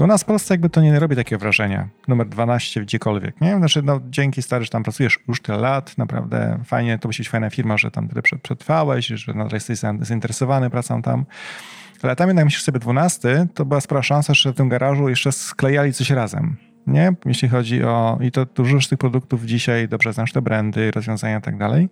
u 0.00 0.06
nas 0.06 0.22
w 0.22 0.24
Polsce 0.24 0.54
jakby 0.54 0.70
to 0.70 0.80
nie 0.80 1.00
robi 1.00 1.16
takiego 1.16 1.40
wrażenia. 1.40 1.88
Numer 2.08 2.28
12 2.28 2.80
gdziekolwiek, 2.80 3.40
nie? 3.40 3.56
Znaczy, 3.56 3.82
no, 3.82 4.00
dzięki 4.10 4.42
stary, 4.42 4.64
że 4.64 4.70
tam 4.70 4.82
pracujesz 4.82 5.18
już 5.28 5.42
tyle 5.42 5.58
lat, 5.58 5.98
naprawdę 5.98 6.60
fajnie, 6.64 6.98
to 6.98 7.08
musi 7.08 7.22
być 7.22 7.28
fajna 7.28 7.50
firma, 7.50 7.76
że 7.76 7.90
tam 7.90 8.08
tyle 8.08 8.22
przetrwałeś, 8.42 9.06
że 9.06 9.34
nadal 9.34 9.54
jesteś 9.54 9.78
zainteresowany 10.00 10.70
pracą 10.70 11.02
tam. 11.02 11.26
Ale 12.02 12.16
tam 12.16 12.28
jednak 12.28 12.44
myślisz 12.44 12.62
sobie 12.62 12.78
12, 12.78 13.46
to 13.54 13.64
była 13.64 13.80
spora 13.80 14.02
szansa, 14.02 14.34
że 14.34 14.52
w 14.52 14.56
tym 14.56 14.68
garażu 14.68 15.08
jeszcze 15.08 15.32
sklejali 15.32 15.92
coś 15.92 16.10
razem. 16.10 16.56
Nie? 16.86 17.12
Jeśli 17.26 17.48
chodzi 17.48 17.84
o. 17.84 18.18
I 18.20 18.30
to 18.30 18.46
dużo 18.46 18.80
z 18.80 18.88
tych 18.88 18.98
produktów 18.98 19.44
dzisiaj 19.44 19.88
dobrze 19.88 20.12
znasz 20.12 20.32
te 20.32 20.42
brandy, 20.42 20.90
rozwiązania 20.90 21.38
i 21.38 21.42
tak 21.42 21.58
dalej. 21.58 21.88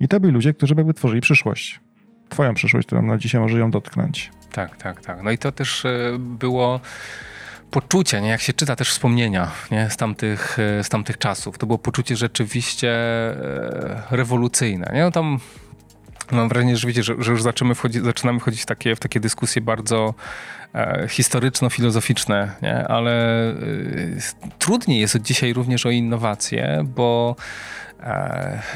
I 0.00 0.08
to 0.08 0.20
byli 0.20 0.32
ludzie, 0.32 0.54
którzy 0.54 0.74
jakby 0.76 0.94
tworzyli 0.94 1.20
przyszłość. 1.20 1.80
Twoją 2.28 2.54
przyszłość, 2.54 2.86
którą 2.86 3.02
no 3.02 3.18
dzisiaj 3.18 3.40
może 3.40 3.58
ją 3.58 3.70
dotknąć. 3.70 4.30
Tak, 4.52 4.76
tak, 4.76 5.00
tak. 5.00 5.22
No 5.22 5.30
i 5.30 5.38
to 5.38 5.52
też 5.52 5.84
e, 5.84 6.18
było 6.18 6.80
poczucie, 7.70 8.20
nie? 8.20 8.28
jak 8.28 8.40
się 8.40 8.52
czyta 8.52 8.76
też 8.76 8.90
wspomnienia 8.90 9.50
nie? 9.70 9.90
Z, 9.90 9.96
tamtych, 9.96 10.58
e, 10.58 10.84
z 10.84 10.88
tamtych 10.88 11.18
czasów. 11.18 11.58
To 11.58 11.66
było 11.66 11.78
poczucie 11.78 12.16
rzeczywiście 12.16 12.90
e, 12.90 14.02
rewolucyjne. 14.10 14.90
Nie? 14.94 15.02
No 15.02 15.10
tam 15.10 15.38
mam 16.32 16.48
wrażenie, 16.48 16.76
że 16.76 16.88
wiecie, 16.88 17.02
że, 17.02 17.14
że 17.18 17.32
już 17.32 17.42
zaczynamy 17.42 17.74
wchodzić, 17.74 18.04
zaczynamy 18.04 18.40
wchodzić 18.40 18.62
w 18.62 18.66
takie, 18.66 18.96
w 18.96 19.00
takie 19.00 19.20
dyskusje 19.20 19.62
bardzo 19.62 20.14
historyczno-filozoficzne, 21.08 22.50
nie? 22.62 22.88
ale 22.88 23.12
e, 23.50 23.54
trudniej 24.58 25.00
jest 25.00 25.16
od 25.16 25.22
dzisiaj 25.22 25.52
również 25.52 25.86
o 25.86 25.90
innowacje, 25.90 26.84
bo 26.84 27.36
E, 27.87 27.87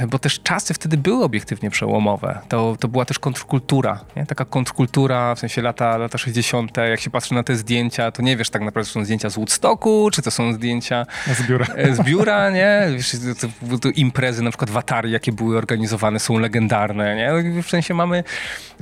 bo 0.08 0.18
też 0.18 0.40
czasy 0.40 0.74
wtedy 0.74 0.96
były 0.96 1.24
obiektywnie 1.24 1.70
przełomowe. 1.70 2.38
To, 2.48 2.76
to 2.80 2.88
była 2.88 3.04
też 3.04 3.18
kontrkultura, 3.18 4.00
nie? 4.16 4.26
taka 4.26 4.44
kontrkultura, 4.44 5.34
w 5.34 5.38
sensie 5.38 5.62
lata, 5.62 5.96
lata 5.96 6.18
60., 6.18 6.76
jak 6.76 7.00
się 7.00 7.10
patrzy 7.10 7.34
na 7.34 7.42
te 7.42 7.56
zdjęcia, 7.56 8.10
to 8.10 8.22
nie 8.22 8.36
wiesz 8.36 8.50
tak 8.50 8.62
naprawdę, 8.62 8.86
czy 8.86 8.92
są 8.92 9.04
zdjęcia 9.04 9.30
z 9.30 9.34
Woodstocku, 9.34 10.10
czy 10.12 10.22
to 10.22 10.30
są 10.30 10.52
zdjęcia 10.52 11.06
z 11.34 11.42
biura, 11.42 11.66
e, 11.76 11.94
z 11.94 12.00
biura 12.00 12.50
nie? 12.50 12.88
Wiesz, 12.92 13.16
to, 13.40 13.78
to 13.78 13.88
imprezy 13.88 14.42
na 14.42 14.50
przykład 14.50 14.70
w 14.70 14.76
Atari, 14.76 15.10
jakie 15.10 15.32
były 15.32 15.58
organizowane, 15.58 16.18
są 16.18 16.38
legendarne, 16.38 17.16
nie? 17.16 17.62
W 17.62 17.68
sensie 17.68 17.94
mamy, 17.94 18.24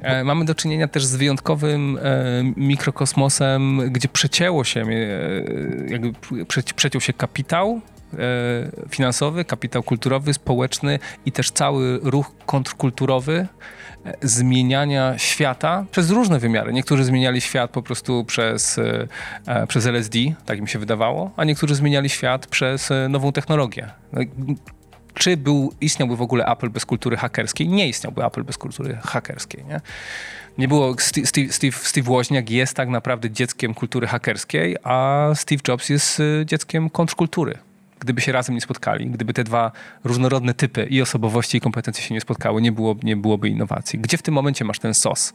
e, 0.02 0.24
mamy 0.24 0.44
do 0.44 0.54
czynienia 0.54 0.88
też 0.88 1.04
z 1.04 1.16
wyjątkowym 1.16 1.98
mikrokosmosem, 2.56 3.92
gdzie 3.92 4.08
przecięło 4.08 4.64
się, 4.64 4.86
jakby 5.88 6.12
przeciął 6.76 7.00
się 7.00 7.12
kapitał, 7.12 7.80
E, 7.99 7.99
finansowy, 8.90 9.44
kapitał 9.44 9.82
kulturowy, 9.82 10.34
społeczny 10.34 10.98
i 11.26 11.32
też 11.32 11.50
cały 11.50 12.00
ruch 12.02 12.32
kontrkulturowy 12.46 13.46
e, 14.04 14.14
zmieniania 14.22 15.18
świata 15.18 15.84
przez 15.90 16.10
różne 16.10 16.38
wymiary. 16.38 16.72
Niektórzy 16.72 17.04
zmieniali 17.04 17.40
świat 17.40 17.70
po 17.70 17.82
prostu 17.82 18.24
przez, 18.24 18.78
e, 19.46 19.66
przez 19.66 19.86
LSD, 19.86 20.18
tak 20.46 20.60
mi 20.60 20.68
się 20.68 20.78
wydawało, 20.78 21.30
a 21.36 21.44
niektórzy 21.44 21.74
zmieniali 21.74 22.08
świat 22.08 22.46
przez 22.46 22.88
nową 23.08 23.32
technologię. 23.32 23.90
No 24.12 24.20
czy 25.14 25.36
był, 25.36 25.72
istniałby 25.80 26.16
w 26.16 26.22
ogóle 26.22 26.46
Apple 26.46 26.70
bez 26.70 26.86
kultury 26.86 27.16
hakerskiej? 27.16 27.68
Nie 27.68 27.88
istniałby 27.88 28.24
Apple 28.24 28.44
bez 28.44 28.58
kultury 28.58 28.98
hakerskiej. 29.02 29.64
Nie, 29.64 29.80
nie 30.58 30.68
było. 30.68 30.94
Steve, 30.98 31.26
Steve, 31.26 31.72
Steve 31.72 32.06
Woźniak 32.06 32.50
jest 32.50 32.74
tak 32.74 32.88
naprawdę 32.88 33.30
dzieckiem 33.30 33.74
kultury 33.74 34.06
hakerskiej, 34.06 34.76
a 34.84 35.28
Steve 35.34 35.60
Jobs 35.68 35.88
jest 35.88 36.22
dzieckiem 36.44 36.90
kontrkultury 36.90 37.58
gdyby 38.00 38.20
się 38.20 38.32
razem 38.32 38.54
nie 38.54 38.60
spotkali, 38.60 39.10
gdyby 39.10 39.32
te 39.32 39.44
dwa 39.44 39.72
różnorodne 40.04 40.54
typy 40.54 40.86
i 40.86 41.02
osobowości 41.02 41.58
i 41.58 41.60
kompetencje 41.60 42.04
się 42.04 42.14
nie 42.14 42.20
spotkały, 42.20 42.62
nie, 42.62 42.72
było, 42.72 42.96
nie 43.02 43.16
byłoby 43.16 43.48
innowacji. 43.48 43.98
Gdzie 43.98 44.18
w 44.18 44.22
tym 44.22 44.34
momencie 44.34 44.64
masz 44.64 44.78
ten 44.78 44.94
sos? 44.94 45.32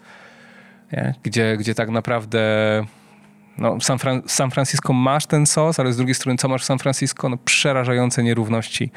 Nie? 0.91 1.13
Gdzie, 1.23 1.57
gdzie 1.57 1.75
tak 1.75 1.89
naprawdę 1.89 2.39
no, 3.57 3.81
San, 3.81 3.99
Fran 3.99 4.21
San 4.27 4.51
Francisco 4.51 4.93
masz 4.93 5.25
ten 5.25 5.45
sos, 5.45 5.79
ale 5.79 5.93
z 5.93 5.97
drugiej 5.97 6.15
strony 6.15 6.37
co 6.37 6.47
masz 6.47 6.61
w 6.61 6.65
San 6.65 6.79
Francisco? 6.79 7.29
No, 7.29 7.37
przerażające 7.37 8.23
nierówności, 8.23 8.91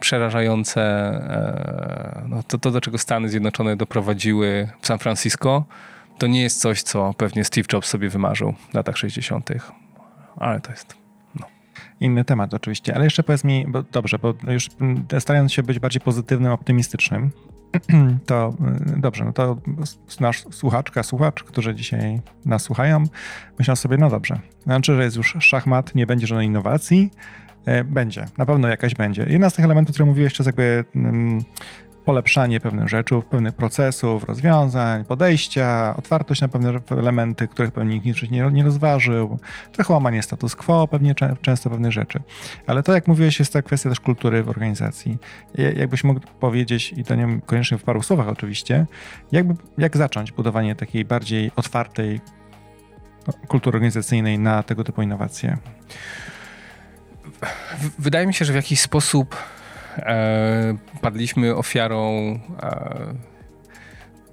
przerażające 0.00 0.82
e, 0.82 2.22
no, 2.28 2.42
to, 2.42 2.58
to, 2.58 2.70
do 2.70 2.80
czego 2.80 2.98
Stany 2.98 3.28
Zjednoczone 3.28 3.76
doprowadziły 3.76 4.68
w 4.80 4.86
San 4.86 4.98
Francisco, 4.98 5.64
to 6.18 6.26
nie 6.26 6.42
jest 6.42 6.60
coś, 6.60 6.82
co 6.82 7.14
pewnie 7.14 7.44
Steve 7.44 7.66
Jobs 7.72 7.88
sobie 7.88 8.08
wymarzył 8.08 8.54
w 8.70 8.74
latach 8.74 8.96
60., 8.96 9.50
ale 10.36 10.60
to 10.60 10.70
jest 10.70 11.05
Inny 12.00 12.24
temat 12.24 12.54
oczywiście, 12.54 12.94
ale 12.94 13.04
jeszcze 13.04 13.22
powiedz 13.22 13.44
mi, 13.44 13.66
bo 13.68 13.82
dobrze, 13.82 14.18
bo 14.18 14.34
już 14.48 14.68
starając 15.18 15.52
się 15.52 15.62
być 15.62 15.78
bardziej 15.78 16.00
pozytywnym, 16.00 16.52
optymistycznym, 16.52 17.30
to 18.26 18.54
y, 18.96 19.00
dobrze, 19.00 19.24
no 19.24 19.32
to 19.32 19.56
nasz 20.20 20.44
słuchaczka, 20.50 21.02
słuchacz, 21.02 21.44
którzy 21.44 21.74
dzisiaj 21.74 22.20
nas 22.44 22.62
słuchają, 22.62 23.04
myślą 23.58 23.76
sobie, 23.76 23.96
no 23.96 24.10
dobrze, 24.10 24.38
znaczy, 24.64 24.96
że 24.96 25.04
jest 25.04 25.16
już 25.16 25.36
szachmat, 25.40 25.94
nie 25.94 26.06
będzie 26.06 26.26
żadnej 26.26 26.46
innowacji, 26.46 27.10
e, 27.64 27.84
będzie, 27.84 28.26
na 28.38 28.46
pewno 28.46 28.68
jakaś 28.68 28.94
będzie. 28.94 29.26
Jeden 29.28 29.50
z 29.50 29.54
tych 29.54 29.64
elementów, 29.64 29.94
które 29.94 30.06
mówiłeś, 30.06 30.36
to 30.36 30.42
jest 30.42 30.46
jakby 30.46 30.84
mm, 30.94 31.40
polepszanie 32.06 32.60
pewnych 32.60 32.88
rzeczy, 32.88 33.14
pewnych 33.30 33.54
procesów, 33.54 34.24
rozwiązań, 34.24 35.04
podejścia, 35.04 35.94
otwartość 35.98 36.40
na 36.40 36.48
pewne 36.48 36.80
elementy, 36.90 37.48
których 37.48 37.72
pewnie 37.72 37.98
nikt 37.98 38.30
nie, 38.30 38.50
nie 38.52 38.64
rozważył, 38.64 39.38
trochę 39.72 39.92
łamanie 39.92 40.22
status 40.22 40.56
quo, 40.56 40.88
pewnie 40.88 41.14
często 41.42 41.70
pewnych 41.70 41.92
rzeczy. 41.92 42.20
Ale 42.66 42.82
to, 42.82 42.94
jak 42.94 43.08
mówiłeś, 43.08 43.38
jest 43.38 43.52
ta 43.52 43.62
kwestia 43.62 43.88
też 43.88 44.00
kultury 44.00 44.42
w 44.42 44.48
organizacji. 44.48 45.18
Jakbyś 45.76 46.04
mógł 46.04 46.20
powiedzieć, 46.40 46.94
i 46.96 47.04
to 47.04 47.14
nie 47.14 47.40
koniecznie 47.46 47.78
w 47.78 47.82
paru 47.82 48.02
słowach 48.02 48.28
oczywiście, 48.28 48.86
jakby, 49.32 49.54
jak 49.78 49.96
zacząć 49.96 50.32
budowanie 50.32 50.74
takiej 50.74 51.04
bardziej 51.04 51.50
otwartej 51.56 52.20
no, 53.26 53.32
kultury 53.48 53.76
organizacyjnej 53.76 54.38
na 54.38 54.62
tego 54.62 54.84
typu 54.84 55.02
innowacje? 55.02 55.58
Wydaje 57.98 58.26
mi 58.26 58.34
się, 58.34 58.44
że 58.44 58.52
w 58.52 58.56
jakiś 58.56 58.80
sposób 58.80 59.36
padliśmy 61.00 61.56
ofiarą 61.56 62.38
e, 62.62 63.36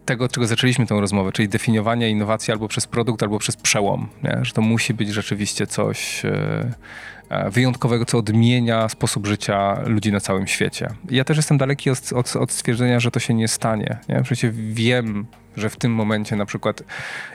tego, 0.06 0.26
od 0.26 0.32
czego 0.32 0.48
zaczęliśmy 0.48 0.86
tę 0.86 1.02
rozmowę, 1.02 1.32
czyli 1.32 1.50
definiowania 1.50 2.08
innowacji 2.08 2.52
albo 2.52 2.68
przez 2.68 2.88
produkt, 2.88 3.24
albo 3.24 3.40
przez 3.40 3.58
przełom. 3.58 4.10
Nie? 4.24 4.40
Że 4.42 4.54
to 4.54 4.62
musi 4.62 4.94
być 4.94 5.10
rzeczywiście 5.10 5.68
coś 5.68 6.26
e, 6.26 6.74
e, 7.30 7.50
wyjątkowego, 7.50 8.06
co 8.06 8.18
odmienia 8.18 8.90
sposób 8.90 9.28
życia 9.28 9.80
ludzi 9.86 10.12
na 10.12 10.20
całym 10.20 10.48
świecie. 10.48 10.88
Ja 11.10 11.24
też 11.24 11.38
jestem 11.38 11.58
daleki 11.58 11.90
od, 11.90 12.14
od, 12.14 12.36
od 12.36 12.52
stwierdzenia, 12.52 13.00
że 13.00 13.12
to 13.12 13.20
się 13.20 13.34
nie 13.34 13.48
stanie. 13.48 13.98
Nie? 14.10 14.22
Przecież 14.24 14.52
wiem, 14.56 15.26
że 15.56 15.70
w 15.70 15.76
tym 15.76 15.92
momencie 15.92 16.36
na 16.36 16.46
przykład 16.46 16.84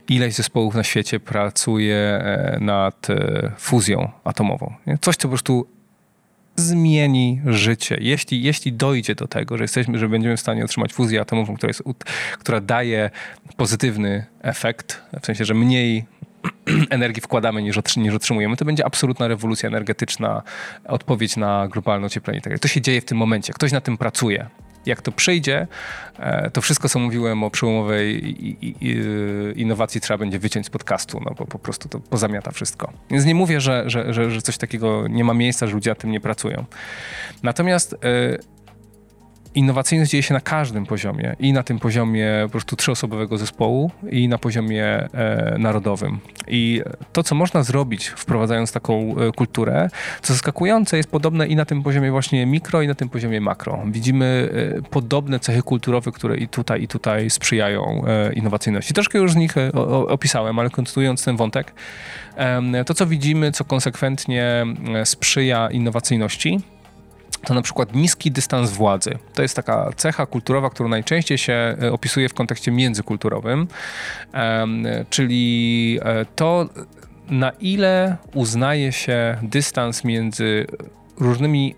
ileś 0.09 0.35
zespołów 0.35 0.75
na 0.75 0.85
świecie 0.85 1.21
pracuje 1.21 1.97
e, 1.97 2.59
nad 2.61 3.07
fuzją 3.59 4.11
atomową. 4.25 4.75
Nie? 4.87 4.99
Coś, 4.99 5.17
co 5.17 5.23
po 5.23 5.29
prostu 5.29 5.78
zmieni 6.59 7.41
życie. 7.47 7.99
Jeśli, 8.01 8.43
jeśli 8.43 8.73
dojdzie 8.73 9.15
do 9.15 9.29
tego, 9.29 9.57
że 9.59 9.65
jesteśmy, 9.65 9.99
że 9.99 10.09
będziemy 10.09 10.37
w 10.37 10.41
stanie 10.41 10.65
otrzymać 10.65 10.93
fuzję 10.93 11.21
atomową, 11.21 11.57
która, 11.57 11.69
jest, 11.69 11.83
która 12.39 12.61
daje 12.61 13.11
pozytywny 13.57 14.27
efekt, 14.43 15.03
w 15.23 15.27
sensie, 15.27 15.45
że 15.45 15.55
mniej 15.55 16.05
energii 16.91 17.23
wkładamy 17.23 17.63
niż, 17.63 17.79
niż 17.97 18.15
otrzymujemy, 18.15 18.57
to 18.57 18.65
będzie 18.65 18.87
absolutna 18.87 19.29
rewolucja 19.29 19.67
energetyczna, 19.67 20.43
odpowiedź 20.85 21.37
na 21.37 21.69
globalne 21.69 22.07
ocieplenie. 22.07 22.41
Tak 22.41 22.59
to 22.59 22.69
się 22.69 22.81
dzieje 22.81 23.01
w 23.01 23.05
tym 23.05 23.19
momencie. 23.19 23.53
Ktoś 23.53 23.73
na 23.73 23.81
tym 23.81 23.99
pracuje 23.99 24.47
jak 24.89 25.03
to 25.03 25.13
przyjdzie, 25.13 25.67
e, 26.19 26.51
to 26.51 26.61
wszystko, 26.61 26.89
co 26.89 26.99
mówiłem 26.99 27.45
o 27.45 27.51
przełomowej 27.51 28.37
innowacji 29.57 30.01
trzeba 30.01 30.19
będzie 30.19 30.39
wyciąć 30.39 30.67
z 30.67 30.71
podcastu, 30.71 31.21
no 31.25 31.35
bo 31.39 31.47
po 31.47 31.59
prostu 31.59 31.89
to 31.89 32.01
pozamiata 32.01 32.51
wszystko. 32.51 32.93
Więc 33.11 33.25
nie 33.25 33.35
mówię, 33.35 33.61
że, 33.61 33.85
że, 33.87 34.15
że, 34.15 34.31
że 34.31 34.43
coś 34.43 34.59
takiego 34.59 35.09
nie 35.09 35.25
ma 35.25 35.35
miejsca, 35.35 35.67
że 35.67 35.75
ludzie 35.75 35.91
na 35.91 35.95
tym 35.95 36.11
nie 36.11 36.21
pracują. 36.21 36.65
Natomiast 37.43 37.95
e, 37.95 37.99
innowacyjność 39.55 40.11
dzieje 40.11 40.23
się 40.23 40.35
na 40.35 40.41
każdym 40.41 40.87
poziomie 40.87 41.37
i 41.39 41.53
na 41.53 41.63
tym 41.63 41.79
poziomie 41.79 42.29
po 42.43 42.49
prostu 42.49 42.77
trzyosobowego 42.77 43.39
zespołu 43.39 43.91
i 44.11 44.29
na 44.29 44.39
poziomie 44.39 44.85
e, 44.85 45.57
narodowym. 45.59 46.19
I 46.49 46.83
to, 47.13 47.23
co 47.23 47.35
można 47.35 47.63
zrobić 47.63 48.09
wprowadzając 48.09 48.73
taką 48.73 49.15
e, 49.17 49.33
kulturę, 49.33 49.91
co 50.23 50.33
zaskakujące 50.33 50.97
jest 50.97 51.11
podobne 51.11 51.47
i 51.47 51.57
na 51.57 51.65
tym 51.65 51.83
poziomie 51.83 52.11
właśnie 52.11 52.47
mikro 52.47 52.83
i 52.83 52.89
na 52.89 52.95
tym 52.95 53.09
poziomie 53.09 53.41
makro. 53.41 53.83
Widzimy 53.87 54.51
e, 54.79 54.83
podobne 54.83 55.41
cechy 55.41 55.63
kulturowe, 55.63 56.13
które 56.13 56.37
i 56.37 56.49
tutaj 56.49 56.83
i 56.83 56.89
tutaj 56.89 57.31
sprzyjają 57.31 58.05
e, 58.07 58.33
innowacyjności. 58.33 58.95
Troszkę 58.95 59.19
już 59.19 59.33
z 59.33 59.37
nich 59.37 59.57
e, 59.57 59.73
o, 59.73 60.09
opisałem, 60.09 60.59
ale 60.59 60.71
kontynuując 60.71 61.25
ten 61.25 61.37
wątek, 61.37 61.75
to 62.87 62.95
co 62.95 63.07
widzimy, 63.07 63.53
co 63.53 63.65
konsekwentnie 63.65 64.67
e, 64.95 65.07
sprzyja 65.07 65.69
innowacyjności, 65.71 66.61
to 67.45 67.55
na 67.55 67.63
przykład 67.63 67.95
niski 67.95 68.31
dystans 68.31 68.71
władzy. 68.71 69.19
To 69.35 69.43
jest 69.43 69.57
taka 69.57 69.91
cecha 69.97 70.27
kulturowa, 70.27 70.71
którą 70.71 70.89
najczęściej 70.89 71.39
się 71.39 71.77
e, 71.83 71.93
opisuje 71.93 72.29
w 72.29 72.35
kontekście 72.35 72.71
międzykulturowym, 72.71 73.69
czyli 75.11 75.99
e, 76.03 76.25
to, 76.25 76.69
na 77.31 77.51
ile 77.51 78.17
uznaje 78.35 78.93
się 78.93 79.37
dystans 79.43 80.05
między 80.05 80.67
różnymi 81.21 81.75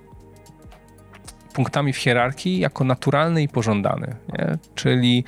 punktami 1.61 1.93
w 1.93 1.97
hierarchii 1.97 2.59
jako 2.59 2.85
naturalny 2.85 3.43
i 3.43 3.49
pożądany. 3.49 4.17
Nie? 4.33 4.59
Czyli 4.75 5.25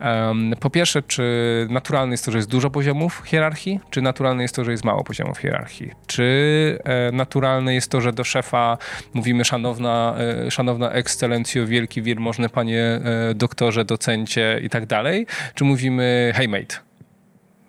um, 0.00 0.54
po 0.60 0.70
pierwsze, 0.70 1.02
czy 1.02 1.24
naturalne 1.70 2.12
jest 2.12 2.24
to, 2.24 2.30
że 2.30 2.38
jest 2.38 2.50
dużo 2.50 2.70
poziomów 2.70 3.22
hierarchii, 3.24 3.80
czy 3.90 4.02
naturalne 4.02 4.42
jest 4.42 4.54
to, 4.54 4.64
że 4.64 4.70
jest 4.70 4.84
mało 4.84 5.04
poziomów 5.04 5.38
hierarchii? 5.38 5.90
Czy 6.06 6.78
e, 6.84 7.12
naturalne 7.12 7.74
jest 7.74 7.90
to, 7.90 8.00
że 8.00 8.12
do 8.12 8.24
szefa 8.24 8.78
mówimy 9.14 9.44
szanowna, 9.44 10.14
e, 10.46 10.50
szanowna 10.50 10.90
ekscelencjo, 10.90 11.66
wielki 11.66 12.02
wielmożny 12.02 12.48
panie 12.48 12.84
e, 12.84 13.34
doktorze, 13.34 13.84
docencie 13.84 14.60
i 14.62 14.70
tak 14.70 14.86
dalej? 14.86 15.26
Czy 15.54 15.64
mówimy 15.64 16.32
hey 16.34 16.48
mate? 16.48 16.76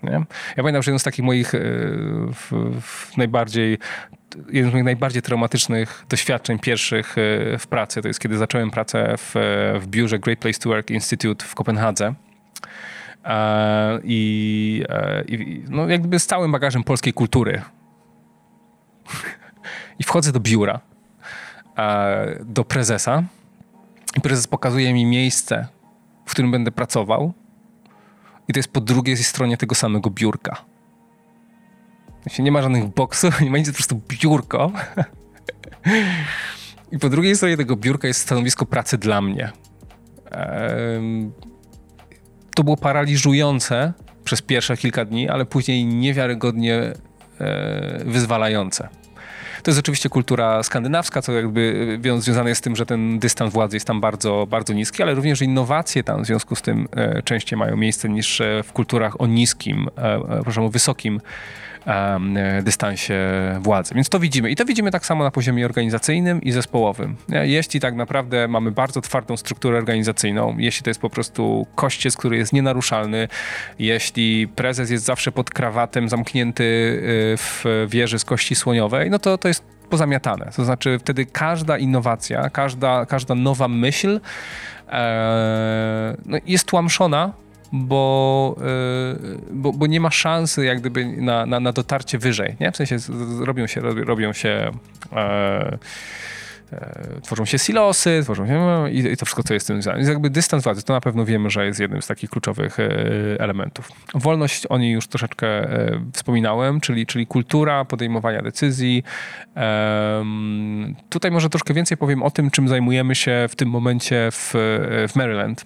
Nie? 0.03 0.11
Ja 0.11 0.55
pamiętam, 0.55 0.83
że 0.83 0.91
jeden 0.91 0.99
z 0.99 1.03
takich 1.03 1.25
moich 1.25 1.55
e, 1.55 1.59
w, 2.33 2.51
w 2.81 3.17
najbardziej 3.17 3.77
jeden 4.51 4.69
z 4.69 4.73
moich 4.73 4.85
najbardziej 4.85 5.21
traumatycznych 5.21 6.05
doświadczeń 6.09 6.59
pierwszych 6.59 7.17
e, 7.17 7.57
w 7.57 7.67
pracy 7.67 8.01
to 8.01 8.07
jest 8.07 8.19
kiedy 8.19 8.37
zacząłem 8.37 8.71
pracę 8.71 9.15
w, 9.17 9.33
w 9.81 9.87
biurze 9.87 10.19
Great 10.19 10.39
Place 10.39 10.59
to 10.59 10.69
Work 10.69 10.91
Institute 10.91 11.45
w 11.45 11.55
Kopenhadze. 11.55 12.13
I, 14.03 14.83
i 15.27 15.63
no 15.69 15.87
jakby 15.87 16.19
z 16.19 16.25
całym 16.25 16.51
bagażem 16.51 16.83
polskiej 16.83 17.13
kultury. 17.13 17.61
I 19.99 20.03
wchodzę 20.03 20.31
do 20.31 20.39
biura, 20.39 20.79
do 22.45 22.63
prezesa 22.63 23.23
i 24.17 24.21
prezes 24.21 24.47
pokazuje 24.47 24.93
mi 24.93 25.05
miejsce, 25.05 25.67
w 26.25 26.31
którym 26.31 26.51
będę 26.51 26.71
pracował 26.71 27.33
i 28.47 28.53
to 28.53 28.59
jest 28.59 28.73
po 28.73 28.81
drugiej 28.81 29.17
stronie 29.17 29.57
tego 29.57 29.75
samego 29.75 30.09
biurka. 30.09 30.70
Nie 32.39 32.51
ma 32.51 32.61
żadnych 32.61 32.87
boksów, 32.87 33.41
nie 33.41 33.51
ma 33.51 33.57
nic, 33.57 33.67
po 33.67 33.73
prostu 33.73 34.01
biurko. 34.07 34.71
I 36.91 36.99
po 36.99 37.09
drugiej 37.09 37.35
stronie 37.35 37.57
tego 37.57 37.75
biurka 37.75 38.07
jest 38.07 38.19
stanowisko 38.19 38.65
pracy 38.65 38.97
dla 38.97 39.21
mnie. 39.21 39.51
To 42.55 42.63
było 42.63 42.77
paraliżujące 42.77 43.93
przez 44.23 44.41
pierwsze 44.41 44.77
kilka 44.77 45.05
dni, 45.05 45.29
ale 45.29 45.45
później 45.45 45.85
niewiarygodnie 45.85 46.75
e, 46.75 46.93
wyzwalające. 48.05 48.89
To 49.63 49.71
jest 49.71 49.79
oczywiście 49.79 50.09
kultura 50.09 50.63
skandynawska, 50.63 51.21
co 51.21 51.31
jakby 51.31 51.99
e, 52.05 52.21
związane 52.21 52.49
jest 52.49 52.59
z 52.59 52.61
tym, 52.61 52.75
że 52.75 52.85
ten 52.85 53.19
dystans 53.19 53.53
władzy 53.53 53.75
jest 53.75 53.87
tam 53.87 54.01
bardzo, 54.01 54.47
bardzo 54.49 54.73
niski, 54.73 55.03
ale 55.03 55.13
również 55.13 55.41
innowacje 55.41 56.03
tam 56.03 56.23
w 56.23 56.25
związku 56.25 56.55
z 56.55 56.61
tym 56.61 56.87
e, 56.95 57.21
częściej 57.21 57.59
mają 57.59 57.77
miejsce 57.77 58.09
niż 58.09 58.41
w 58.63 58.73
kulturach 58.73 59.21
o 59.21 59.27
niskim, 59.27 59.87
proszę 60.43 60.61
o 60.61 60.69
wysokim 60.69 61.21
dystansie 62.63 63.13
władzy. 63.59 63.95
Więc 63.95 64.09
to 64.09 64.19
widzimy. 64.19 64.49
I 64.49 64.55
to 64.55 64.65
widzimy 64.65 64.91
tak 64.91 65.05
samo 65.05 65.23
na 65.23 65.31
poziomie 65.31 65.65
organizacyjnym 65.65 66.41
i 66.41 66.51
zespołowym. 66.51 67.15
Jeśli 67.41 67.79
tak 67.79 67.95
naprawdę 67.95 68.47
mamy 68.47 68.71
bardzo 68.71 69.01
twardą 69.01 69.37
strukturę 69.37 69.77
organizacyjną, 69.77 70.55
jeśli 70.57 70.83
to 70.83 70.89
jest 70.89 71.01
po 71.01 71.09
prostu 71.09 71.67
kościec, 71.75 72.17
który 72.17 72.37
jest 72.37 72.53
nienaruszalny, 72.53 73.27
jeśli 73.79 74.47
prezes 74.47 74.89
jest 74.89 75.05
zawsze 75.05 75.31
pod 75.31 75.49
krawatem 75.49 76.09
zamknięty 76.09 76.63
y, 76.63 77.37
w 77.37 77.65
wieży 77.89 78.19
z 78.19 78.25
kości 78.25 78.55
słoniowej, 78.55 79.09
no 79.09 79.19
to 79.19 79.37
to 79.37 79.47
jest 79.47 79.63
pozamiatane. 79.89 80.51
To 80.55 80.65
znaczy 80.65 80.99
wtedy 80.99 81.25
każda 81.25 81.77
innowacja, 81.77 82.49
każda, 82.49 83.05
każda 83.05 83.35
nowa 83.35 83.67
myśl 83.67 84.19
e, 84.89 86.17
no, 86.25 86.37
jest 86.45 86.65
tłamszona 86.65 87.33
bo, 87.71 88.55
yy, 88.57 89.37
bo, 89.51 89.73
bo, 89.73 89.87
nie 89.87 89.99
ma 89.99 90.11
szansy 90.11 90.65
jak 90.65 90.79
gdyby 90.79 91.05
na, 91.05 91.45
na, 91.45 91.59
na 91.59 91.71
dotarcie 91.71 92.17
wyżej, 92.17 92.55
nie? 92.59 92.71
W 92.71 92.77
sensie 92.77 92.97
robią 93.39 93.67
się, 93.67 93.81
robią 93.81 94.33
się 94.33 94.71
e, 95.13 95.77
e, 96.71 97.21
tworzą 97.21 97.45
się 97.45 97.59
silosy, 97.59 98.19
tworzą 98.23 98.47
się 98.47 98.53
no, 98.53 98.87
i, 98.87 98.97
i, 98.97 99.17
to 99.17 99.25
wszystko, 99.25 99.43
co 99.43 99.53
jest 99.53 99.65
z 99.65 99.67
tym 99.67 99.81
związane. 99.81 100.09
Jakby 100.09 100.29
dystans 100.29 100.63
władzy, 100.63 100.83
to 100.83 100.93
na 100.93 101.01
pewno 101.01 101.25
wiemy, 101.25 101.49
że 101.49 101.65
jest 101.65 101.79
jednym 101.79 102.01
z 102.01 102.07
takich 102.07 102.29
kluczowych 102.29 102.79
e, 102.79 102.89
elementów. 103.39 103.89
Wolność, 104.13 104.65
o 104.65 104.77
niej 104.77 104.91
już 104.91 105.07
troszeczkę 105.07 105.47
e, 105.47 106.01
wspominałem, 106.13 106.81
czyli, 106.81 107.05
czyli 107.05 107.27
kultura 107.27 107.85
podejmowania 107.85 108.41
decyzji. 108.41 109.03
tutaj 111.09 111.31
może 111.31 111.49
troszkę 111.49 111.73
więcej 111.73 111.97
powiem 111.97 112.23
o 112.23 112.31
tym, 112.31 112.51
czym 112.51 112.67
zajmujemy 112.67 113.15
się 113.15 113.45
w 113.49 113.55
tym 113.55 113.69
momencie 113.69 114.29
w, 114.31 114.51
w 115.09 115.15
Maryland 115.15 115.65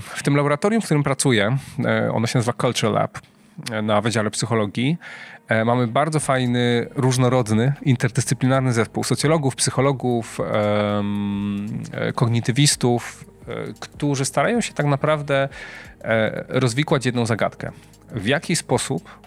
w 0.00 0.22
tym 0.22 0.36
laboratorium, 0.36 0.82
w 0.82 0.84
którym 0.84 1.02
pracuję, 1.02 1.56
e, 1.84 2.12
ono 2.12 2.26
się 2.26 2.38
nazywa 2.38 2.52
Culture 2.52 2.92
Lab 2.92 3.18
e, 3.70 3.82
na 3.82 4.00
Wydziale 4.00 4.30
Psychologii, 4.30 4.96
e, 5.48 5.64
mamy 5.64 5.86
bardzo 5.86 6.20
fajny, 6.20 6.88
różnorodny, 6.94 7.72
interdyscyplinarny 7.82 8.72
zespół 8.72 9.04
socjologów, 9.04 9.56
psychologów, 9.56 10.38
kognitywistów, 12.14 13.24
którzy 13.80 14.24
starają 14.24 14.60
się 14.60 14.72
tak 14.72 14.86
naprawdę 14.86 15.48
rozwikłać 16.48 17.06
jedną 17.06 17.26
zagadkę. 17.26 17.70
W 18.10 18.26
jaki 18.26 18.56
sposób 18.56 19.18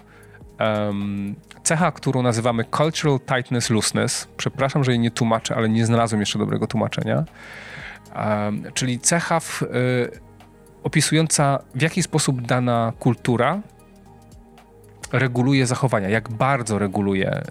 cecha, 1.63 1.91
którą 1.91 2.21
nazywamy 2.21 2.65
cultural 2.78 3.19
tightness 3.19 3.69
looseness, 3.69 4.28
przepraszam, 4.38 4.84
że 4.84 4.91
jej 4.91 4.99
nie 4.99 5.11
tłumaczę, 5.11 5.55
ale 5.55 5.69
nie 5.69 5.86
znalazłem 5.86 6.19
jeszcze 6.19 6.39
dobrego 6.39 6.67
tłumaczenia, 6.67 7.24
czyli 8.74 8.99
cecha 8.99 9.39
w, 9.39 9.62
y, 9.62 9.66
opisująca 10.84 11.60
w 11.76 11.82
jaki 11.82 12.04
sposób 12.04 12.41
dana 12.41 12.93
kultura 12.99 13.62
reguluje 15.14 15.66
zachowania, 15.66 16.10
jak 16.10 16.30
bardzo 16.30 16.80
reguluje 16.80 17.41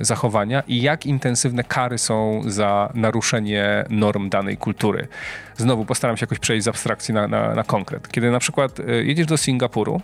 y, 0.00 0.04
zachowania 0.04 0.62
i 0.66 0.82
jak 0.82 1.06
intensywne 1.06 1.64
kary 1.64 1.98
są 1.98 2.42
za 2.46 2.92
naruszenie 2.94 3.84
norm 3.90 4.28
danej 4.28 4.56
kultury. 4.56 5.08
Znowu 5.56 5.84
postaram 5.84 6.16
się 6.16 6.24
jakoś 6.24 6.38
przejść 6.38 6.64
z 6.64 6.68
abstrakcji 6.68 7.14
na, 7.14 7.28
na, 7.28 7.54
na 7.54 7.64
konkret. 7.64 8.08
Kiedy 8.08 8.30
na 8.30 8.38
przykład 8.38 8.80
y, 8.80 9.04
jedziesz 9.04 9.26
do 9.26 9.36
Singapuru, 9.36 10.00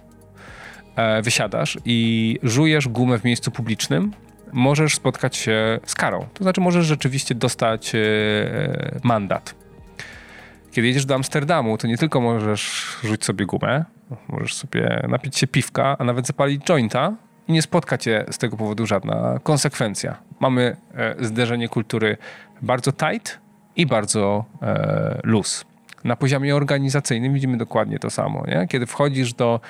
e, 0.96 1.22
wysiadasz 1.22 1.78
i 1.84 2.38
żujesz 2.42 2.88
gumę 2.88 3.18
w 3.18 3.24
miejscu 3.24 3.50
publicznym, 3.50 4.12
możesz 4.52 4.94
spotkać 4.94 5.36
się 5.36 5.80
z 5.86 5.94
karą. 5.94 6.26
To 6.34 6.44
znaczy 6.44 6.60
możesz 6.60 6.86
rzeczywiście 6.86 7.34
dostać 7.34 7.92
mandat 9.02 9.63
kiedy 10.74 10.88
jedziesz 10.88 11.06
do 11.06 11.14
Amsterdamu, 11.14 11.78
to 11.78 11.86
nie 11.86 11.98
tylko 11.98 12.20
możesz 12.20 12.96
rzucić 13.02 13.24
sobie 13.24 13.46
gumę, 13.46 13.84
możesz 14.28 14.54
sobie 14.54 15.02
napić 15.08 15.38
się 15.38 15.46
piwka, 15.46 15.96
a 15.98 16.04
nawet 16.04 16.26
zapalić 16.26 16.64
jointa 16.64 17.12
i 17.48 17.52
nie 17.52 17.62
spotka 17.62 17.98
cię 17.98 18.24
z 18.30 18.38
tego 18.38 18.56
powodu 18.56 18.86
żadna 18.86 19.38
konsekwencja. 19.42 20.16
Mamy 20.40 20.76
e, 20.94 21.24
zderzenie 21.24 21.68
kultury 21.68 22.16
bardzo 22.62 22.92
tight 22.92 23.38
i 23.76 23.86
bardzo 23.86 24.44
e, 24.62 25.20
loose. 25.24 25.64
Na 26.04 26.16
poziomie 26.16 26.56
organizacyjnym 26.56 27.34
widzimy 27.34 27.56
dokładnie 27.56 27.98
to 27.98 28.10
samo. 28.10 28.44
Nie? 28.46 28.66
Kiedy 28.68 28.86
wchodzisz 28.86 29.34
do 29.34 29.60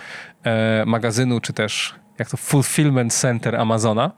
e, 0.43 0.85
magazynu, 0.87 1.41
czy 1.41 1.53
też 1.53 1.95
jak 2.19 2.31
to 2.31 2.37
Fulfillment 2.37 3.15
Center 3.15 3.57
Amazona. 3.57 4.11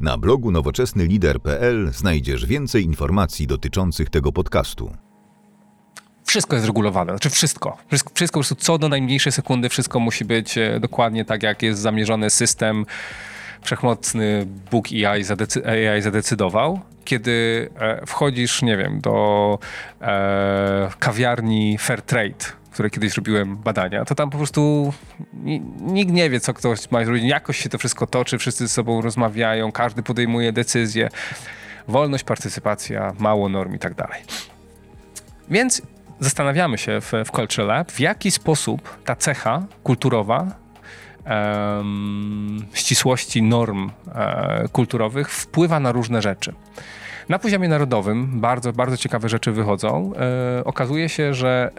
Na 0.00 0.18
blogu 0.18 0.50
nowoczesnylider.pl 0.50 1.90
znajdziesz 1.92 2.46
więcej 2.46 2.84
informacji 2.84 3.46
dotyczących 3.46 4.10
tego 4.10 4.32
podcastu 4.32 5.05
wszystko 6.26 6.56
jest 6.56 6.66
regulowane, 6.66 7.12
znaczy 7.12 7.30
wszystko. 7.30 7.76
Wszystko, 7.88 8.10
wszystko 8.14 8.40
po 8.40 8.40
prostu 8.40 8.54
co 8.54 8.78
do 8.78 8.88
najmniejszej 8.88 9.32
sekundy, 9.32 9.68
wszystko 9.68 10.00
musi 10.00 10.24
być 10.24 10.58
e, 10.58 10.80
dokładnie 10.80 11.24
tak, 11.24 11.42
jak 11.42 11.62
jest 11.62 11.80
zamierzony 11.80 12.30
system. 12.30 12.86
Wszechmocny 13.62 14.46
Bóg 14.70 14.86
AI, 15.06 15.24
zadecy 15.24 15.62
AI 15.66 16.02
zadecydował. 16.02 16.80
Kiedy 17.04 17.68
e, 17.80 18.06
wchodzisz, 18.06 18.62
nie 18.62 18.76
wiem, 18.76 19.00
do 19.00 19.58
e, 20.00 20.90
kawiarni 20.98 21.78
Fairtrade, 21.78 22.44
w 22.70 22.70
której 22.70 22.90
kiedyś 22.90 23.16
robiłem 23.16 23.56
badania, 23.56 24.04
to 24.04 24.14
tam 24.14 24.30
po 24.30 24.36
prostu 24.36 24.92
nikt 25.80 26.12
nie 26.12 26.30
wie, 26.30 26.40
co 26.40 26.54
ktoś 26.54 26.90
ma 26.90 27.04
zrobić. 27.04 27.24
Jakoś 27.24 27.58
się 27.58 27.68
to 27.68 27.78
wszystko 27.78 28.06
toczy, 28.06 28.38
wszyscy 28.38 28.66
ze 28.66 28.74
sobą 28.74 29.00
rozmawiają, 29.00 29.72
każdy 29.72 30.02
podejmuje 30.02 30.52
decyzje. 30.52 31.08
Wolność, 31.88 32.24
partycypacja, 32.24 33.12
mało 33.18 33.48
norm 33.48 33.74
i 33.74 33.78
tak 33.78 33.94
dalej. 33.94 34.22
Więc 35.50 35.82
zastanawiamy 36.20 36.78
się 36.78 37.00
w, 37.00 37.12
w 37.24 37.30
Culture 37.30 37.66
Lab, 37.66 37.92
w 37.92 38.00
jaki 38.00 38.30
sposób 38.30 38.98
ta 39.04 39.16
cecha 39.16 39.66
kulturowa 39.82 40.46
um, 41.26 42.66
ścisłości 42.72 43.42
norm 43.42 43.90
e, 44.14 44.68
kulturowych 44.72 45.30
wpływa 45.30 45.80
na 45.80 45.92
różne 45.92 46.22
rzeczy. 46.22 46.54
Na 47.28 47.38
poziomie 47.38 47.68
narodowym 47.68 48.40
bardzo, 48.40 48.72
bardzo 48.72 48.96
ciekawe 48.96 49.28
rzeczy 49.28 49.52
wychodzą. 49.52 50.12
E, 50.58 50.64
okazuje 50.64 51.08
się, 51.08 51.34
że 51.34 51.70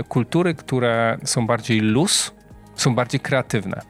e, 0.00 0.04
kultury, 0.04 0.54
które 0.54 1.18
są 1.24 1.46
bardziej 1.46 1.80
loose, 1.80 2.30
są 2.74 2.94
bardziej 2.94 3.20
kreatywne. 3.20 3.80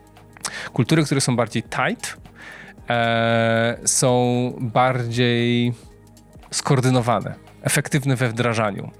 Kultury, 0.72 1.05
które 1.05 1.20
są 1.20 1.36
bardziej 1.36 1.62
tight, 1.62 2.16
e, 2.90 3.78
są 3.84 4.53
bardziej 4.61 5.72
skoordynowane, 6.51 7.34
efektywne 7.62 8.16
we 8.16 8.28
wdrażaniu. 8.28 8.90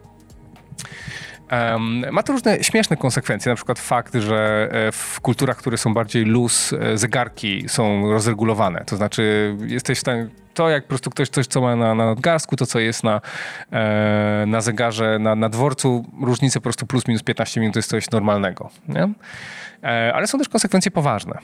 Um, 1.51 2.05
ma 2.13 2.23
to 2.23 2.33
różne 2.33 2.65
śmieszne 2.65 2.97
konsekwencje, 2.97 3.51
na 3.51 3.57
przykład 3.57 3.79
fakt, 3.79 4.15
że 4.15 4.69
e, 4.73 4.93
w 4.93 5.21
kulturach, 5.21 5.57
które 5.57 5.79
są 5.79 5.95
bardziej 5.95 6.25
luz, 6.25 6.73
e, 6.73 6.99
zegarki 6.99 7.65
są 7.69 8.13
rozregulowane. 8.13 8.85
To 8.87 8.97
znaczy, 8.97 9.57
jesteś 9.67 9.99
w 9.99 10.01
stanie 10.01 10.29
To 10.55 10.71
jak 10.71 10.85
po 10.85 10.89
prostu 10.89 11.11
ktoś 11.11 11.29
coś, 11.29 11.47
co 11.47 11.61
ma 11.61 11.77
na, 11.77 11.95
na 11.95 12.07
nadgarstku, 12.07 12.57
to 12.57 12.67
co 12.67 12.79
jest 12.79 13.05
na, 13.05 13.21
e, 13.73 14.45
na 14.47 14.61
zegarze, 14.61 15.19
na, 15.19 15.35
na 15.35 15.49
dworcu, 15.49 16.05
różnice 16.23 16.61
po 16.61 16.63
prostu 16.63 16.87
plus 16.87 17.09
minus 17.09 17.23
15 17.23 17.61
minut 17.61 17.75
to 17.75 17.79
jest 17.79 17.91
coś 17.91 18.11
normalnego. 18.11 18.71
E, 19.83 20.13
ale 20.15 20.27
są 20.27 20.39
też 20.39 20.49
konsekwencje 20.49 20.91
poważne. 20.91 21.39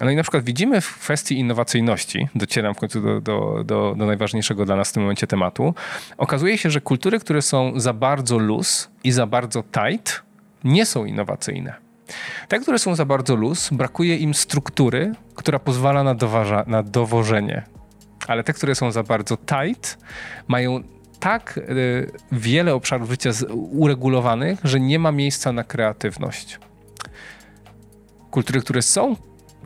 No 0.00 0.10
i 0.10 0.16
na 0.16 0.22
przykład 0.22 0.44
widzimy 0.44 0.80
w 0.80 0.98
kwestii 0.98 1.38
innowacyjności, 1.38 2.28
docieram 2.34 2.74
w 2.74 2.78
końcu 2.78 3.00
do, 3.00 3.20
do, 3.20 3.64
do, 3.64 3.94
do, 3.96 4.06
najważniejszego 4.06 4.64
dla 4.64 4.76
nas 4.76 4.90
w 4.90 4.92
tym 4.92 5.02
momencie 5.02 5.26
tematu, 5.26 5.74
okazuje 6.18 6.58
się, 6.58 6.70
że 6.70 6.80
kultury, 6.80 7.18
które 7.18 7.42
są 7.42 7.80
za 7.80 7.92
bardzo 7.92 8.38
loose 8.38 8.88
i 9.04 9.12
za 9.12 9.26
bardzo 9.26 9.62
tight, 9.62 10.22
nie 10.64 10.86
są 10.86 11.04
innowacyjne. 11.04 11.74
Te, 12.48 12.58
które 12.58 12.78
są 12.78 12.94
za 12.94 13.04
bardzo 13.04 13.36
loose, 13.36 13.74
brakuje 13.74 14.16
im 14.16 14.34
struktury, 14.34 15.12
która 15.34 15.58
pozwala 15.58 16.04
na, 16.04 16.14
doważa, 16.14 16.64
na 16.66 16.82
dowożenie. 16.82 17.62
Ale 18.26 18.44
te, 18.44 18.52
które 18.52 18.74
są 18.74 18.90
za 18.90 19.02
bardzo 19.02 19.36
tight, 19.36 19.98
mają 20.48 20.82
tak 21.20 21.58
y, 21.58 22.10
wiele 22.32 22.74
obszarów 22.74 23.10
życia 23.10 23.30
uregulowanych, 23.54 24.60
że 24.64 24.80
nie 24.80 24.98
ma 24.98 25.12
miejsca 25.12 25.52
na 25.52 25.64
kreatywność. 25.64 26.58
Kultury, 28.30 28.60
które 28.60 28.82
są 28.82 29.16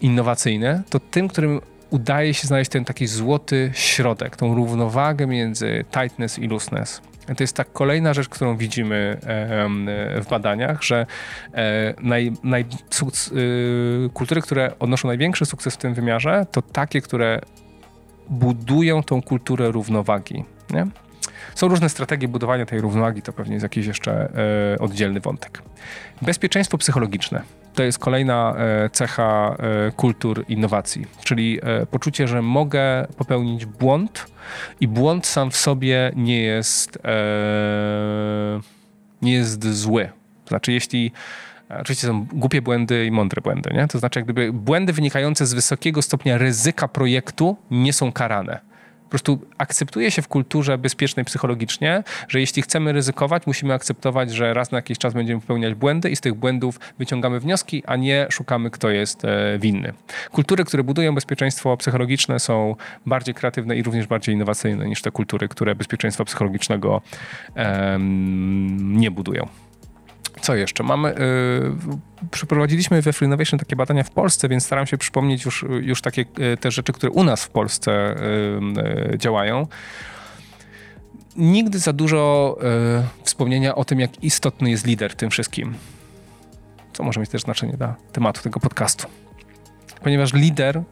innowacyjne, 0.02 0.82
to 0.90 1.00
tym, 1.00 1.28
którym 1.28 1.60
udaje 1.90 2.34
się 2.34 2.46
znaleźć 2.46 2.70
ten 2.70 2.84
taki 2.84 3.06
złoty 3.06 3.70
środek, 3.74 4.36
tą 4.36 4.54
równowagę 4.54 5.26
między 5.26 5.84
tightness 5.90 6.38
i 6.38 6.48
looseness. 6.48 7.00
To 7.36 7.42
jest 7.42 7.56
ta 7.56 7.64
kolejna 7.64 8.14
rzecz, 8.14 8.28
którą 8.28 8.56
widzimy 8.56 9.18
w 10.22 10.26
badaniach, 10.30 10.82
że 10.82 11.06
e, 11.54 11.94
naj, 12.02 12.32
naj, 12.42 12.64
y, 13.32 14.10
kultury, 14.14 14.42
które 14.42 14.72
odnoszą 14.78 15.08
największy 15.08 15.46
sukces 15.46 15.74
w 15.74 15.76
tym 15.76 15.94
wymiarze, 15.94 16.46
to 16.52 16.62
takie, 16.62 17.00
które 17.00 17.40
budują 18.28 19.02
tą 19.02 19.22
kulturę 19.22 19.70
równowagi. 19.70 20.44
Nie? 20.70 20.86
Są 21.54 21.68
różne 21.68 21.88
strategie 21.88 22.28
budowania 22.28 22.66
tej 22.66 22.80
równowagi, 22.80 23.22
to 23.22 23.32
pewnie 23.32 23.54
jest 23.54 23.62
jakiś 23.62 23.86
jeszcze 23.86 24.12
e, 24.74 24.78
oddzielny 24.78 25.20
wątek. 25.20 25.62
Bezpieczeństwo 26.22 26.78
psychologiczne 26.78 27.42
to 27.74 27.82
jest 27.82 27.98
kolejna 27.98 28.54
e, 28.56 28.90
cecha 28.90 29.56
e, 29.58 29.92
kultur 29.92 30.44
innowacji, 30.48 31.06
czyli 31.24 31.60
e, 31.62 31.86
poczucie, 31.86 32.28
że 32.28 32.42
mogę 32.42 33.06
popełnić 33.16 33.66
błąd 33.66 34.26
i 34.80 34.88
błąd 34.88 35.26
sam 35.26 35.50
w 35.50 35.56
sobie 35.56 36.12
nie 36.16 36.42
jest, 36.42 36.98
nie 39.22 39.32
jest 39.32 39.74
zły. 39.74 40.08
Znaczy, 40.48 40.72
jeśli 40.72 41.12
Oczywiście 41.80 42.06
są 42.06 42.26
głupie 42.32 42.62
błędy 42.62 43.06
i 43.06 43.10
mądre 43.10 43.42
błędy, 43.42 43.70
nie? 43.74 43.88
To 43.88 43.98
znaczy, 43.98 44.18
jak 44.18 44.24
gdyby 44.24 44.52
błędy 44.52 44.92
wynikające 44.92 45.46
z 45.46 45.54
wysokiego 45.54 46.02
stopnia 46.02 46.38
ryzyka 46.38 46.88
projektu 46.88 47.56
nie 47.70 47.92
są 47.92 48.12
karane 48.12 48.71
prostu 49.12 49.38
akceptuje 49.58 50.10
się 50.10 50.22
w 50.22 50.28
kulturze 50.28 50.78
bezpiecznej 50.78 51.24
psychologicznie, 51.24 52.04
że 52.28 52.40
jeśli 52.40 52.62
chcemy 52.62 52.92
ryzykować, 52.92 53.46
musimy 53.46 53.74
akceptować, 53.74 54.32
że 54.32 54.54
raz 54.54 54.72
na 54.72 54.78
jakiś 54.78 54.98
czas 54.98 55.14
będziemy 55.14 55.40
popełniać 55.40 55.74
błędy 55.74 56.10
i 56.10 56.16
z 56.16 56.20
tych 56.20 56.34
błędów 56.34 56.80
wyciągamy 56.98 57.40
wnioski, 57.40 57.82
a 57.86 57.96
nie 57.96 58.26
szukamy, 58.30 58.70
kto 58.70 58.90
jest 58.90 59.24
e, 59.24 59.58
winny. 59.58 59.92
Kultury, 60.30 60.64
które 60.64 60.84
budują 60.84 61.14
bezpieczeństwo 61.14 61.76
psychologiczne 61.76 62.40
są 62.40 62.76
bardziej 63.06 63.34
kreatywne 63.34 63.76
i 63.76 63.82
również 63.82 64.06
bardziej 64.06 64.34
innowacyjne 64.34 64.88
niż 64.88 65.02
te 65.02 65.10
kultury, 65.10 65.48
które 65.48 65.74
bezpieczeństwa 65.74 66.24
psychologicznego 66.24 67.02
nie 68.78 69.10
budują. 69.10 69.48
Co 70.42 70.54
jeszcze? 70.54 70.82
Mamy, 70.82 71.14
yy, 71.88 72.28
przeprowadziliśmy 72.30 73.02
we 73.02 73.12
Free 73.12 73.26
Innovation 73.26 73.58
takie 73.58 73.76
badania 73.76 74.02
w 74.02 74.10
Polsce, 74.10 74.48
więc 74.48 74.64
staram 74.64 74.86
się 74.86 74.98
przypomnieć 74.98 75.44
już, 75.44 75.64
już 75.80 76.02
takie 76.02 76.24
yy, 76.38 76.56
te 76.56 76.70
rzeczy, 76.70 76.92
które 76.92 77.12
u 77.12 77.24
nas 77.24 77.44
w 77.44 77.50
Polsce 77.50 78.16
yy, 79.10 79.18
działają. 79.18 79.66
Nigdy 81.36 81.78
za 81.78 81.92
dużo 81.92 82.56
y, 83.20 83.24
wspomnienia 83.24 83.74
o 83.74 83.84
tym, 83.84 84.00
jak 84.00 84.24
istotny 84.24 84.70
jest 84.70 84.86
lider 84.86 85.12
w 85.12 85.16
tym 85.16 85.30
wszystkim. 85.30 85.74
Co 86.92 87.02
może 87.02 87.20
mieć 87.20 87.30
też 87.30 87.42
znaczenie 87.42 87.72
dla 87.72 87.94
tematu 88.12 88.42
tego 88.42 88.60
podcastu 88.60 89.21
ponieważ 90.02 90.34
lider 90.34 90.76
e, 90.76 90.82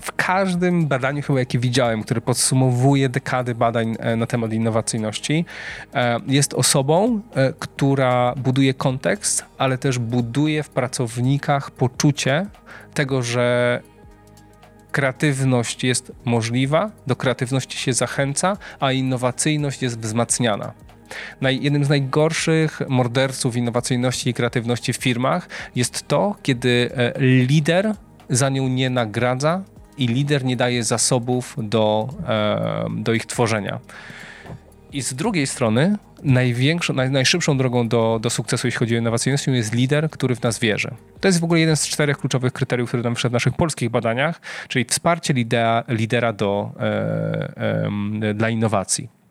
w 0.00 0.12
każdym 0.16 0.86
badaniu 0.86 1.22
chyba 1.22 1.38
jakie 1.38 1.58
widziałem, 1.58 2.02
które 2.02 2.20
podsumowuje 2.20 3.08
dekady 3.08 3.54
badań 3.54 3.96
e, 3.98 4.16
na 4.16 4.26
temat 4.26 4.52
innowacyjności, 4.52 5.44
e, 5.94 6.20
jest 6.26 6.54
osobą, 6.54 7.20
która 7.58 8.34
buduje 8.36 8.74
kontekst, 8.74 9.44
ale 9.58 9.78
też 9.78 9.98
buduje 9.98 10.62
w 10.62 10.70
pracownikach 10.70 11.70
poczucie 11.70 12.46
tego, 12.94 13.22
że 13.22 13.80
kreatywność 14.92 15.84
jest 15.84 16.12
możliwa, 16.24 16.90
do 17.06 17.16
kreatywności 17.16 17.78
się 17.78 17.92
zachęca, 17.92 18.56
a 18.80 18.92
innowacyjność 18.92 19.82
jest 19.82 19.98
wzmacniana. 19.98 20.72
Jednym 21.40 21.84
z 21.84 21.88
najgorszych 21.88 22.80
morderców 22.88 23.56
innowacyjności 23.56 24.30
i 24.30 24.34
kreatywności 24.34 24.92
w 24.92 24.96
firmach 24.96 25.48
jest 25.76 26.08
to, 26.08 26.36
kiedy 26.42 26.90
e, 26.94 27.12
lider 27.20 27.94
za 28.30 28.48
nią 28.48 28.68
nie 28.68 28.90
nagradza 28.90 29.62
i 29.98 30.06
lider 30.06 30.44
nie 30.44 30.56
daje 30.56 30.84
zasobów 30.84 31.56
do, 31.58 32.08
e, 32.28 32.86
do 32.96 33.12
ich 33.12 33.26
tworzenia. 33.26 33.80
I 34.92 35.02
z 35.02 35.14
drugiej 35.14 35.46
strony 35.46 35.96
największą, 36.22 36.94
naj, 36.94 37.10
najszybszą 37.10 37.58
drogą 37.58 37.88
do, 37.88 38.18
do 38.22 38.30
sukcesu, 38.30 38.66
jeśli 38.66 38.78
chodzi 38.78 38.94
o 38.94 38.98
innowacyjność, 38.98 39.46
jest 39.46 39.74
lider, 39.74 40.10
który 40.10 40.36
w 40.36 40.42
nas 40.42 40.58
wierzy. 40.58 40.90
To 41.20 41.28
jest 41.28 41.40
w 41.40 41.44
ogóle 41.44 41.60
jeden 41.60 41.76
z 41.76 41.88
czterech 41.88 42.18
kluczowych 42.18 42.52
kryteriów, 42.52 42.90
które 42.90 43.02
nam 43.02 43.14
wyszedł 43.14 43.32
w 43.32 43.32
naszych 43.32 43.54
polskich 43.54 43.90
badaniach, 43.90 44.40
czyli 44.68 44.84
wsparcie 44.84 45.34
lidera, 45.34 45.84
lidera 45.88 46.32
do, 46.32 46.72
e, 46.80 47.52
e, 48.30 48.34
dla 48.34 48.50
innowacji. 48.50 49.23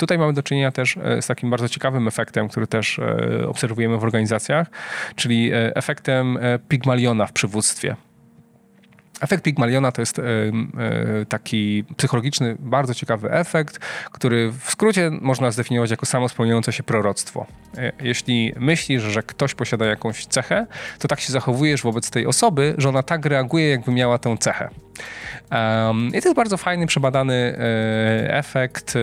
Tutaj 0.00 0.18
mamy 0.18 0.32
do 0.32 0.42
czynienia 0.42 0.72
też 0.72 0.96
e, 0.96 1.22
z 1.22 1.26
takim 1.26 1.50
bardzo 1.50 1.68
ciekawym 1.68 2.08
efektem, 2.08 2.48
który 2.48 2.66
też 2.66 2.98
e, 2.98 3.48
obserwujemy 3.48 3.98
w 3.98 4.04
organizacjach, 4.04 4.70
czyli 5.16 5.52
e, 5.52 5.76
efektem 5.76 6.38
Pygmaliona 6.68 7.26
w 7.26 7.32
przywództwie. 7.32 7.96
Efekt 9.20 9.44
Pygmaliona 9.44 9.92
to 9.92 10.02
jest 10.02 10.18
e, 10.18 10.22
e, 10.22 11.26
taki 11.28 11.84
psychologiczny, 11.96 12.56
bardzo 12.58 12.94
ciekawy 12.94 13.32
efekt, 13.32 13.78
który 14.12 14.52
w 14.52 14.70
skrócie 14.70 15.10
można 15.20 15.50
zdefiniować 15.50 15.90
jako 15.90 16.06
samo 16.06 16.28
spełniające 16.28 16.72
się 16.72 16.82
proroctwo. 16.82 17.46
E, 17.78 17.92
jeśli 18.02 18.52
myślisz, 18.56 19.02
że 19.02 19.22
ktoś 19.22 19.54
posiada 19.54 19.86
jakąś 19.86 20.26
cechę, 20.26 20.66
to 20.98 21.08
tak 21.08 21.20
się 21.20 21.32
zachowujesz 21.32 21.82
wobec 21.82 22.10
tej 22.10 22.26
osoby, 22.26 22.74
że 22.78 22.88
ona 22.88 23.02
tak 23.02 23.26
reaguje, 23.26 23.70
jakby 23.70 23.92
miała 23.92 24.18
tę 24.18 24.36
cechę. 24.40 24.70
I 26.08 26.22
to 26.22 26.28
jest 26.28 26.34
bardzo 26.34 26.56
fajny, 26.56 26.86
przebadany 26.86 27.56
efekt. 28.28 28.94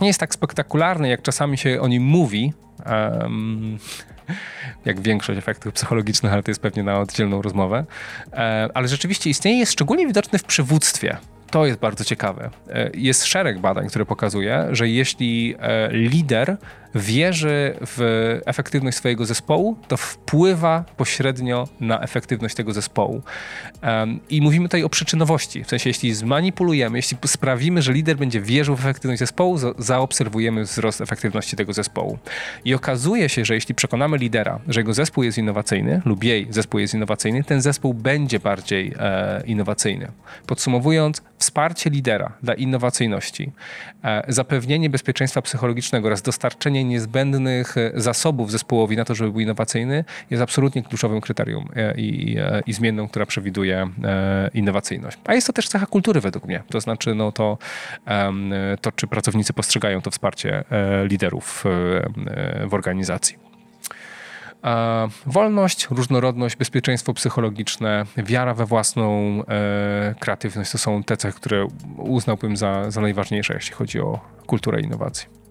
Nie 0.00 0.06
jest 0.06 0.20
tak 0.20 0.34
spektakularny, 0.34 1.08
jak 1.08 1.22
czasami 1.22 1.58
się 1.58 1.80
o 1.80 1.88
nim 1.88 2.02
mówi 2.02 2.52
jak 4.84 5.00
większość 5.00 5.38
efektów 5.38 5.74
psychologicznych, 5.74 6.32
ale 6.32 6.42
to 6.42 6.50
jest 6.50 6.60
pewnie 6.60 6.82
na 6.82 7.00
oddzielną 7.00 7.42
rozmowę. 7.42 7.84
E, 8.32 8.68
ale 8.74 8.88
rzeczywiście 8.88 9.30
istnieje, 9.30 9.58
jest 9.58 9.72
szczególnie 9.72 10.06
widoczny 10.06 10.38
w 10.38 10.44
przywództwie. 10.44 11.16
To 11.50 11.66
jest 11.66 11.78
bardzo 11.78 12.04
ciekawe. 12.04 12.50
E, 12.70 12.90
jest 12.94 13.24
szereg 13.24 13.58
badań, 13.58 13.88
które 13.88 14.04
pokazuje, 14.06 14.68
że 14.70 14.88
jeśli 14.88 15.54
e, 15.58 15.88
lider 15.92 16.56
wierzy 16.94 17.76
w 17.80 18.40
efektywność 18.46 18.96
swojego 18.96 19.26
zespołu, 19.26 19.76
to 19.88 19.96
wpływa 19.96 20.84
pośrednio 20.96 21.68
na 21.80 22.00
efektywność 22.00 22.54
tego 22.54 22.72
zespołu. 22.72 23.22
I 24.30 24.42
mówimy 24.42 24.68
tutaj 24.68 24.84
o 24.84 24.88
przyczynowości. 24.88 25.64
W 25.64 25.68
sensie, 25.68 25.90
jeśli 25.90 26.14
zmanipulujemy, 26.14 26.98
jeśli 26.98 27.18
sprawimy, 27.26 27.82
że 27.82 27.92
lider 27.92 28.16
będzie 28.16 28.40
wierzył 28.40 28.76
w 28.76 28.80
efektywność 28.80 29.18
zespołu, 29.18 29.58
zaobserwujemy 29.78 30.64
wzrost 30.64 31.00
efektywności 31.00 31.56
tego 31.56 31.72
zespołu. 31.72 32.18
I 32.64 32.74
okazuje 32.74 33.28
się, 33.28 33.44
że 33.44 33.54
jeśli 33.54 33.74
przekonamy 33.74 34.18
lidera, 34.18 34.60
że 34.68 34.80
jego 34.80 34.94
zespół 34.94 35.24
jest 35.24 35.38
innowacyjny 35.38 36.02
lub 36.04 36.24
jej 36.24 36.46
zespół 36.50 36.80
jest 36.80 36.94
innowacyjny, 36.94 37.44
ten 37.44 37.62
zespół 37.62 37.94
będzie 37.94 38.40
bardziej 38.40 38.94
e, 38.98 39.42
innowacyjny. 39.46 40.08
Podsumowując, 40.46 41.22
wsparcie 41.38 41.90
lidera 41.90 42.32
dla 42.42 42.54
innowacyjności, 42.54 43.52
e, 44.04 44.22
zapewnienie 44.28 44.90
bezpieczeństwa 44.90 45.42
psychologicznego 45.42 46.06
oraz 46.08 46.22
dostarczenie 46.22 46.81
niezbędnych 46.84 47.78
e, 47.78 47.92
zasobów 47.94 48.50
zespołowi 48.50 48.96
na 48.96 49.04
to, 49.04 49.14
żeby 49.14 49.30
był 49.30 49.40
innowacyjny, 49.40 50.04
jest 50.30 50.42
absolutnie 50.42 50.82
kluczowym 50.82 51.20
kryterium 51.20 51.68
e, 51.76 52.00
i, 52.00 52.32
i, 52.32 52.38
e, 52.38 52.62
i 52.66 52.72
zmienną, 52.72 53.08
która 53.08 53.26
przewiduje 53.26 53.88
innowacyjność. 54.54 55.18
A 55.24 55.34
jest 55.34 55.46
to 55.46 55.52
też 55.52 55.68
cecha 55.68 55.86
kultury 55.86 56.20
według 56.20 56.44
mnie. 56.44 56.62
To 56.70 56.80
znaczy 56.80 57.14
no 57.14 57.32
to, 57.32 57.58
to 58.80 58.92
czy 58.92 59.06
pracownicy 59.06 59.52
postrzegają 59.52 60.00
to 60.00 60.10
wsparcie 60.10 60.64
liderów 61.08 61.64
w 62.68 62.74
organizacji. 62.74 63.36
Wolność, 65.26 65.88
różnorodność, 65.90 66.56
bezpieczeństwo 66.56 67.14
psychologiczne, 67.14 68.06
wiara 68.16 68.54
we 68.54 68.66
własną 68.66 69.38
e, 69.48 70.14
kreatywność 70.20 70.72
to 70.72 70.78
są 70.78 71.02
te 71.02 71.16
cechy, 71.16 71.36
które 71.36 71.66
uznałbym 71.96 72.56
za, 72.56 72.90
za 72.90 73.00
najważniejsze, 73.00 73.54
jeśli 73.54 73.74
chodzi 73.74 74.00
o 74.00 74.20
kulturę 74.46 74.80
innowacji. 74.80 75.41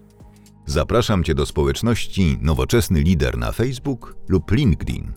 Zapraszam 0.66 1.24
Cię 1.24 1.36
do 1.36 1.46
społeczności 1.46 2.38
Nowoczesny 2.42 3.02
Lider 3.02 3.38
na 3.38 3.52
Facebook 3.52 4.16
lub 4.28 4.52
LinkedIn. 4.52 5.12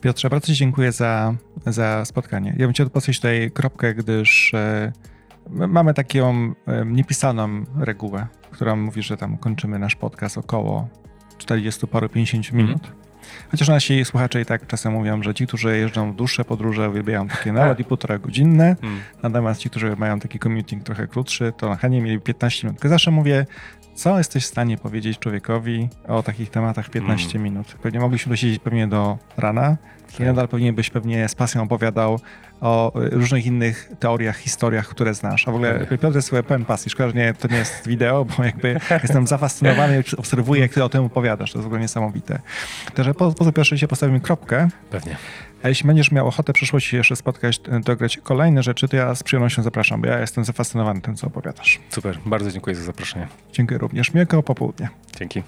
Piotrze, 0.00 0.30
bardzo 0.30 0.46
Ci 0.46 0.54
dziękuję 0.54 0.92
za, 0.92 1.34
za 1.66 2.04
spotkanie. 2.04 2.50
Ja 2.58 2.66
bym 2.66 2.72
chciał 2.72 2.90
podkreślić 2.90 3.18
tutaj 3.18 3.50
kropkę, 3.50 3.94
gdyż 3.94 4.54
e, 4.54 4.92
mamy 5.50 5.94
taką 5.94 6.54
niepisaną 6.86 7.64
regułę, 7.78 8.26
która 8.50 8.76
mówi, 8.76 9.02
że 9.02 9.16
tam 9.16 9.38
kończymy 9.38 9.78
nasz 9.78 9.96
podcast 9.96 10.38
około 10.38 10.88
40 11.38 11.86
paru 11.86 12.08
50 12.08 12.46
mhm. 12.46 12.66
minut. 12.66 12.84
Mm. 12.84 12.96
Chociaż 13.50 13.68
nasi 13.68 14.04
słuchacze 14.04 14.40
i 14.40 14.44
tak 14.44 14.66
czasem 14.66 14.92
mówią, 14.92 15.22
że 15.22 15.34
ci, 15.34 15.46
którzy 15.46 15.78
jeżdżą 15.78 16.12
w 16.12 16.16
dłuższe 16.16 16.44
podróże, 16.44 16.90
uwielbiają 16.90 17.28
takie 17.28 17.52
nawet 17.52 17.80
i 17.80 17.84
półtora 17.84 18.18
godzinne, 18.18 18.76
mm. 18.82 19.00
natomiast 19.22 19.60
ci, 19.60 19.70
którzy 19.70 19.96
mają 19.96 20.20
taki 20.20 20.38
commuting 20.38 20.84
trochę 20.84 21.06
krótszy, 21.06 21.52
to 21.56 21.68
na 21.68 21.76
chętnie 21.76 22.00
mieli 22.00 22.20
15 22.20 22.66
minut. 22.66 22.82
zawsze 22.84 23.10
mówię, 23.10 23.46
co 23.96 24.18
jesteś 24.18 24.44
w 24.44 24.46
stanie 24.46 24.78
powiedzieć 24.78 25.18
człowiekowi 25.18 25.88
o 26.08 26.22
takich 26.22 26.50
tematach 26.50 26.90
15 26.90 27.38
mm. 27.38 27.42
minut? 27.42 27.66
Pewnie 27.82 28.00
mogliśmy 28.00 28.30
dosiedzieć 28.30 28.58
pewnie 28.58 28.88
do 28.88 29.18
rana. 29.36 29.76
I 30.20 30.22
nadal 30.22 30.48
pewnie 30.48 30.72
byś 30.72 30.90
pewnie 30.90 31.28
z 31.28 31.34
pasją 31.34 31.62
opowiadał 31.62 32.20
o 32.60 32.92
różnych 32.94 33.46
innych 33.46 33.90
teoriach, 33.98 34.36
historiach, 34.36 34.88
które 34.88 35.14
znasz. 35.14 35.48
A 35.48 35.50
w 35.50 35.54
ogóle 35.54 35.86
tak. 35.86 36.00
Piotr 36.00 36.16
jest 36.16 36.30
pełen 36.48 36.64
pasji. 36.64 36.90
Szkoda, 36.90 37.08
że 37.08 37.14
nie, 37.14 37.34
to 37.34 37.48
nie 37.48 37.56
jest 37.56 37.88
wideo, 37.88 38.24
bo 38.24 38.44
jakby 38.44 38.80
jestem 39.02 39.26
zafascynowany 39.26 40.04
obserwuję, 40.16 40.60
jak 40.60 40.74
ty 40.74 40.84
o 40.84 40.88
tym 40.88 41.04
opowiadasz. 41.04 41.52
To 41.52 41.58
jest 41.58 41.64
w 41.64 41.66
ogóle 41.66 41.80
niesamowite. 41.80 42.38
Także 42.94 43.14
po, 43.14 43.32
po 43.32 43.52
pierwsze 43.52 43.78
się 43.78 43.88
postawimy 43.88 44.20
kropkę. 44.20 44.68
Pewnie. 44.90 45.16
A 45.62 45.68
jeśli 45.68 45.86
będziesz 45.86 46.12
miał 46.12 46.28
ochotę 46.28 46.52
w 46.52 46.56
przyszłości 46.56 46.96
jeszcze 46.96 47.16
spotkać, 47.16 47.60
e, 47.68 47.80
dograć 47.80 48.16
kolejne 48.16 48.62
rzeczy, 48.62 48.88
to 48.88 48.96
ja 48.96 49.14
z 49.14 49.22
przyjemnością 49.22 49.62
zapraszam, 49.62 50.00
bo 50.00 50.06
ja 50.06 50.20
jestem 50.20 50.44
zafascynowany 50.44 51.00
tym, 51.00 51.16
co 51.16 51.26
opowiadasz. 51.26 51.80
Super, 51.90 52.18
bardzo 52.26 52.50
dziękuję 52.50 52.76
za 52.76 52.82
zaproszenie. 52.82 53.28
Dziękuję 53.52 53.78
również. 53.78 54.14
Miłego 54.14 54.42
popołudnia. 54.42 54.88
Dzięki. 55.18 55.42